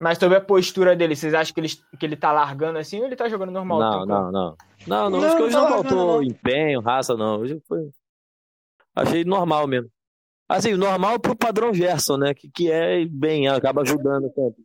Mas 0.01 0.19
sobre 0.19 0.37
a 0.37 0.41
postura 0.41 0.95
dele, 0.95 1.17
vocês 1.17 1.33
acham 1.35 1.55
que 1.55 1.61
ele, 1.61 1.69
que 1.99 2.05
ele 2.05 2.17
tá 2.17 2.31
largando 2.31 2.79
assim 2.79 2.99
ou 3.01 3.07
ele 3.07 3.17
tá 3.17 3.29
jogando 3.29 3.51
normal? 3.53 3.79
Não, 3.81 4.07
não, 4.07 4.33
não. 4.33 4.57
Não, 4.87 5.11
não, 5.11 5.21
Não, 5.21 5.27
acho 5.27 5.37
que 5.37 5.43
hoje 5.45 5.55
não 5.55 5.63
não 5.63 5.69
tá 5.69 5.75
faltou 5.89 6.07
não. 6.17 6.23
empenho, 6.23 6.81
raça, 6.81 7.17
não. 7.17 7.41
Hoje 7.41 7.59
foi. 7.67 7.91
Achei 8.95 9.25
normal 9.25 9.67
mesmo. 9.67 9.91
Assim, 10.49 10.75
normal 10.75 11.19
pro 11.19 11.35
padrão 11.37 11.73
Gerson, 11.73 12.19
né? 12.19 12.35
Que, 12.35 12.49
que 12.51 12.71
é 12.71 13.05
bem, 13.07 13.49
acaba 13.49 13.83
ajudando 13.83 14.31
sempre. 14.35 14.63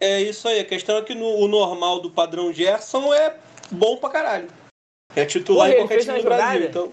É 0.00 0.20
isso 0.22 0.46
aí, 0.46 0.60
a 0.60 0.64
questão 0.64 0.96
é 0.96 1.02
que 1.02 1.14
no, 1.14 1.26
o 1.26 1.48
normal 1.48 2.00
do 2.00 2.10
padrão 2.10 2.52
Gerson 2.52 3.12
é 3.12 3.36
bom 3.70 3.96
pra 3.96 4.10
caralho. 4.10 4.48
É 5.16 5.24
titular 5.24 5.66
Porra, 5.66 5.68
em 5.68 5.72
ele 5.72 5.80
qualquer 5.82 5.94
fez 5.94 6.04
time 6.06 6.18
do 6.18 6.22
uma 6.22 6.36
Brasil, 6.36 6.60
jogada? 6.62 6.64
então. 6.70 6.92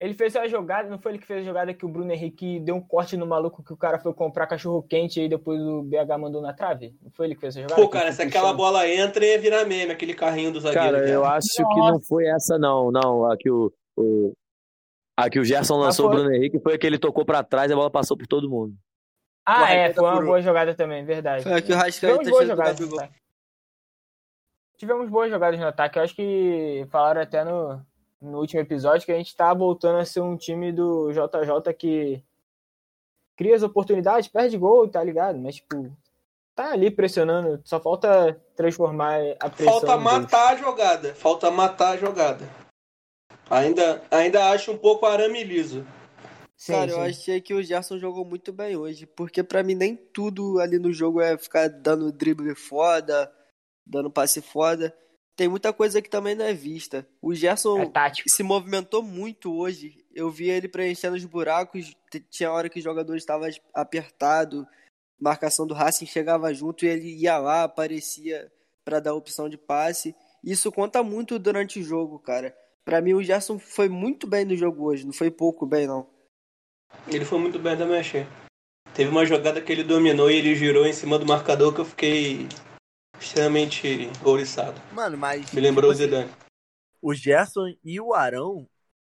Ele 0.00 0.14
fez 0.14 0.36
a 0.36 0.46
jogada, 0.46 0.88
não 0.88 0.98
foi 0.98 1.12
ele 1.12 1.18
que 1.18 1.26
fez 1.26 1.40
a 1.42 1.44
jogada 1.44 1.74
que 1.74 1.84
o 1.84 1.88
Bruno 1.88 2.12
Henrique 2.12 2.60
deu 2.60 2.76
um 2.76 2.80
corte 2.80 3.16
no 3.16 3.26
maluco 3.26 3.64
que 3.64 3.72
o 3.72 3.76
cara 3.76 3.98
foi 3.98 4.14
comprar 4.14 4.46
cachorro 4.46 4.80
quente 4.80 5.18
e 5.18 5.22
aí 5.24 5.28
depois 5.28 5.60
o 5.60 5.82
BH 5.82 6.16
mandou 6.20 6.40
na 6.40 6.52
trave? 6.52 6.94
Não 7.02 7.10
foi 7.10 7.26
ele 7.26 7.34
que 7.34 7.40
fez 7.40 7.54
essa 7.56 7.62
jogada? 7.62 7.82
Pô, 7.82 7.88
cara, 7.88 8.12
se 8.12 8.22
aquela 8.22 8.52
bola 8.52 8.88
entra, 8.88 9.26
ia 9.26 9.40
virar 9.40 9.64
meme, 9.64 9.90
aquele 9.90 10.14
carrinho 10.14 10.52
do 10.52 10.60
zagueiro. 10.60 10.96
Cara, 10.96 11.08
eu 11.08 11.24
acho 11.24 11.48
que 11.56 11.62
não 11.80 12.00
foi 12.00 12.26
essa, 12.26 12.56
não. 12.58 12.92
Não, 12.92 13.28
a 13.30 13.36
que 13.36 13.50
o. 13.50 13.72
o... 13.96 14.32
A 15.18 15.28
que 15.28 15.40
o 15.40 15.44
Gerson 15.44 15.76
lançou 15.78 16.06
o 16.06 16.08
foi- 16.10 16.16
Bruno 16.20 16.32
Henrique 16.32 16.60
foi 16.60 16.74
a 16.74 16.78
que 16.78 16.86
ele 16.86 16.96
tocou 16.98 17.24
pra 17.24 17.42
trás 17.42 17.68
e 17.68 17.74
a 17.74 17.76
bola 17.76 17.90
passou 17.90 18.16
por 18.16 18.26
todo 18.28 18.48
mundo. 18.48 18.72
Ah, 19.50 19.72
é, 19.72 19.94
foi 19.94 20.04
uma 20.04 20.12
furou. 20.12 20.26
boa 20.26 20.42
jogada 20.42 20.74
também, 20.74 21.02
verdade. 21.06 21.42
Foi 21.42 21.54
aqui 21.54 21.72
o 21.72 21.76
Rascaeta 21.76 22.18
Tivemos 22.18 22.30
boas 22.30 22.48
jogadas 22.48 22.80
no 22.80 22.94
ataque. 22.94 23.14
Tivemos 24.76 25.08
boas 25.08 25.30
jogadas 25.30 25.60
no 25.60 25.66
ataque. 25.66 25.98
Eu 25.98 26.02
acho 26.02 26.14
que 26.14 26.86
falaram 26.90 27.22
até 27.22 27.42
no, 27.44 27.80
no 28.20 28.40
último 28.40 28.60
episódio 28.60 29.06
que 29.06 29.12
a 29.12 29.16
gente 29.16 29.34
tá 29.34 29.54
voltando 29.54 30.00
a 30.00 30.04
ser 30.04 30.20
um 30.20 30.36
time 30.36 30.70
do 30.70 31.10
JJ 31.12 31.72
que 31.72 32.22
cria 33.38 33.56
as 33.56 33.62
oportunidades, 33.62 34.28
perde 34.28 34.58
gol, 34.58 34.86
tá 34.86 35.02
ligado? 35.02 35.38
Mas, 35.38 35.54
tipo, 35.54 35.90
tá 36.54 36.72
ali 36.72 36.90
pressionando. 36.90 37.58
Só 37.64 37.80
falta 37.80 38.38
transformar 38.54 39.18
a 39.40 39.48
pressão. 39.48 39.80
Falta 39.80 39.96
matar 39.96 40.52
a 40.52 40.56
jogada. 40.56 41.14
Falta 41.14 41.50
matar 41.50 41.92
a 41.92 41.96
jogada. 41.96 42.46
Ainda, 43.48 44.02
ainda 44.10 44.50
acho 44.50 44.72
um 44.72 44.76
pouco 44.76 45.06
arame 45.06 45.42
liso. 45.42 45.86
Sim, 46.58 46.72
Cara, 46.72 46.90
eu 46.90 46.96
sim. 46.96 47.02
achei 47.02 47.40
que 47.40 47.54
o 47.54 47.62
Gerson 47.62 47.98
jogou 47.98 48.24
muito 48.24 48.52
bem 48.52 48.76
hoje, 48.76 49.06
porque 49.06 49.44
pra 49.44 49.62
mim 49.62 49.76
nem 49.76 49.94
tudo 49.94 50.58
ali 50.58 50.76
no 50.76 50.92
jogo 50.92 51.20
é 51.20 51.38
ficar 51.38 51.68
dando 51.68 52.10
drible 52.10 52.52
foda, 52.56 53.32
dando 53.86 54.10
passe 54.10 54.42
foda. 54.42 54.92
Tem 55.36 55.46
muita 55.46 55.72
coisa 55.72 56.02
que 56.02 56.10
também 56.10 56.34
não 56.34 56.44
é 56.44 56.52
vista. 56.52 57.06
O 57.22 57.32
Gerson 57.32 57.82
É 57.82 58.12
se 58.26 58.42
movimentou 58.42 59.04
muito 59.04 59.54
hoje. 59.54 60.04
Eu 60.12 60.32
vi 60.32 60.50
ele 60.50 60.66
preenchendo 60.66 61.14
os 61.14 61.24
buracos. 61.24 61.96
Tinha 62.28 62.50
hora 62.50 62.68
que 62.68 62.78
os 62.80 62.84
jogadores 62.84 63.22
estavam 63.22 63.48
apertado, 63.72 64.66
marcação 65.16 65.64
do 65.64 65.74
Racing 65.74 66.06
chegava 66.06 66.52
junto 66.52 66.84
e 66.84 66.88
ele 66.88 67.14
ia 67.14 67.38
lá, 67.38 67.62
aparecia 67.62 68.50
pra 68.84 68.98
dar 68.98 69.14
opção 69.14 69.48
de 69.48 69.56
passe. 69.56 70.12
Isso 70.42 70.72
conta 70.72 71.04
muito 71.04 71.38
durante 71.38 71.78
o 71.78 71.84
jogo, 71.84 72.18
cara. 72.18 72.52
Pra 72.84 73.00
mim 73.00 73.14
o 73.14 73.22
Gerson 73.22 73.60
foi 73.60 73.88
muito 73.88 74.26
bem 74.26 74.44
no 74.44 74.56
jogo 74.56 74.86
hoje, 74.86 75.06
não 75.06 75.12
foi 75.12 75.30
pouco 75.30 75.64
bem 75.64 75.86
não. 75.86 76.17
Ele 77.06 77.24
foi 77.24 77.38
muito 77.38 77.58
bem 77.58 77.76
também, 77.76 77.98
achei. 77.98 78.26
Teve 78.94 79.10
uma 79.10 79.24
jogada 79.24 79.60
que 79.60 79.70
ele 79.70 79.84
dominou 79.84 80.30
e 80.30 80.36
ele 80.36 80.54
girou 80.54 80.86
em 80.86 80.92
cima 80.92 81.18
do 81.18 81.26
marcador 81.26 81.72
que 81.72 81.80
eu 81.80 81.84
fiquei 81.84 82.48
extremamente 83.20 84.10
ouriçado. 84.24 84.80
Mano, 84.92 85.16
mas. 85.16 85.52
Me 85.52 85.60
lembrou 85.60 85.90
o 85.90 85.94
tipo 85.94 86.04
assim, 86.04 86.16
Zidane. 86.16 86.32
o 87.00 87.14
Gerson 87.14 87.74
e 87.84 88.00
o 88.00 88.14
Arão, 88.14 88.68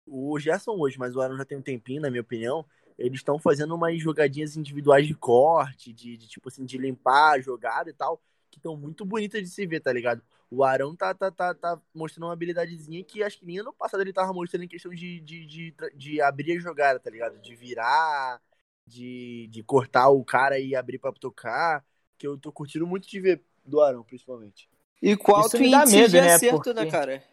o 0.07 0.39
Gerson 0.39 0.73
hoje, 0.73 0.99
mas 0.99 1.17
o 1.17 1.21
Arão 1.21 1.37
já 1.37 1.45
tem 1.45 1.59
um 1.59 1.63
tempinho, 1.63 2.03
na 2.03 2.11
minha 2.11 2.23
opinião, 2.23 2.65
eles 2.99 3.21
estão 3.21 3.39
fazendo 3.39 3.75
umas 3.75 4.01
jogadinhas 4.01 4.57
individuais 4.57 5.07
de 5.07 5.15
corte, 5.15 5.93
de, 5.93 6.17
de, 6.17 6.29
tipo 6.29 6.49
assim, 6.49 6.65
de 6.65 6.79
limpar 6.79 7.33
a 7.33 7.41
jogada 7.41 7.91
e 7.91 7.93
tal, 7.93 8.21
que 8.51 8.59
estão 8.59 8.77
muito 8.77 9.05
bonitas 9.05 9.43
de 9.43 9.49
se 9.49 9.67
ver, 9.67 9.81
tá 9.81 9.93
ligado? 9.93 10.23
O 10.55 10.63
Arão 10.63 10.95
tá, 10.95 11.15
tá, 11.15 11.31
tá, 11.31 11.55
tá 11.55 11.81
mostrando 11.95 12.25
uma 12.27 12.35
habilidadezinha 12.35 13.03
que 13.03 13.23
acho 13.23 13.39
que 13.39 13.47
nem 13.47 13.59
ano 13.59 13.73
passado 13.73 14.03
ele 14.03 14.13
tava 14.13 14.35
mostrando 14.35 14.65
em 14.65 14.69
questão 14.69 14.93
de, 14.93 15.19
de, 15.21 15.47
de, 15.47 15.75
de 15.95 16.21
abrir 16.21 16.59
a 16.59 16.61
jogada, 16.61 17.01
tá 17.01 17.09
ligado? 17.09 17.39
De 17.41 17.55
virar, 17.55 18.39
de, 18.87 19.49
de 19.51 19.63
cortar 19.63 20.11
o 20.11 20.23
cara 20.23 20.59
e 20.59 20.77
abrir 20.77 20.99
pra 20.99 21.11
tocar, 21.11 21.83
que 22.19 22.27
eu 22.27 22.37
tô 22.37 22.53
curtindo 22.53 22.87
muito 22.87 23.09
de 23.09 23.19
ver 23.19 23.43
do 23.65 23.81
Arão, 23.81 24.05
principalmente. 24.05 24.69
E 25.01 25.17
com 25.17 25.41
Isso 25.41 25.59
me 25.59 25.71
dá 25.71 25.87
medo, 25.87 26.11
de 26.11 26.21
né, 26.21 26.35
acerto, 26.35 26.75
né, 26.75 26.83
porque- 26.83 26.91
cara? 26.91 27.25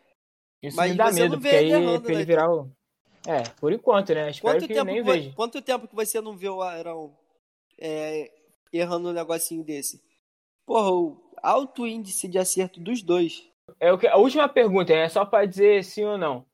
Isso 0.63 0.77
Mas 0.77 0.91
me 0.91 0.97
dá 0.97 1.11
você 1.11 1.21
medo, 1.21 1.33
não 1.35 1.41
vê 1.41 1.49
porque 1.49 1.63
ele 1.65 1.73
aí 1.75 1.81
errando, 1.83 2.01
pra 2.01 2.11
ele 2.11 2.19
né, 2.19 2.25
virar 2.25 2.49
o. 2.49 2.71
É, 3.27 3.43
por 3.59 3.73
enquanto, 3.73 4.13
né? 4.13 4.29
Espero 4.29 4.53
Quanto 4.55 4.67
que 4.67 4.73
tempo, 4.73 4.85
nem 4.85 5.01
vo- 5.01 5.11
veja. 5.11 5.33
quanto 5.35 5.61
tempo 5.61 5.87
que 5.89 5.95
você 5.95 6.21
não 6.21 6.37
vê 6.37 6.47
o 6.47 6.61
Arão 6.61 7.13
é, 7.77 8.31
errando 8.71 9.09
um 9.09 9.13
negocinho 9.13 9.61
desse? 9.63 10.01
Porra, 10.65 10.89
o 10.91 11.28
alto 11.41 11.87
índice 11.87 12.27
de 12.27 12.37
acerto 12.37 12.79
dos 12.79 13.01
dois. 13.01 13.49
É 13.79 13.91
o 13.91 13.97
que, 13.97 14.07
a 14.07 14.17
última 14.17 14.47
pergunta, 14.49 14.93
é 14.93 15.07
só 15.09 15.25
para 15.25 15.45
dizer 15.45 15.83
sim 15.83 16.03
ou 16.03 16.17
não. 16.17 16.45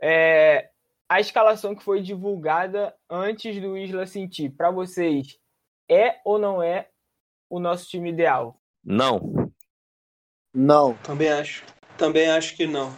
É, 0.00 0.70
a 1.08 1.20
escalação 1.20 1.74
que 1.74 1.82
foi 1.82 2.00
divulgada 2.00 2.94
antes 3.08 3.60
do 3.60 3.76
Isla 3.76 4.06
sentir, 4.06 4.50
para 4.50 4.70
vocês, 4.70 5.38
é 5.88 6.20
ou 6.24 6.38
não 6.38 6.62
é 6.62 6.88
o 7.48 7.58
nosso 7.58 7.88
time 7.88 8.10
ideal? 8.10 8.60
Não. 8.84 9.50
Não. 10.54 10.94
Também 10.98 11.30
acho. 11.30 11.64
Também 11.96 12.28
acho 12.30 12.56
que 12.56 12.66
não. 12.66 12.90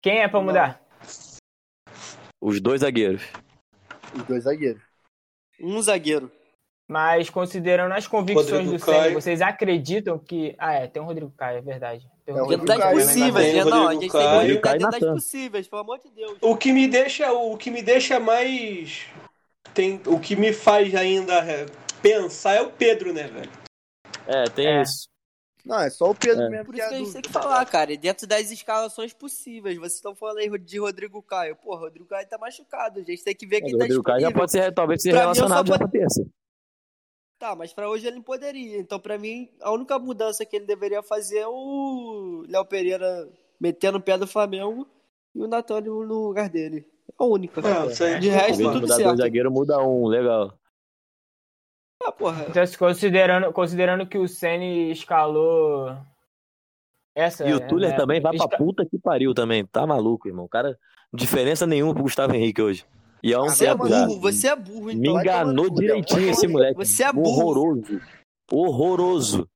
Quem 0.00 0.20
é 0.20 0.28
para 0.28 0.40
mudar? 0.40 0.82
Os 2.40 2.60
dois 2.60 2.80
zagueiros. 2.80 3.22
Os 4.14 4.24
dois 4.24 4.44
zagueiros. 4.44 4.82
Um 5.60 5.80
zagueiro. 5.80 6.30
Mas 6.92 7.30
considerando 7.30 7.92
as 7.92 8.06
convicções 8.06 8.50
Rodrigo 8.50 8.72
do 8.72 8.78
Senna, 8.84 8.98
Caio. 8.98 9.14
vocês 9.14 9.40
acreditam 9.40 10.18
que. 10.18 10.54
Ah, 10.58 10.74
é, 10.74 10.86
tem 10.86 11.00
o 11.00 11.06
Rodrigo 11.06 11.32
Caio, 11.34 11.58
é 11.58 11.62
verdade. 11.62 12.06
Tem 12.26 12.36
É 12.36 12.42
o 12.42 12.46
Dentro 12.46 12.58
Rodrigo 12.66 12.80
Caio, 12.82 12.96
né, 12.98 13.02
possíveis, 13.02 13.46
Tem 13.46 13.54
né? 13.64 13.64
Não, 13.64 13.72
a 13.72 13.80
Rodrigo 13.92 14.02
gente 14.02 14.12
tem 14.12 14.20
que 14.20 14.26
Caio. 14.26 14.38
acreditar 14.40 14.68
Caio 14.68 14.78
dentro 14.80 15.00
das 15.00 15.14
possíveis, 15.24 15.68
pelo 15.68 15.82
amor 15.82 15.98
de 16.00 16.10
Deus. 16.10 16.36
O 16.42 16.54
que 16.56 16.72
me 16.72 16.86
deixa, 16.86 17.32
o 17.32 17.56
que 17.56 17.70
me 17.70 17.80
deixa 17.82 18.20
mais 18.20 19.06
tem, 19.72 20.00
o 20.06 20.20
que 20.20 20.36
me 20.36 20.52
faz 20.52 20.94
ainda 20.94 21.32
é, 21.38 21.64
pensar 22.02 22.54
é 22.56 22.60
o 22.60 22.70
Pedro, 22.70 23.12
né, 23.14 23.22
velho? 23.26 23.50
É, 24.26 24.44
tem 24.50 24.66
É. 24.66 24.82
isso. 24.82 25.08
Não, 25.64 25.78
é 25.80 25.88
só 25.90 26.10
o 26.10 26.14
Pedro 26.14 26.42
É. 26.42 26.48
mesmo 26.50 26.66
Por 26.66 26.74
isso 26.74 26.82
é 26.84 26.88
que 26.88 26.94
a 26.94 26.96
a 26.96 27.00
gente 27.00 27.12
tem 27.12 27.22
que 27.22 27.30
falar, 27.30 27.64
cara. 27.66 27.96
Dentro 27.96 28.26
das 28.26 28.50
escalações 28.50 29.12
possíveis. 29.14 29.78
Vocês 29.78 29.94
estão 29.94 30.14
falando 30.14 30.38
aí 30.38 30.58
de 30.58 30.78
Rodrigo 30.78 31.22
Caio. 31.22 31.56
Pô, 31.56 31.76
Rodrigo 31.76 32.04
Caio 32.04 32.26
tá 32.28 32.36
machucado. 32.36 32.98
A 32.98 33.02
gente 33.04 33.22
tem 33.22 33.34
que 33.34 33.46
ver 33.46 33.60
quem 33.62 33.70
tá 33.70 33.84
Rodrigo 33.84 34.02
Caio 34.02 34.20
já 34.20 34.30
pode 34.32 34.50
ser, 34.50 34.74
talvez, 34.74 35.00
ser 35.00 35.10
Pra 35.10 35.18
mim, 35.20 35.22
relacionado 35.22 35.66
já 35.68 35.76
vou- 35.76 35.78
pra 35.78 35.88
terça. 35.88 36.26
Tá, 37.42 37.56
mas 37.56 37.72
pra 37.72 37.90
hoje 37.90 38.06
ele 38.06 38.14
não 38.14 38.22
poderia. 38.22 38.78
Então, 38.78 39.00
pra 39.00 39.18
mim, 39.18 39.48
a 39.60 39.72
única 39.72 39.98
mudança 39.98 40.46
que 40.46 40.54
ele 40.54 40.64
deveria 40.64 41.02
fazer 41.02 41.38
é 41.38 41.48
o 41.48 42.44
Léo 42.48 42.64
Pereira 42.64 43.28
metendo 43.60 43.98
o 43.98 44.00
pé 44.00 44.16
do 44.16 44.28
Flamengo 44.28 44.86
e 45.34 45.42
o 45.42 45.48
Natânio 45.48 46.04
no 46.06 46.28
lugar 46.28 46.48
dele. 46.48 46.86
É 47.08 47.14
a 47.18 47.24
única. 47.24 47.60
Aí. 47.60 48.20
De 48.20 48.28
resto, 48.28 48.58
tudo 48.62 48.74
mudar 48.74 48.86
dois 48.86 48.94
certo. 48.94 49.16
zagueiros, 49.16 49.52
muda 49.52 49.82
um. 49.84 50.06
Legal. 50.06 50.56
Ah, 52.04 52.12
porra. 52.12 52.46
Então, 52.48 52.62
considerando, 52.78 53.52
considerando 53.52 54.06
que 54.06 54.18
o 54.18 54.28
Ceni 54.28 54.92
escalou. 54.92 55.96
Essa, 57.12 57.44
E 57.44 57.52
o 57.54 57.66
Tuller 57.66 57.90
né, 57.90 57.96
também 57.96 58.20
vai 58.20 58.36
pra 58.36 58.44
esca- 58.44 58.56
puta 58.56 58.86
que 58.86 59.00
pariu 59.00 59.34
também. 59.34 59.66
Tá 59.66 59.84
maluco, 59.84 60.28
irmão. 60.28 60.46
Cara, 60.46 60.78
diferença 61.12 61.66
nenhuma 61.66 61.92
pro 61.92 62.04
Gustavo 62.04 62.36
Henrique 62.36 62.62
hoje. 62.62 62.86
E 63.22 63.32
há 63.32 63.40
um 63.40 63.48
Você 63.48 63.66
é 63.66 63.74
burro, 63.74 64.20
você 64.20 64.48
é 64.48 64.56
burro, 64.56 64.86
Me 64.86 64.94
então. 64.94 65.14
no 65.14 65.20
enganou 65.20 65.70
direitinho 65.70 66.30
esse 66.30 66.46
moleque. 66.48 66.74
Você 66.76 67.04
é 67.04 67.12
burro. 67.12 67.28
Horroroso. 67.30 68.00
Horroroso. 68.50 69.48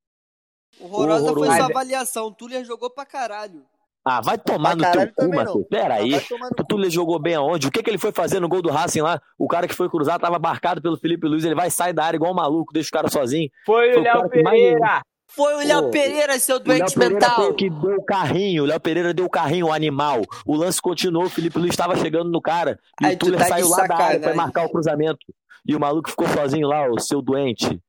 Horrorosa 0.81 1.21
foi 1.25 1.31
Horroroso. 1.33 1.57
sua 1.57 1.65
avaliação. 1.67 2.27
O 2.27 2.33
Tuller 2.33 2.65
jogou 2.65 2.91
pra 2.91 3.05
caralho. 3.07 3.63
Ah, 4.09 4.21
vai 4.21 4.39
tomar 4.39 4.77
Pra 4.77 4.89
no 4.89 4.93
teu 4.93 5.13
cu, 5.15 5.23
não. 5.29 5.31
Matheus. 5.45 5.67
Pera 5.69 5.95
Ah, 5.95 5.97
aí. 5.99 6.13
O 6.15 6.65
Tuller 6.65 6.91
jogou 6.91 7.19
bem 7.19 7.35
aonde? 7.35 7.67
O 7.67 7.73
que, 7.73 7.83
que 7.83 7.91
ele 7.91 7.99
foi 7.99 8.13
fazer 8.13 8.39
no 8.39 8.49
gol 8.49 8.63
do 8.63 8.71
Racing 8.71 9.01
lá? 9.01 9.21
O 9.37 9.49
cara 9.49 9.67
que 9.67 9.75
foi 9.75 9.89
cruzar 9.91 10.21
tava 10.21 10.39
marcado 10.39 10.81
pelo 10.81 10.97
Felipe 10.97 11.27
Luiz. 11.27 11.45
Ele 11.45 11.57
vai 11.57 11.71
sair 11.71 11.93
da 11.93 12.05
área 12.05 12.17
igual 12.17 12.31
um 12.31 12.37
maluco, 12.37 12.73
deixa 12.73 12.89
o 12.89 12.93
cara 12.93 13.09
sozinho. 13.09 13.51
Foi 13.65 13.93
Foi 13.95 14.01
o 14.01 14.05
Léo 14.05 14.31
que 14.31 14.43
mais 14.45 14.61
Pereira! 14.61 15.03
Foi 15.29 15.55
o 15.55 15.67
Léo 15.67 15.91
Pereira, 15.91 16.39
seu 16.39 16.57
O 16.57 16.59
Léo 16.61 16.79
doente 16.79 16.95
Pereira 16.95 17.21
foi 17.21 17.31
mental. 17.37 17.51
o 17.51 17.55
que 17.55 17.69
deu 17.69 17.97
o 17.97 18.05
carrinho. 18.05 18.63
O 18.63 18.67
Léo 18.67 18.81
Pereira 18.81 19.13
deu 19.13 19.25
o 19.27 19.31
carrinho, 19.31 19.67
o 19.67 19.73
animal. 19.73 20.23
O 20.47 20.55
lance 20.57 20.81
continuou. 20.81 21.25
O 21.25 21.31
Felipe 21.31 21.59
Luiz 21.59 21.71
estava 21.73 21.97
chegando 21.97 22.31
no 22.31 22.41
cara. 22.41 22.79
E 23.03 23.07
Aí 23.07 23.15
o 23.15 23.19
tu 23.19 23.27
Tuller 23.27 23.41
tá 23.41 23.47
saiu 23.49 23.69
lá 23.69 23.77
da 23.87 23.95
área, 23.95 23.97
foi 23.97 24.13
sacanagem. 24.15 24.37
marcar 24.37 24.65
o 24.67 24.71
cruzamento. 24.71 25.19
E 25.67 25.75
o 25.75 25.81
maluco 25.81 26.09
ficou 26.09 26.27
sozinho 26.29 26.69
lá, 26.69 26.89
o 26.89 26.99
seu 27.01 27.21
doente. 27.21 27.81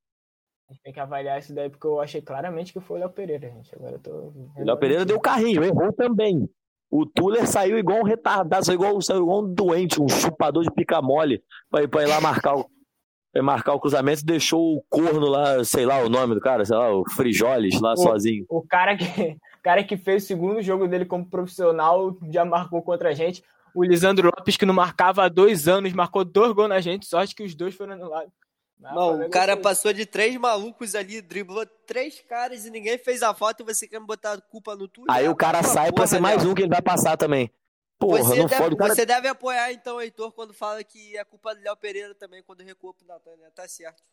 Tem 0.84 0.92
que 0.92 1.00
avaliar 1.00 1.40
isso 1.40 1.54
daí, 1.54 1.70
porque 1.70 1.88
eu 1.88 2.02
achei 2.02 2.22
claramente 2.22 2.74
que 2.74 2.80
foi 2.82 2.98
o 2.98 3.00
Léo 3.02 3.10
Pereira, 3.12 3.48
gente. 3.50 3.74
Agora 3.76 3.94
eu 3.94 4.00
tô. 4.00 4.12
O 4.12 4.64
Léo 4.66 4.78
Pereira 4.78 5.06
deu 5.06 5.16
o 5.18 5.22
carrinho, 5.22 5.64
errou 5.64 5.94
também. 5.94 6.50
O 6.90 7.06
Tuller 7.06 7.46
saiu 7.48 7.78
igual 7.78 8.00
um 8.00 8.04
retardado, 8.04 8.66
saiu 8.66 8.76
igual, 8.76 9.02
saiu 9.02 9.22
igual 9.22 9.44
um 9.44 9.54
doente, 9.54 10.02
um 10.02 10.08
chupador 10.10 10.64
de 10.64 10.72
pica 10.72 11.02
mole, 11.02 11.42
pra 11.70 11.84
ir, 11.84 11.88
pra 11.88 12.04
ir 12.04 12.08
lá 12.08 12.20
marcar 12.20 12.56
o, 12.56 12.66
marcar 13.42 13.74
o 13.74 13.80
cruzamento 13.80 14.22
e 14.22 14.26
deixou 14.26 14.78
o 14.78 14.84
corno 14.90 15.28
lá, 15.28 15.64
sei 15.64 15.86
lá 15.86 16.00
o 16.00 16.10
nome 16.10 16.34
do 16.36 16.42
cara, 16.42 16.64
sei 16.66 16.76
lá, 16.76 16.94
o 16.94 17.04
Frijoles 17.12 17.80
lá 17.82 17.94
O- 17.94 17.98
sozinho. 17.98 18.46
O 18.50 18.62
cara 18.62 18.96
que, 18.98 19.04
o 19.06 19.38
cara 19.64 19.84
que 19.84 19.98
fez 19.98 20.24
o 20.24 20.28
segundo 20.28 20.62
jogo 20.62 20.88
dele 20.88 21.06
como 21.06 21.26
profissional 21.26 22.16
já 22.32 22.44
marcou 22.46 22.82
contra 22.82 23.10
a 23.10 23.14
gente. 23.14 23.44
O 23.76 23.84
Lisandro 23.84 24.32
Lopes, 24.36 24.58
que 24.58 24.66
não 24.66 24.74
marcava 24.74 25.24
há 25.26 25.30
dois 25.30 25.68
anos, 25.68 25.94
marcou 25.94 26.24
dois 26.26 26.52
gols 26.54 26.70
na 26.70 26.80
gente, 26.80 27.06
sorte 27.06 27.36
que 27.36 27.44
os 27.44 27.54
dois 27.54 27.76
foram 27.76 27.94
anulados. 27.94 28.32
Não, 28.80 28.94
Flamengo 28.94 29.26
o 29.28 29.30
cara 29.32 29.58
passou 29.58 29.92
de 29.92 30.06
três 30.06 30.36
malucos 30.38 30.94
ali, 30.94 31.20
driblou 31.20 31.66
três 31.88 32.22
caras 32.30 32.64
e 32.66 32.70
ninguém 32.70 32.98
fez 33.00 33.24
a 33.24 33.34
falta 33.34 33.64
e 33.64 33.66
você 33.66 33.88
quer 33.88 34.00
me 34.00 34.06
botar 34.06 34.34
a 34.34 34.42
culpa 34.42 34.76
no 34.76 34.88
Tuller? 34.88 35.12
Aí 35.16 35.28
o 35.28 35.36
cara 35.36 35.60
Ah, 35.60 35.64
sai 35.64 35.92
pra 35.92 36.06
ser 36.06 36.20
mais 36.20 36.46
um 36.46 36.54
que 36.54 36.62
ele 36.62 36.70
vai 36.70 36.82
passar 36.82 37.18
também. 37.18 37.50
Porra, 38.00 38.24
Você, 38.24 38.36
não 38.36 38.45
deve, 38.45 38.56
fode 38.64 38.76
cara. 38.76 38.93
você 38.95 39.06
deve 39.06 39.28
apoiar 39.28 39.72
então 39.74 39.98
o 39.98 40.02
Heitor 40.02 40.32
quando 40.32 40.54
fala 40.54 40.84
que 40.84 41.18
é 41.18 41.24
culpa 41.24 41.56
do 41.56 41.62
Léo 41.62 41.76
Pereira 41.78 42.14
também, 42.14 42.43
quando 42.43 42.62
recua 42.62 42.93
pro 42.93 43.08
Natan, 43.08 43.36
né? 43.38 43.50
Tá 43.56 43.68
certo. 43.68 44.04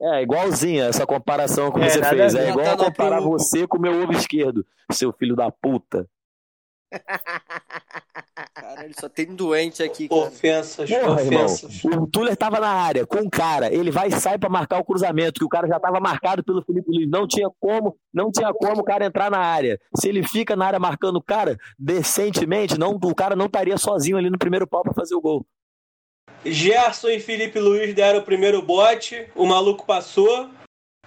É, 0.00 0.22
igualzinho 0.22 0.84
essa 0.84 1.06
comparação 1.06 1.72
que 1.72 1.80
É, 1.80 1.88
você 1.88 2.02
fez. 2.04 2.34
a. 2.34 2.40
É 2.40 2.50
igual 2.50 2.76
comparar 2.76 3.22
cu. 3.22 3.30
você 3.30 3.66
com 3.66 3.78
o 3.78 3.80
meu 3.80 4.02
ovo 4.02 4.12
esquerdo, 4.12 4.66
seu 4.92 5.12
filho 5.12 5.34
da 5.36 5.50
puta. 5.50 6.08
Caralho, 8.54 8.92
só 8.98 9.08
tem 9.08 9.26
doente 9.26 9.82
aqui, 9.82 10.08
cara. 10.08 10.20
Ofensas, 10.22 10.88
Porra, 10.90 11.22
irmão. 11.22 11.44
ofensas. 11.44 11.84
O 11.84 12.06
Tuller 12.06 12.36
tava 12.36 12.60
na 12.60 12.68
área 12.68 13.06
com 13.06 13.18
o 13.18 13.30
cara, 13.30 13.72
ele 13.72 13.90
vai 13.90 14.08
e 14.08 14.20
sai 14.20 14.38
pra 14.38 14.48
marcar 14.48 14.78
o 14.78 14.84
cruzamento, 14.84 15.40
que 15.40 15.44
o 15.44 15.48
cara 15.48 15.66
já 15.66 15.78
tava 15.80 16.00
marcado 16.00 16.42
pelo 16.44 16.62
Felipe 16.64 16.90
Luiz. 16.90 17.08
Não 17.08 17.26
tinha 17.26 17.48
como, 17.60 17.96
não 18.12 18.30
tinha 18.30 18.52
como 18.52 18.80
o 18.80 18.84
cara 18.84 19.04
entrar 19.06 19.30
na 19.30 19.38
área. 19.38 19.78
Se 19.96 20.08
ele 20.08 20.22
fica 20.26 20.54
na 20.56 20.66
área 20.66 20.78
marcando 20.78 21.16
o 21.16 21.22
cara 21.22 21.58
decentemente, 21.78 22.78
não, 22.78 22.98
o 23.02 23.14
cara 23.14 23.36
não 23.36 23.46
estaria 23.46 23.76
sozinho 23.78 24.16
ali 24.16 24.30
no 24.30 24.38
primeiro 24.38 24.66
pau 24.66 24.82
pra 24.82 24.94
fazer 24.94 25.14
o 25.14 25.20
gol. 25.20 25.46
Gerson 26.44 27.08
e 27.08 27.20
Felipe 27.20 27.58
Luiz 27.58 27.94
deram 27.94 28.20
o 28.20 28.22
primeiro 28.22 28.62
bote, 28.62 29.26
o 29.34 29.46
maluco 29.46 29.84
passou. 29.86 30.48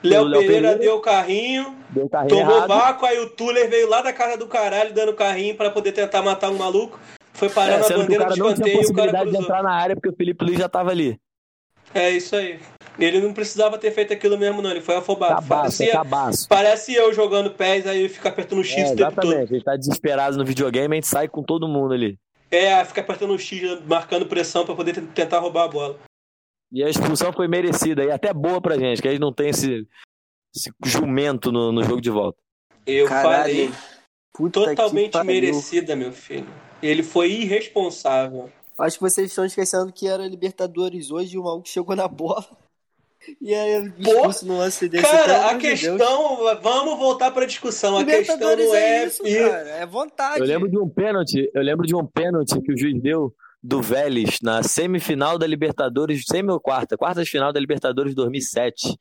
Léo 0.01 0.25
Pereira, 0.29 0.47
Pereira. 0.47 0.75
deu 0.77 0.95
o 0.95 0.99
carrinho, 1.01 1.75
Deu 1.89 2.05
o 2.05 2.09
carrinho 2.09 2.29
tomou 2.39 2.55
errado. 2.55 2.67
vácuo, 2.67 3.05
aí 3.05 3.19
o 3.19 3.29
Tuller 3.31 3.69
veio 3.69 3.89
lá 3.89 4.01
da 4.01 4.13
casa 4.13 4.37
do 4.37 4.47
caralho 4.47 4.93
dando 4.93 5.13
carrinho 5.13 5.55
pra 5.55 5.69
poder 5.69 5.91
tentar 5.91 6.21
matar 6.21 6.49
um 6.49 6.57
maluco. 6.57 6.99
Foi 7.33 7.49
parar 7.49 7.73
É, 7.75 7.79
na 7.79 7.89
bandeira 7.97 8.25
do 8.25 8.35
não 8.37 8.53
tinha 8.53 8.53
escanteio 8.53 8.81
e 8.81 8.85
o 8.85 8.93
cara 8.93 9.11
possibilidade 9.11 9.25
de 9.25 9.29
cruzou. 9.31 9.41
entrar 9.43 9.63
na 9.63 9.71
área 9.73 9.95
porque 9.95 10.09
o 10.09 10.15
Felipe 10.15 10.45
Luiz 10.45 10.57
já 10.57 10.69
tava 10.69 10.91
ali. 10.91 11.17
É 11.93 12.09
isso 12.09 12.35
aí. 12.35 12.59
Ele 12.99 13.19
não 13.21 13.33
precisava 13.33 13.77
ter 13.77 13.91
feito 13.91 14.11
aquilo 14.13 14.37
mesmo, 14.37 14.61
não. 14.61 14.71
Ele 14.71 14.81
foi 14.81 14.95
afobado. 14.97 15.35
Cabaço, 15.35 15.81
é 15.83 15.87
Parecia, 15.87 15.91
cabaço. 15.93 16.47
parece 16.49 16.93
eu 16.93 17.13
jogando 17.13 17.49
pés, 17.51 17.87
aí 17.87 18.07
fica 18.09 18.29
apertando 18.29 18.59
o 18.59 18.63
X 18.63 18.77
É, 18.77 18.93
o 18.93 18.95
tempo 18.95 19.11
todo. 19.11 19.23
exatamente, 19.25 19.51
a 19.51 19.55
gente 19.55 19.63
tá 19.65 19.75
desesperado 19.77 20.37
no 20.37 20.45
videogame, 20.45 20.93
a 20.93 20.97
gente 20.97 21.07
sai 21.07 21.27
com 21.27 21.41
todo 21.41 21.67
mundo 21.67 21.93
ali. 21.93 22.17
É, 22.51 22.83
fica 22.83 23.01
apertando 23.01 23.31
o 23.31 23.39
X, 23.39 23.79
marcando 23.87 24.25
pressão 24.25 24.65
pra 24.65 24.75
poder 24.75 25.01
tentar 25.13 25.39
roubar 25.39 25.63
a 25.63 25.67
bola. 25.67 25.95
E 26.71 26.83
a 26.83 26.89
expulsão 26.89 27.33
foi 27.33 27.47
merecida 27.47 28.03
e 28.03 28.11
até 28.11 28.33
boa 28.33 28.61
pra 28.61 28.77
gente, 28.77 29.01
que 29.01 29.07
a 29.07 29.11
gente 29.11 29.21
não 29.21 29.33
tem 29.33 29.49
esse, 29.49 29.87
esse 30.55 30.71
jumento 30.85 31.51
no, 31.51 31.71
no 31.71 31.83
jogo 31.83 32.01
de 32.01 32.09
volta. 32.09 32.37
Eu 32.85 33.07
Caralho. 33.07 33.71
falei, 33.71 33.71
totalmente 34.51 35.23
merecida, 35.23 35.95
meu 35.95 36.11
filho. 36.11 36.47
Ele 36.81 37.03
foi 37.03 37.31
irresponsável. 37.31 38.49
Acho 38.77 38.97
que 38.97 39.03
vocês 39.03 39.29
estão 39.29 39.45
esquecendo 39.45 39.91
que 39.91 40.07
era 40.07 40.27
Libertadores 40.27 41.11
hoje 41.11 41.35
e 41.35 41.37
o 41.37 41.43
maluco 41.43 41.67
chegou 41.67 41.95
na 41.95 42.07
bola. 42.07 42.45
E 43.41 43.53
aí, 43.53 43.93
expulso 43.99 44.47
no 44.47 44.57
lance 44.57 44.87
desse. 44.87 45.03
Cara, 45.03 45.49
a 45.49 45.53
Deus. 45.53 45.61
questão, 45.61 46.37
vamos 46.61 46.97
voltar 46.97 47.31
pra 47.31 47.45
discussão. 47.45 47.97
A 47.97 48.05
questão 48.05 48.37
não 48.39 48.73
é, 48.73 49.03
é 49.03 49.05
isso, 49.05 49.21
cara. 49.21 49.69
É 49.71 49.85
vontade. 49.85 50.39
Eu 50.39 50.45
lembro 50.45 50.69
de 50.69 50.77
um 50.79 50.89
pênalti, 50.89 51.51
eu 51.53 51.61
lembro 51.61 51.85
de 51.85 51.93
um 51.93 52.05
pênalti 52.05 52.59
que 52.61 52.71
o 52.71 52.77
juiz 52.77 52.99
deu 53.01 53.35
do 53.61 53.81
Vélez 53.81 54.39
na 54.41 54.63
semifinal 54.63 55.37
da 55.37 55.45
Libertadores, 55.45 56.23
semi 56.25 56.51
ou 56.51 56.59
quarta, 56.59 56.97
quarta 56.97 57.23
de 57.23 57.29
final 57.29 57.51
da 57.51 57.59
Libertadores 57.59 58.15
2007. 58.15 58.97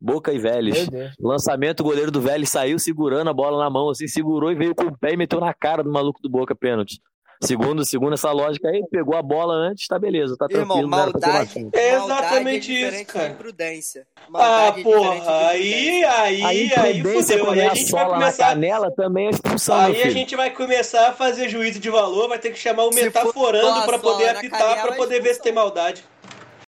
Boca 0.00 0.32
e 0.32 0.38
Vélez. 0.38 0.88
Lançamento, 1.20 1.80
o 1.80 1.84
goleiro 1.84 2.10
do 2.10 2.20
Vélez 2.20 2.48
saiu 2.50 2.78
segurando 2.78 3.28
a 3.28 3.34
bola 3.34 3.62
na 3.62 3.68
mão, 3.68 3.90
assim, 3.90 4.06
segurou 4.06 4.52
e 4.52 4.54
veio 4.54 4.74
com 4.74 4.84
o 4.84 4.98
pé 4.98 5.12
e 5.12 5.16
meteu 5.16 5.40
na 5.40 5.52
cara 5.52 5.82
do 5.82 5.90
maluco 5.90 6.22
do 6.22 6.30
Boca 6.30 6.54
pênalti. 6.54 7.00
Segundo, 7.40 7.84
segundo 7.84 8.14
essa 8.14 8.32
lógica 8.32 8.68
aí, 8.68 8.82
pegou 8.90 9.16
a 9.16 9.22
bola 9.22 9.54
antes, 9.54 9.86
tá 9.86 9.98
beleza, 9.98 10.36
tá 10.36 10.46
Irmão, 10.50 10.66
tranquilo, 10.66 10.88
não 10.88 10.98
era 11.00 11.10
pra 11.12 11.20
ter 11.20 11.26
maldade. 11.28 11.68
É 11.72 11.98
maldade 11.98 12.24
exatamente 12.24 12.70
é 12.70 12.74
isso, 12.74 12.84
diferente 12.84 13.06
cara. 13.06 13.36
Ah, 13.38 14.30
Maldade 14.30 14.80
é 14.80 14.84
diferente 14.84 14.84
porra, 14.84 15.48
aí, 15.48 16.04
aí, 16.04 16.42
A 16.42 16.48
aí, 16.48 16.98
imprudência 16.98 17.38
fudeu. 17.38 17.50
Aí 17.52 17.60
é 17.60 17.66
a 17.68 17.70
a 17.70 17.74
gente 17.74 17.92
vai 17.92 18.06
começar. 18.06 18.48
canela 18.48 18.90
também 18.94 19.26
é 19.26 19.30
expulsão, 19.30 19.76
Aí 19.76 20.02
a 20.02 20.10
gente 20.10 20.36
vai 20.36 20.50
começar 20.50 21.08
a 21.08 21.12
fazer 21.12 21.48
juízo 21.48 21.78
de 21.78 21.90
valor, 21.90 22.28
vai 22.28 22.38
ter 22.38 22.50
que 22.50 22.58
chamar 22.58 22.84
o 22.84 22.92
Se 22.92 22.98
for 22.98 23.04
metaforando 23.04 23.68
só 23.68 23.82
a 23.82 23.86
pra 23.86 23.98
poder 23.98 24.28
apitar, 24.30 24.58
canela, 24.58 24.82
pra 24.82 24.94
é 24.94 24.96
poder 24.96 25.20
ver 25.22 25.34
se 25.34 25.42
tem 25.42 25.52
expulsão. 25.52 25.54
maldade. 25.54 26.04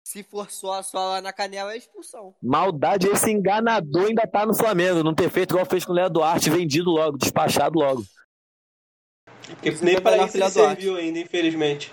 Se 0.04 0.24
for 0.24 0.50
só 0.50 0.80
a 0.80 0.82
sola 0.82 1.20
na 1.22 1.32
canela, 1.32 1.72
é 1.72 1.76
expulsão. 1.76 2.34
Maldade, 2.42 3.06
esse 3.08 3.30
enganador 3.30 4.06
ainda 4.08 4.26
tá 4.26 4.44
no 4.44 4.54
Flamengo, 4.54 5.04
não 5.04 5.14
ter 5.14 5.30
feito 5.30 5.52
igual 5.52 5.64
fez 5.64 5.84
com 5.84 5.92
o 5.92 5.94
Léo 5.94 6.10
Duarte, 6.10 6.50
vendido 6.50 6.90
logo, 6.90 7.16
despachado 7.16 7.78
logo. 7.78 8.02
Porque 9.46 9.70
nem 9.82 10.00
para 10.00 10.24
isso 10.24 10.36
ele 10.36 10.50
serviu 10.50 10.96
ainda, 10.96 11.18
infelizmente. 11.18 11.92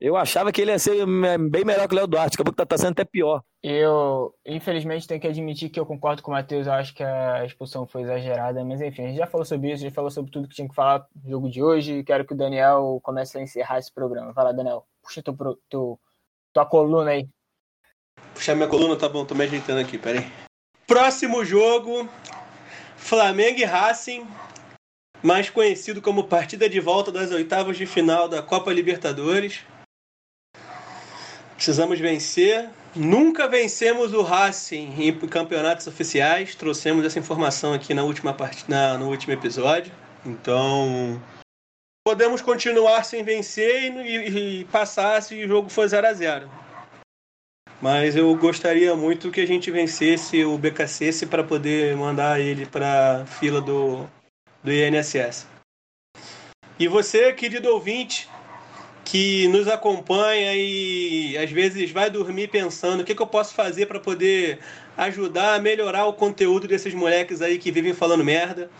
Eu 0.00 0.16
achava 0.16 0.50
que 0.50 0.62
ele 0.62 0.70
ia 0.70 0.78
ser 0.78 1.04
bem 1.50 1.62
melhor 1.62 1.86
que 1.86 1.94
o 1.94 1.96
Léo 1.96 2.06
Duarte, 2.06 2.34
acabou 2.34 2.52
que 2.52 2.56
tá, 2.56 2.64
tá 2.64 2.78
sendo 2.78 2.92
até 2.92 3.04
pior. 3.04 3.42
Eu, 3.62 4.34
infelizmente, 4.46 5.06
tenho 5.06 5.20
que 5.20 5.26
admitir 5.26 5.68
que 5.68 5.78
eu 5.78 5.84
concordo 5.84 6.22
com 6.22 6.30
o 6.30 6.34
Matheus. 6.34 6.66
Eu 6.66 6.72
acho 6.72 6.94
que 6.94 7.02
a 7.02 7.44
expulsão 7.44 7.86
foi 7.86 8.02
exagerada. 8.02 8.64
Mas, 8.64 8.80
enfim, 8.80 9.02
a 9.02 9.06
gente 9.08 9.18
já 9.18 9.26
falou 9.26 9.44
sobre 9.44 9.70
isso, 9.70 9.82
já 9.82 9.90
falou 9.90 10.10
sobre 10.10 10.30
tudo 10.30 10.48
que 10.48 10.54
tinha 10.54 10.66
que 10.66 10.74
falar 10.74 11.06
no 11.22 11.30
jogo 11.30 11.50
de 11.50 11.62
hoje. 11.62 12.02
Quero 12.02 12.24
que 12.24 12.32
o 12.32 12.36
Daniel 12.36 12.98
comece 13.02 13.36
a 13.36 13.42
encerrar 13.42 13.78
esse 13.78 13.92
programa. 13.92 14.32
Vai 14.32 14.46
lá, 14.46 14.52
Daniel. 14.52 14.86
Puxa 15.02 15.22
teu, 15.22 15.36
teu, 15.68 16.00
tua 16.54 16.64
coluna 16.64 17.10
aí. 17.10 17.28
Puxar 18.34 18.54
minha 18.54 18.68
coluna, 18.68 18.96
tá 18.96 19.08
bom, 19.08 19.24
tô 19.24 19.34
me 19.34 19.44
ajeitando 19.44 19.80
aqui, 19.80 19.98
peraí. 19.98 20.26
Próximo 20.86 21.44
jogo: 21.44 22.08
Flamengo 22.96 23.60
e 23.60 23.64
Racing, 23.64 24.26
mais 25.22 25.50
conhecido 25.50 26.00
como 26.00 26.24
partida 26.24 26.68
de 26.68 26.80
volta 26.80 27.12
das 27.12 27.30
oitavas 27.30 27.76
de 27.76 27.86
final 27.86 28.28
da 28.28 28.42
Copa 28.42 28.72
Libertadores. 28.72 29.60
Precisamos 31.54 31.98
vencer. 31.98 32.70
Nunca 32.96 33.46
vencemos 33.46 34.12
o 34.14 34.22
Racing 34.22 34.94
em 34.98 35.12
campeonatos 35.28 35.86
oficiais. 35.86 36.54
Trouxemos 36.54 37.04
essa 37.04 37.18
informação 37.18 37.72
aqui 37.72 37.92
na 37.94 38.02
última 38.02 38.32
part... 38.32 38.64
na, 38.68 38.96
no 38.96 39.08
último 39.08 39.32
episódio. 39.32 39.92
Então, 40.24 41.20
podemos 42.06 42.40
continuar 42.40 43.04
sem 43.04 43.22
vencer 43.22 43.92
e, 43.92 44.16
e- 44.16 44.60
e 44.60 44.64
passar 44.66 45.22
se 45.22 45.44
o 45.44 45.48
jogo 45.48 45.68
for 45.68 45.86
0 45.86 46.06
a 46.06 46.12
0 46.12 46.50
Mas 47.80 48.16
eu 48.16 48.34
gostaria 48.36 48.96
muito 48.96 49.30
que 49.30 49.40
a 49.40 49.46
gente 49.46 49.70
vencesse 49.70 50.44
o 50.44 50.58
BKC 50.58 51.26
para 51.26 51.44
poder 51.44 51.94
mandar 51.96 52.40
ele 52.40 52.66
para 52.66 53.24
fila 53.26 53.60
do, 53.60 54.06
do 54.62 54.72
INSS. 54.72 55.46
E 56.78 56.88
você, 56.88 57.32
querido 57.32 57.68
ouvinte, 57.68 58.28
que 59.04 59.48
nos 59.48 59.66
acompanha 59.66 60.54
e 60.54 61.36
às 61.36 61.50
vezes 61.50 61.90
vai 61.90 62.08
dormir 62.08 62.48
pensando 62.48 63.00
o 63.00 63.04
que, 63.04 63.14
que 63.14 63.20
eu 63.20 63.26
posso 63.26 63.54
fazer 63.54 63.86
para 63.86 63.98
poder 63.98 64.60
ajudar 64.96 65.54
a 65.54 65.58
melhorar 65.58 66.06
o 66.06 66.12
conteúdo 66.12 66.68
desses 66.68 66.94
moleques 66.94 67.42
aí 67.42 67.58
que 67.58 67.72
vivem 67.72 67.92
falando 67.92 68.24
merda. 68.24 68.70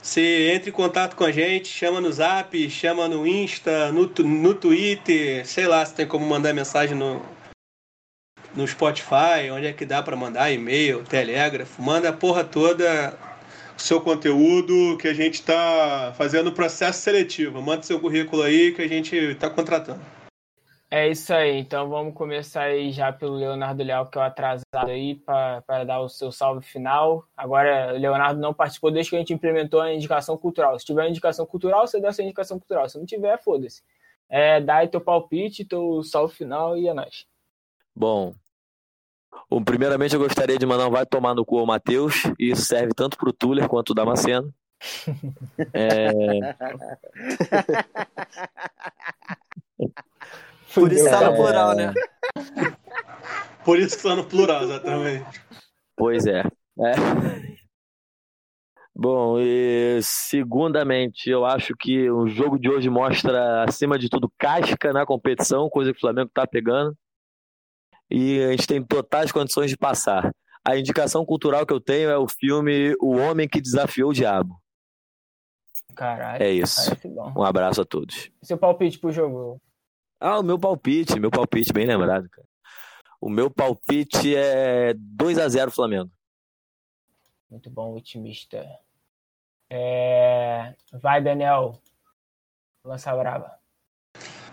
Você 0.00 0.50
entra 0.52 0.68
em 0.68 0.72
contato 0.72 1.14
com 1.14 1.22
a 1.22 1.30
gente, 1.30 1.68
chama 1.68 2.00
no 2.00 2.10
Zap, 2.10 2.70
chama 2.70 3.06
no 3.06 3.26
Insta, 3.26 3.92
no, 3.92 4.06
no 4.06 4.54
Twitter, 4.54 5.46
sei 5.46 5.68
lá 5.68 5.84
se 5.84 5.94
tem 5.94 6.06
como 6.06 6.26
mandar 6.26 6.52
mensagem 6.52 6.96
no, 6.96 7.22
no 8.54 8.66
Spotify, 8.66 9.50
onde 9.52 9.66
é 9.66 9.72
que 9.72 9.86
dá 9.86 10.02
para 10.02 10.16
mandar 10.16 10.50
e-mail, 10.50 11.04
telégrafo, 11.04 11.80
manda 11.80 12.08
a 12.08 12.12
porra 12.12 12.42
toda 12.42 13.16
seu 13.82 14.00
conteúdo 14.00 14.96
que 14.98 15.08
a 15.08 15.14
gente 15.14 15.34
está 15.34 16.12
fazendo 16.16 16.52
processo 16.52 17.00
seletivo. 17.00 17.60
Manda 17.60 17.82
seu 17.82 18.00
currículo 18.00 18.42
aí 18.42 18.72
que 18.72 18.82
a 18.82 18.88
gente 18.88 19.14
está 19.16 19.50
contratando. 19.50 20.00
É 20.90 21.08
isso 21.08 21.32
aí, 21.32 21.58
então 21.58 21.88
vamos 21.88 22.12
começar 22.12 22.64
aí 22.64 22.92
já 22.92 23.10
pelo 23.10 23.36
Leonardo 23.36 23.82
Leal, 23.82 24.06
que 24.10 24.18
é 24.18 24.20
o 24.20 24.24
atrasado 24.24 24.90
aí, 24.90 25.14
para 25.14 25.84
dar 25.84 26.00
o 26.00 26.08
seu 26.08 26.30
salve 26.30 26.66
final. 26.66 27.24
Agora, 27.34 27.92
Leonardo 27.92 28.38
não 28.38 28.52
participou 28.52 28.90
desde 28.90 29.08
que 29.08 29.16
a 29.16 29.18
gente 29.18 29.32
implementou 29.32 29.80
a 29.80 29.94
indicação 29.94 30.36
cultural. 30.36 30.78
Se 30.78 30.84
tiver 30.84 31.08
indicação 31.08 31.46
cultural, 31.46 31.86
você 31.86 31.98
dá 31.98 32.10
a 32.10 32.12
sua 32.12 32.24
indicação 32.24 32.58
cultural. 32.58 32.86
Se 32.90 32.98
não 32.98 33.06
tiver, 33.06 33.42
foda-se. 33.42 33.82
É, 34.28 34.60
dá 34.60 34.76
aí 34.76 34.88
teu 34.88 35.00
palpite, 35.00 35.64
teu 35.64 36.02
salve 36.02 36.34
final 36.34 36.76
e 36.76 36.86
é 36.86 36.92
nóis. 36.92 37.26
Bom, 37.96 38.34
o, 39.50 39.62
primeiramente 39.62 40.14
eu 40.14 40.20
gostaria 40.20 40.58
de 40.58 40.66
mandar 40.66 40.88
um 40.88 40.90
vai 40.90 41.06
tomar 41.06 41.34
no 41.34 41.44
cu 41.44 41.58
ao 41.58 41.66
Matheus, 41.66 42.24
e 42.38 42.50
isso 42.50 42.62
serve 42.62 42.92
tanto 42.94 43.16
pro 43.16 43.32
Tuller 43.32 43.68
quanto 43.68 43.90
o 43.90 43.94
Damasceno. 43.94 44.52
é... 45.72 46.10
Por 50.74 50.90
isso 50.90 51.08
tá 51.08 51.30
no 51.30 51.36
plural, 51.36 51.76
né? 51.76 51.94
Por 53.64 53.78
isso 53.78 53.96
que 53.96 54.02
tá 54.02 54.16
no 54.16 54.24
plural, 54.24 54.64
exatamente. 54.64 55.40
Pois 55.96 56.26
é. 56.26 56.40
é. 56.40 56.42
Bom, 58.94 59.38
e 59.38 60.00
segundamente, 60.02 61.30
eu 61.30 61.44
acho 61.44 61.74
que 61.78 62.10
o 62.10 62.26
jogo 62.26 62.58
de 62.58 62.70
hoje 62.70 62.90
mostra, 62.90 63.64
acima 63.64 63.98
de 63.98 64.08
tudo, 64.08 64.32
casca 64.38 64.92
na 64.92 65.06
competição, 65.06 65.70
coisa 65.70 65.92
que 65.92 65.98
o 65.98 66.00
Flamengo 66.00 66.30
tá 66.32 66.46
pegando. 66.46 66.96
E 68.14 68.44
a 68.44 68.50
gente 68.50 68.66
tem 68.66 68.84
totais 68.84 69.32
condições 69.32 69.70
de 69.70 69.76
passar. 69.76 70.30
A 70.62 70.76
indicação 70.76 71.24
cultural 71.24 71.64
que 71.64 71.72
eu 71.72 71.80
tenho 71.80 72.10
é 72.10 72.18
o 72.18 72.28
filme 72.28 72.94
O 73.00 73.16
Homem 73.16 73.48
que 73.48 73.58
Desafiou 73.58 74.10
o 74.10 74.12
Diabo. 74.12 74.60
Caralho. 75.96 76.42
É 76.42 76.50
isso. 76.50 76.90
Um 77.34 77.42
abraço 77.42 77.80
a 77.80 77.86
todos. 77.86 78.30
Seu 78.42 78.58
palpite 78.58 78.98
pro 78.98 79.10
jogo? 79.10 79.58
Ah, 80.20 80.40
o 80.40 80.42
meu 80.42 80.58
palpite, 80.58 81.18
meu 81.18 81.30
palpite, 81.30 81.72
bem 81.72 81.86
lembrado, 81.86 82.28
cara. 82.28 82.46
O 83.18 83.30
meu 83.30 83.50
palpite 83.50 84.36
é 84.36 84.92
2 84.94 85.38
a 85.38 85.48
0 85.48 85.70
Flamengo. 85.70 86.10
Muito 87.50 87.70
bom, 87.70 87.94
otimista. 87.96 88.62
É... 89.70 90.74
Vai, 90.92 91.22
Daniel. 91.22 91.80
Lança 92.84 93.16
brava. 93.16 93.61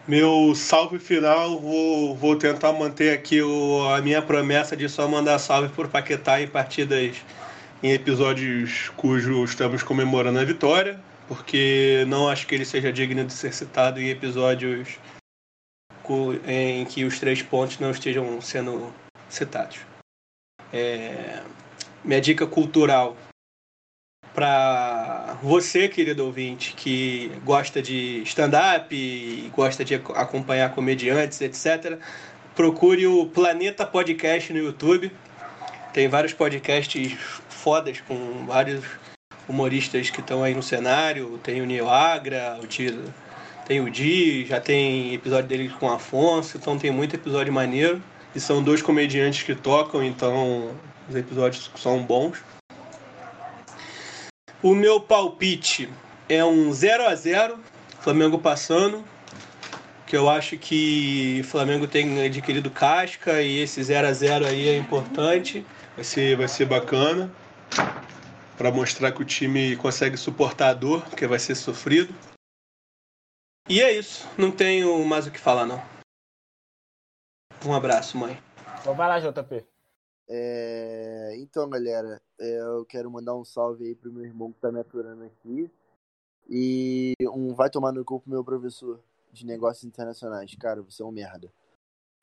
Meu 0.09 0.55
salve 0.55 0.97
final, 0.97 1.59
vou, 1.59 2.15
vou 2.15 2.35
tentar 2.35 2.73
manter 2.73 3.13
aqui 3.13 3.43
o, 3.43 3.87
a 3.89 4.01
minha 4.01 4.23
promessa 4.23 4.75
de 4.75 4.89
só 4.89 5.07
mandar 5.07 5.37
salve 5.37 5.69
por 5.69 5.87
Paquetá 5.87 6.41
em 6.41 6.47
partidas, 6.47 7.17
em 7.83 7.91
episódios 7.91 8.89
cujos 8.97 9.51
estamos 9.51 9.83
comemorando 9.83 10.39
a 10.39 10.43
vitória, 10.43 10.99
porque 11.27 12.05
não 12.07 12.27
acho 12.27 12.47
que 12.47 12.55
ele 12.55 12.65
seja 12.65 12.91
digno 12.91 13.23
de 13.23 13.31
ser 13.31 13.53
citado 13.53 14.01
em 14.01 14.09
episódios 14.09 14.97
em 16.47 16.85
que 16.85 17.05
os 17.05 17.19
três 17.19 17.43
pontos 17.43 17.77
não 17.77 17.91
estejam 17.91 18.41
sendo 18.41 18.91
citados. 19.29 19.77
É, 20.73 21.43
minha 22.03 22.19
dica 22.19 22.47
cultural 22.47 23.15
para 24.39 25.37
você, 25.43 25.89
querido 25.89 26.23
ouvinte, 26.25 26.73
que 26.73 27.29
gosta 27.43 27.81
de 27.81 28.21
stand-up 28.23 28.95
e 28.95 29.51
gosta 29.53 29.83
de 29.83 29.95
acompanhar 29.95 30.73
comediantes, 30.73 31.41
etc., 31.41 31.99
procure 32.55 33.05
o 33.05 33.25
Planeta 33.25 33.85
Podcast 33.85 34.53
no 34.53 34.59
YouTube. 34.59 35.11
Tem 35.91 36.07
vários 36.07 36.31
podcasts 36.31 37.17
fodas 37.49 37.99
com 37.99 38.45
vários 38.45 38.81
humoristas 39.45 40.09
que 40.09 40.21
estão 40.21 40.41
aí 40.41 40.55
no 40.55 40.63
cenário. 40.63 41.37
Tem 41.43 41.61
o 41.61 41.65
Neo 41.65 41.89
Agra, 41.89 42.57
o 42.63 42.65
Tiro 42.65 43.13
tem 43.67 43.81
o 43.81 43.89
Di, 43.89 44.45
já 44.45 44.61
tem 44.61 45.13
episódio 45.13 45.49
dele 45.49 45.67
com 45.67 45.87
o 45.87 45.91
Afonso, 45.91 46.55
então 46.55 46.77
tem 46.77 46.91
muito 46.91 47.13
episódio 47.13 47.51
maneiro. 47.51 48.01
E 48.33 48.39
são 48.39 48.63
dois 48.63 48.81
comediantes 48.81 49.43
que 49.43 49.53
tocam, 49.53 50.01
então 50.01 50.71
os 51.09 51.15
episódios 51.17 51.69
são 51.75 52.01
bons. 52.01 52.41
O 54.61 54.75
meu 54.75 54.99
palpite 54.99 55.89
é 56.27 56.43
um 56.43 56.73
0 56.73 57.07
a 57.07 57.15
0 57.15 57.57
Flamengo 58.01 58.37
passando. 58.37 59.05
Que 60.05 60.17
eu 60.17 60.29
acho 60.29 60.57
que 60.57 61.39
o 61.41 61.43
Flamengo 61.45 61.87
tem 61.87 62.25
adquirido 62.25 62.69
casca 62.69 63.41
e 63.41 63.59
esse 63.59 63.81
0 63.81 64.07
a 64.07 64.11
0 64.11 64.47
aí 64.47 64.67
é 64.67 64.75
importante. 64.75 65.65
Vai 65.95 66.03
ser, 66.03 66.35
vai 66.35 66.47
ser 66.49 66.65
bacana 66.65 67.31
para 68.57 68.69
mostrar 68.69 69.13
que 69.13 69.21
o 69.21 69.25
time 69.25 69.77
consegue 69.77 70.17
suportar 70.17 70.69
a 70.69 70.73
dor, 70.73 71.05
porque 71.05 71.25
vai 71.25 71.39
ser 71.39 71.55
sofrido. 71.55 72.13
E 73.69 73.81
é 73.81 73.93
isso. 73.93 74.27
Não 74.37 74.51
tenho 74.51 75.05
mais 75.05 75.25
o 75.25 75.31
que 75.31 75.39
falar, 75.39 75.65
não. 75.65 75.81
Um 77.65 77.73
abraço, 77.73 78.17
mãe. 78.17 78.37
Vai 78.83 79.07
lá, 79.07 79.19
JP. 79.19 79.68
É... 80.29 81.35
Então, 81.37 81.67
galera, 81.67 82.21
é, 82.39 82.59
eu 82.59 82.85
quero 82.85 83.09
mandar 83.09 83.35
um 83.35 83.43
salve 83.43 83.85
aí 83.85 83.95
pro 83.95 84.11
meu 84.11 84.23
irmão 84.23 84.51
que 84.51 84.59
tá 84.59 84.71
me 84.71 84.79
aturando 84.79 85.23
aqui. 85.23 85.69
E 86.47 87.13
um 87.31 87.53
vai 87.53 87.69
tomar 87.69 87.91
no 87.91 88.05
cu 88.05 88.19
pro 88.19 88.31
meu 88.31 88.43
professor 88.43 89.03
de 89.31 89.45
negócios 89.45 89.83
internacionais. 89.83 90.53
Cara, 90.55 90.81
você 90.81 91.01
é 91.01 91.05
um 91.05 91.11
merda. 91.11 91.51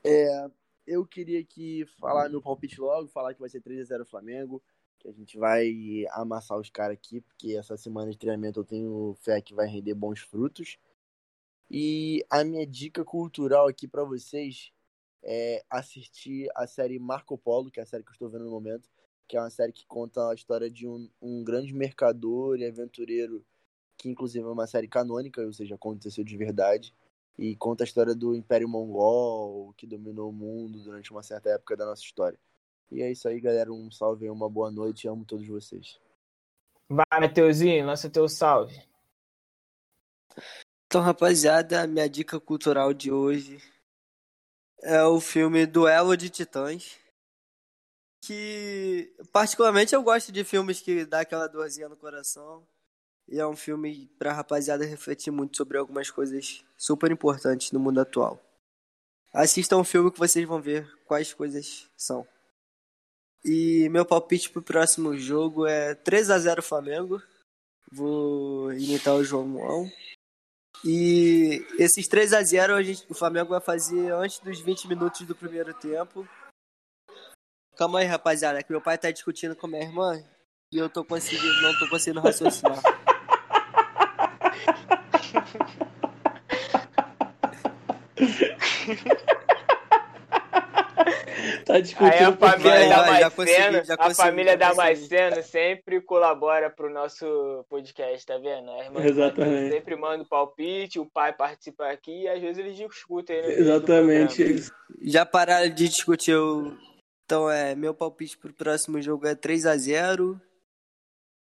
É, 0.04 0.50
eu 0.86 1.04
queria 1.04 1.42
que 1.44 1.84
falar 1.98 2.28
meu 2.28 2.40
palpite 2.40 2.80
logo, 2.80 3.09
falar 3.09 3.34
que 3.34 3.40
vai 3.40 3.48
ser 3.48 3.61
3x0 3.61 4.04
Flamengo, 4.04 4.62
que 4.98 5.09
a 5.09 5.12
gente 5.12 5.36
vai 5.36 6.04
amassar 6.11 6.59
os 6.59 6.70
caras 6.70 6.94
aqui, 6.94 7.20
porque 7.20 7.57
essa 7.57 7.76
semana 7.76 8.11
de 8.11 8.18
treinamento 8.18 8.61
eu 8.61 8.64
tenho 8.64 9.16
fé 9.20 9.40
que 9.40 9.54
vai 9.54 9.66
render 9.66 9.94
bons 9.94 10.20
frutos. 10.20 10.78
E 11.70 12.24
a 12.30 12.44
minha 12.44 12.66
dica 12.66 13.04
cultural 13.04 13.66
aqui 13.66 13.88
para 13.88 14.04
vocês 14.04 14.72
é 15.29 15.64
assistir 15.68 16.49
a 16.55 16.68
série 16.68 17.01
Marco 17.01 17.37
Polo, 17.37 17.68
que 17.68 17.81
é 17.81 17.83
a 17.83 17.87
série 17.87 18.05
que 18.05 18.11
eu 18.11 18.12
estou 18.12 18.29
vendo 18.29 18.45
no 18.45 18.51
momento, 18.51 18.89
que 19.27 19.37
é 19.37 19.41
uma 19.41 19.51
série 19.51 19.72
que 19.72 19.85
conta 19.85 20.31
a 20.31 20.35
história 20.35 20.70
de 20.70 20.87
um, 20.87 21.11
um 21.20 21.43
grande 21.43 21.74
mercador 21.74 22.61
e 22.61 22.64
aventureiro, 22.64 23.45
que 23.99 24.09
inclusive 24.09 24.47
é 24.47 24.49
uma 24.49 24.68
série 24.68 24.87
canônica, 24.87 25.43
ou 25.43 25.53
seja, 25.53 25.74
aconteceu 25.74 26.22
de 26.22 26.37
verdade, 26.37 26.95
e 27.37 27.57
conta 27.57 27.83
a 27.83 27.87
história 27.87 28.14
do 28.14 28.37
Império 28.37 28.68
Mongol, 28.68 29.74
que 29.77 29.85
dominou 29.85 30.31
o 30.31 30.33
mundo 30.33 30.79
durante 30.81 31.11
uma 31.11 31.24
certa 31.24 31.51
época 31.51 31.77
da 31.77 31.85
nossa 31.85 32.03
história. 32.03 32.39
E 32.91 33.03
é 33.03 33.11
isso 33.11 33.29
aí, 33.29 33.41
galera. 33.41 33.72
Um 33.72 33.91
salve 33.91 34.31
uma 34.31 34.49
boa 34.49 34.70
noite. 34.70 35.09
Amo 35.09 35.24
todos 35.24 35.47
vocês. 35.47 36.01
Vai, 36.89 37.05
Mateuzinho, 37.20 37.85
lança 37.85 38.09
teu 38.09 38.29
salve. 38.29 38.81
Então, 40.87 41.03
rapaziada, 41.03 41.87
minha 41.87 42.09
dica 42.09 42.39
cultural 42.39 42.95
de 42.95 43.11
hoje 43.11 43.61
é 44.87 45.03
o 45.03 45.20
filme 45.20 45.66
Duelo 45.66 46.16
de 46.16 46.30
Titãs. 46.30 46.97
Que, 48.22 49.12
particularmente, 49.32 49.95
eu 49.95 50.03
gosto 50.03 50.30
de 50.30 50.45
filmes 50.45 50.80
que 50.80 51.05
dá 51.05 51.20
aquela 51.20 51.49
dorzinha 51.49 51.89
no 51.89 51.97
coração. 51.97 52.66
E 53.28 53.41
é 53.41 53.47
um 53.47 53.57
filme 53.57 54.09
pra 54.16 54.32
rapaziada 54.32 54.84
refletir 54.84 55.32
muito 55.32 55.57
sobre 55.57 55.76
algumas 55.76 56.11
coisas 56.11 56.64
super 56.76 57.11
importantes 57.11 57.72
no 57.72 57.80
mundo 57.80 58.01
atual. 58.01 58.41
Assistam 59.32 59.78
o 59.78 59.84
filme 59.84 60.12
que 60.12 60.18
vocês 60.18 60.47
vão 60.47 60.62
ver 60.62 60.89
quais 61.05 61.34
coisas 61.34 61.91
são. 61.97 62.26
E 63.45 63.89
meu 63.89 64.07
palpite 64.07 64.51
pro 64.51 64.62
próximo 64.62 65.16
jogo 65.18 65.66
é 65.66 65.95
3 65.97 66.30
a 66.30 66.39
0 66.39 66.62
Flamengo. 66.62 67.20
Vou 67.91 68.72
imitar 68.72 69.14
o 69.14 69.24
João. 69.24 69.91
E 70.85 71.66
esses 71.79 72.07
3 72.07 72.33
a 72.33 72.43
0 72.43 72.74
a 72.74 72.83
gente, 72.83 73.05
o 73.09 73.14
Flamengo 73.14 73.51
vai 73.51 73.61
fazer 73.61 74.12
antes 74.12 74.39
dos 74.41 74.61
20 74.61 74.89
minutos 74.89 75.22
do 75.22 75.35
primeiro 75.35 75.74
tempo. 75.74 76.29
Calma 77.77 77.99
aí, 77.99 78.07
rapaziada, 78.07 78.62
que 78.62 78.70
meu 78.70 78.81
pai 78.81 78.97
tá 78.97 79.11
discutindo 79.11 79.55
com 79.55 79.66
minha 79.66 79.83
irmã 79.83 80.22
e 80.72 80.79
eu 80.79 80.89
tô 80.89 81.05
conseguindo, 81.05 81.61
não 81.62 81.79
tô 81.79 81.89
conseguindo 81.89 82.20
raciocinar. 82.20 82.81
Tá 91.67 91.75
Aí 91.75 91.83
discutindo 91.83 92.29
a 92.29 92.33
por 92.33 92.49
família 92.49 92.89
da 92.89 93.83
já 93.83 93.97
a 93.99 94.14
família 94.14 94.57
da. 94.57 94.73
Maiceno 94.73 95.43
sempre 95.43 96.01
colabora 96.01 96.71
pro 96.71 96.89
nosso 96.89 97.27
podcast, 97.69 98.25
tá 98.25 98.39
vendo? 98.39 98.71
A 98.71 98.85
irmã 98.85 99.01
Exatamente. 99.05 99.75
Sempre 99.75 99.97
manda 99.97 100.23
o 100.23 100.29
palpite, 100.29 101.01
o 101.01 101.07
pai 101.07 101.33
participa 101.33 101.89
aqui 101.89 102.23
e 102.23 102.29
às 102.29 102.41
vezes 102.41 102.59
eles 102.59 102.77
discutem, 102.77 103.43
né? 103.43 103.55
Exatamente. 103.55 104.62
Já 105.03 105.27
pararam 105.27 105.69
de 105.69 105.89
discutir 105.89 106.37
o. 106.37 106.73
Então 107.25 107.51
é, 107.51 107.75
meu 107.75 107.93
palpite 107.93 108.39
pro 108.39 108.55
próximo 108.55 109.03
jogo 109.03 109.27
é 109.27 109.35
3 109.35 109.67
a 109.67 109.77
0 109.77 110.41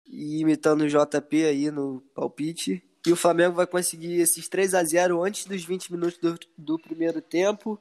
E 0.07 0.41
imitando 0.43 0.83
o 0.83 0.89
JP 0.89 1.45
aí 1.45 1.73
no 1.73 2.01
palpite. 2.15 2.81
E 3.05 3.11
o 3.11 3.17
Flamengo 3.17 3.57
vai 3.57 3.67
conseguir 3.67 4.21
esses 4.21 4.49
3 4.49 4.75
a 4.75 4.85
0 4.85 5.25
antes 5.25 5.45
dos 5.45 5.65
20 5.65 5.91
minutos 5.91 6.19
do, 6.19 6.39
do 6.57 6.79
primeiro 6.79 7.21
tempo. 7.21 7.81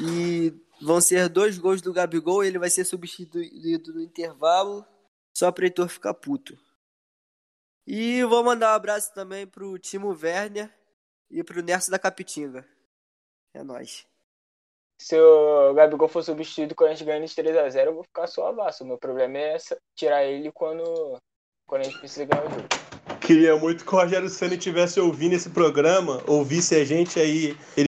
E 0.00 0.52
vão 0.80 1.00
ser 1.00 1.28
dois 1.28 1.58
gols 1.58 1.82
do 1.82 1.92
Gabigol. 1.92 2.44
Ele 2.44 2.58
vai 2.58 2.70
ser 2.70 2.84
substituído 2.84 3.92
no 3.94 4.00
intervalo. 4.00 4.84
Só 5.36 5.50
para 5.50 5.64
Heitor 5.64 5.88
ficar 5.88 6.14
puto. 6.14 6.56
E 7.86 8.22
vou 8.24 8.44
mandar 8.44 8.72
um 8.72 8.76
abraço 8.76 9.12
também 9.14 9.46
pro 9.46 9.78
Timo 9.78 10.16
Werner 10.20 10.70
e 11.30 11.42
pro 11.42 11.62
Nerso 11.62 11.90
da 11.90 11.98
Capitinga. 11.98 12.66
É 13.54 13.62
nóis. 13.62 14.06
Se 15.00 15.18
o 15.18 15.74
Gabigol 15.74 16.06
for 16.08 16.22
substituído 16.22 16.74
quando 16.76 16.90
a 16.90 16.94
gente 16.94 17.04
ganha 17.04 17.26
de 17.26 17.34
3x0, 17.34 17.86
eu 17.86 17.94
vou 17.94 18.04
ficar 18.04 18.28
suavaço. 18.28 18.84
O 18.84 18.86
meu 18.86 18.98
problema 18.98 19.36
é 19.36 19.54
essa- 19.54 19.76
tirar 19.96 20.24
ele 20.24 20.52
quando, 20.52 21.18
quando 21.66 21.80
a 21.80 21.84
gente 21.84 21.98
precisa 21.98 22.24
ganhar 22.24 22.46
o 22.46 22.50
jogo. 22.50 22.68
Queria 23.20 23.56
muito 23.56 23.84
que 23.84 23.94
o 23.94 23.98
Rogério 23.98 24.28
Senna 24.28 24.54
estivesse 24.54 25.00
ouvindo 25.00 25.34
esse 25.34 25.50
programa, 25.50 26.22
ouvisse 26.28 26.76
a 26.76 26.84
gente 26.84 27.18
aí, 27.18 27.56
ele 27.76 27.88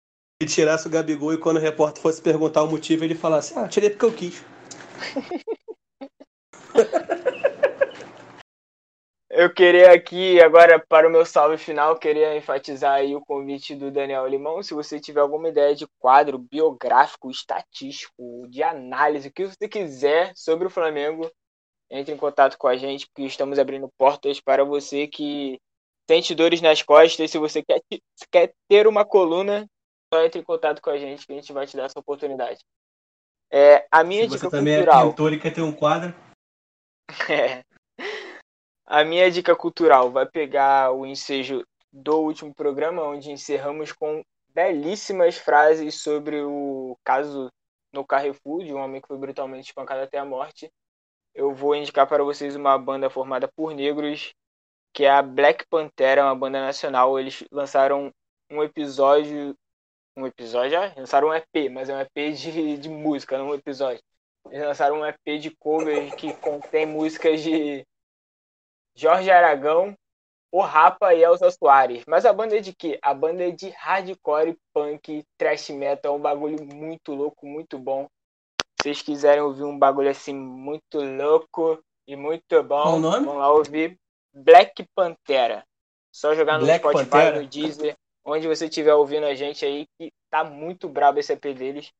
tirasse 0.43 0.87
o 0.87 0.91
Gabigol 0.91 1.33
e 1.33 1.37
quando 1.37 1.57
o 1.57 1.61
repórter 1.61 2.01
fosse 2.01 2.21
perguntar 2.21 2.63
o 2.63 2.69
motivo, 2.69 3.03
ele 3.03 3.15
falasse, 3.15 3.57
ah, 3.57 3.67
tirei 3.67 3.89
porque 3.89 4.05
eu 4.05 4.13
quis. 4.13 4.43
Eu 9.37 9.53
queria 9.53 9.91
aqui, 9.91 10.41
agora 10.41 10.79
para 10.79 11.09
o 11.09 11.11
meu 11.11 11.25
salve 11.25 11.57
final, 11.57 11.99
queria 11.99 12.37
enfatizar 12.37 12.93
aí 12.93 13.13
o 13.13 13.19
convite 13.19 13.75
do 13.75 13.91
Daniel 13.91 14.25
Limão. 14.25 14.63
Se 14.63 14.73
você 14.73 14.97
tiver 14.97 15.19
alguma 15.19 15.49
ideia 15.49 15.75
de 15.75 15.85
quadro 15.99 16.37
biográfico, 16.37 17.29
estatístico, 17.29 18.47
de 18.47 18.63
análise, 18.63 19.27
o 19.27 19.33
que 19.33 19.45
você 19.45 19.67
quiser 19.67 20.31
sobre 20.37 20.67
o 20.67 20.69
Flamengo, 20.69 21.29
entre 21.91 22.13
em 22.13 22.17
contato 22.17 22.57
com 22.57 22.65
a 22.65 22.77
gente, 22.77 23.07
porque 23.07 23.23
estamos 23.23 23.59
abrindo 23.59 23.89
portas 23.97 24.39
para 24.39 24.63
você 24.63 25.05
que 25.05 25.59
sente 26.09 26.33
dores 26.33 26.61
nas 26.61 26.81
costas. 26.81 27.29
Se 27.29 27.37
você 27.37 27.61
quer, 27.61 27.81
quer 28.31 28.53
ter 28.69 28.87
uma 28.87 29.03
coluna, 29.03 29.67
só 30.15 30.23
entre 30.23 30.39
em 30.39 30.43
contato 30.43 30.81
com 30.81 30.89
a 30.89 30.97
gente 30.97 31.27
que 31.27 31.33
a 31.33 31.35
gente 31.35 31.51
vai 31.51 31.67
te 31.67 31.75
dar 31.75 31.85
essa 31.85 31.99
oportunidade. 31.99 32.59
É, 33.51 33.85
a 33.91 34.03
minha 34.03 34.23
Se 34.23 34.29
dica 34.29 34.49
você 34.49 34.57
também 34.57 34.75
cultural. 34.75 35.05
é 35.05 35.09
pintor 35.09 35.33
e 35.33 35.39
quer 35.39 35.53
ter 35.53 35.61
um 35.61 35.73
quadro, 35.73 36.13
É. 37.29 37.63
A 38.87 39.03
minha 39.03 39.29
dica 39.31 39.55
cultural 39.55 40.11
vai 40.11 40.25
pegar 40.25 40.91
o 40.91 41.05
ensejo 41.05 41.63
do 41.91 42.19
último 42.19 42.53
programa, 42.53 43.01
onde 43.03 43.31
encerramos 43.31 43.91
com 43.91 44.23
belíssimas 44.53 45.37
frases 45.37 46.01
sobre 46.01 46.41
o 46.41 46.95
caso 47.03 47.49
no 47.91 48.05
Carrefour, 48.05 48.63
de 48.63 48.73
um 48.73 48.77
homem 48.77 49.01
que 49.01 49.07
foi 49.07 49.17
brutalmente 49.17 49.67
espancado 49.67 50.01
até 50.01 50.17
a 50.17 50.25
morte. 50.25 50.71
Eu 51.33 51.53
vou 51.53 51.75
indicar 51.75 52.07
para 52.07 52.23
vocês 52.23 52.55
uma 52.55 52.77
banda 52.77 53.09
formada 53.09 53.47
por 53.55 53.73
negros, 53.73 54.33
que 54.93 55.03
é 55.03 55.09
a 55.09 55.21
Black 55.21 55.65
Pantera, 55.67 56.23
uma 56.23 56.35
banda 56.35 56.61
nacional. 56.61 57.19
Eles 57.19 57.43
lançaram 57.51 58.11
um 58.51 58.63
episódio. 58.63 59.55
Um 60.17 60.25
episódio? 60.25 60.79
Lançaram 60.95 61.27
um 61.27 61.33
EP, 61.33 61.69
mas 61.71 61.89
é 61.89 61.95
um 61.95 61.99
EP 61.99 62.33
de, 62.33 62.77
de 62.77 62.89
música, 62.89 63.37
não 63.37 63.49
um 63.49 63.55
episódio. 63.55 64.01
Eles 64.49 64.65
lançaram 64.65 64.99
um 64.99 65.05
EP 65.05 65.39
de 65.39 65.51
covers 65.51 66.13
que 66.15 66.33
contém 66.35 66.85
músicas 66.85 67.41
de 67.41 67.85
Jorge 68.95 69.29
Aragão, 69.29 69.95
O 70.51 70.61
Rapa 70.61 71.13
e 71.13 71.23
Elza 71.23 71.51
Soares. 71.51 72.03
Mas 72.07 72.25
a 72.25 72.31
banda 72.31 72.57
é 72.57 72.61
de 72.61 72.73
quê? 72.73 72.97
A 73.01 73.13
banda 73.13 73.43
é 73.43 73.51
de 73.51 73.69
hardcore, 73.69 74.57
punk, 74.73 75.25
thrash 75.37 75.69
metal, 75.69 76.13
é 76.13 76.17
um 76.17 76.21
bagulho 76.21 76.63
muito 76.63 77.13
louco, 77.13 77.45
muito 77.45 77.77
bom. 77.77 78.07
Se 78.79 78.83
vocês 78.83 79.01
quiserem 79.01 79.43
ouvir 79.43 79.63
um 79.63 79.77
bagulho 79.77 80.09
assim 80.09 80.33
muito 80.33 81.01
louco 81.01 81.83
e 82.07 82.15
muito 82.15 82.63
bom, 82.63 83.01
vão 83.01 83.37
lá 83.37 83.51
ouvir 83.51 83.97
Black 84.33 84.85
Pantera. 84.95 85.65
Só 86.11 86.33
jogar 86.33 86.59
no 86.59 86.65
Black 86.65 86.87
Spotify, 86.87 87.09
Pantera? 87.09 87.41
no 87.41 87.47
Deezer, 87.47 87.97
onde 88.25 88.47
você 88.47 88.65
estiver 88.65 88.93
ouvindo 88.93 89.25
a 89.25 89.35
gente 89.35 89.63
aí, 89.63 89.85
que 89.97 90.11
tá 90.29 90.43
muito 90.43 90.89
brabo 90.89 91.19
esse 91.19 91.31
EP 91.31 91.43
deles. 91.53 91.91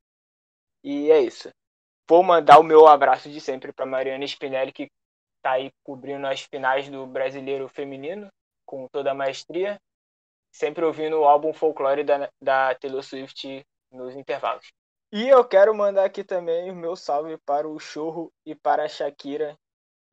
E 0.83 1.11
é 1.11 1.19
isso. 1.21 1.49
Vou 2.07 2.23
mandar 2.23 2.59
o 2.59 2.63
meu 2.63 2.87
abraço 2.87 3.29
de 3.29 3.39
sempre 3.39 3.71
para 3.71 3.85
Mariana 3.85 4.25
Spinelli, 4.25 4.71
que 4.71 4.91
tá 5.41 5.51
aí 5.51 5.71
cobrindo 5.83 6.25
as 6.27 6.41
finais 6.41 6.89
do 6.89 7.05
Brasileiro 7.05 7.67
Feminino 7.69 8.29
com 8.65 8.87
toda 8.87 9.11
a 9.11 9.15
maestria, 9.15 9.79
sempre 10.51 10.83
ouvindo 10.83 11.19
o 11.19 11.25
álbum 11.25 11.53
Folklore 11.53 12.03
da, 12.03 12.29
da 12.41 12.73
Taylor 12.75 13.03
Swift 13.03 13.63
nos 13.91 14.15
intervalos. 14.15 14.71
E 15.11 15.27
eu 15.27 15.45
quero 15.45 15.73
mandar 15.73 16.05
aqui 16.05 16.23
também 16.23 16.71
o 16.71 16.75
meu 16.75 16.95
salve 16.95 17.37
para 17.45 17.67
o 17.67 17.79
Chorro 17.79 18.31
e 18.45 18.55
para 18.55 18.83
a 18.83 18.89
Shakira, 18.89 19.55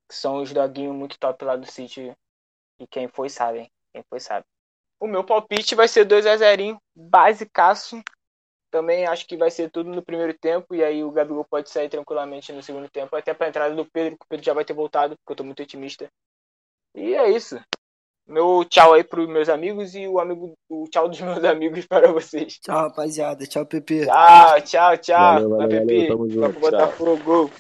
que 0.09 0.15
são 0.15 0.43
os 0.43 0.53
doguinhos 0.53 0.95
muito 0.95 1.19
top 1.19 1.45
lá 1.45 1.57
do 1.57 1.67
sítio. 1.67 2.15
E 2.79 2.87
quem 2.87 3.09
foi 3.09 3.29
sabe? 3.29 3.71
Quem 3.93 4.03
foi 4.09 4.21
sabe. 4.21 4.45
O 5.03 5.09
meu 5.09 5.25
palpite 5.25 5.75
vai 5.75 5.89
ser 5.89 6.05
2 6.05 6.25
a 6.27 6.37
0 6.37 6.79
basicaço. 6.95 8.01
Também 8.71 9.05
acho 9.05 9.27
que 9.27 9.37
vai 9.37 9.51
ser 9.51 9.69
tudo 9.69 9.91
no 9.91 10.01
primeiro 10.01 10.33
tempo. 10.33 10.77
E 10.77 10.85
aí 10.85 11.03
o 11.03 11.11
Gabigol 11.11 11.45
pode 11.45 11.71
sair 11.71 11.89
tranquilamente 11.89 12.53
no 12.53 12.63
segundo 12.63 12.89
tempo. 12.89 13.17
Até 13.17 13.35
para 13.35 13.49
a 13.49 13.51
entrada 13.51 13.75
do 13.75 13.85
Pedro, 13.85 14.17
que 14.17 14.25
o 14.25 14.29
Pedro 14.29 14.47
já 14.47 14.55
vai 14.55 14.65
ter 14.65 14.75
voltado, 14.75 15.17
porque 15.17 15.33
eu 15.33 15.37
tô 15.37 15.43
muito 15.43 15.61
otimista. 15.61 16.07
E 16.95 17.15
é 17.17 17.29
isso. 17.29 17.61
Meu 18.29 18.65
tchau 18.65 18.93
aí 18.93 19.03
pros 19.03 19.27
meus 19.29 19.49
amigos 19.49 19.97
e 19.97 20.07
o 20.07 20.21
amigo 20.21 20.53
o 20.71 20.85
tchau 20.89 21.09
dos 21.09 21.19
meus 21.21 21.43
amigos 21.43 21.85
para 21.85 22.13
vocês. 22.13 22.61
Tchau, 22.61 22.83
rapaziada. 22.89 23.45
Tchau, 23.45 23.67
Pepe. 23.67 24.07
Tchau, 24.07 24.61
tchau, 24.61 24.99
tchau. 24.99 25.35
Valeu, 25.35 25.51
valeu, 25.51 25.59
vai, 25.59 25.69
valeu, 25.69 25.87
Pepe. 25.89 26.07
tamo 26.07 26.29
Vai 26.41 26.53
pro 26.53 26.61
Botafogo. 26.61 27.51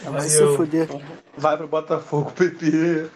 Vai 0.00 0.20
se 0.28 0.38
Valeu. 0.38 0.56
fuder. 0.56 0.88
vai 1.36 1.56
pro 1.56 1.66
Botafogo, 1.66 2.30
Pepe. 2.30 3.10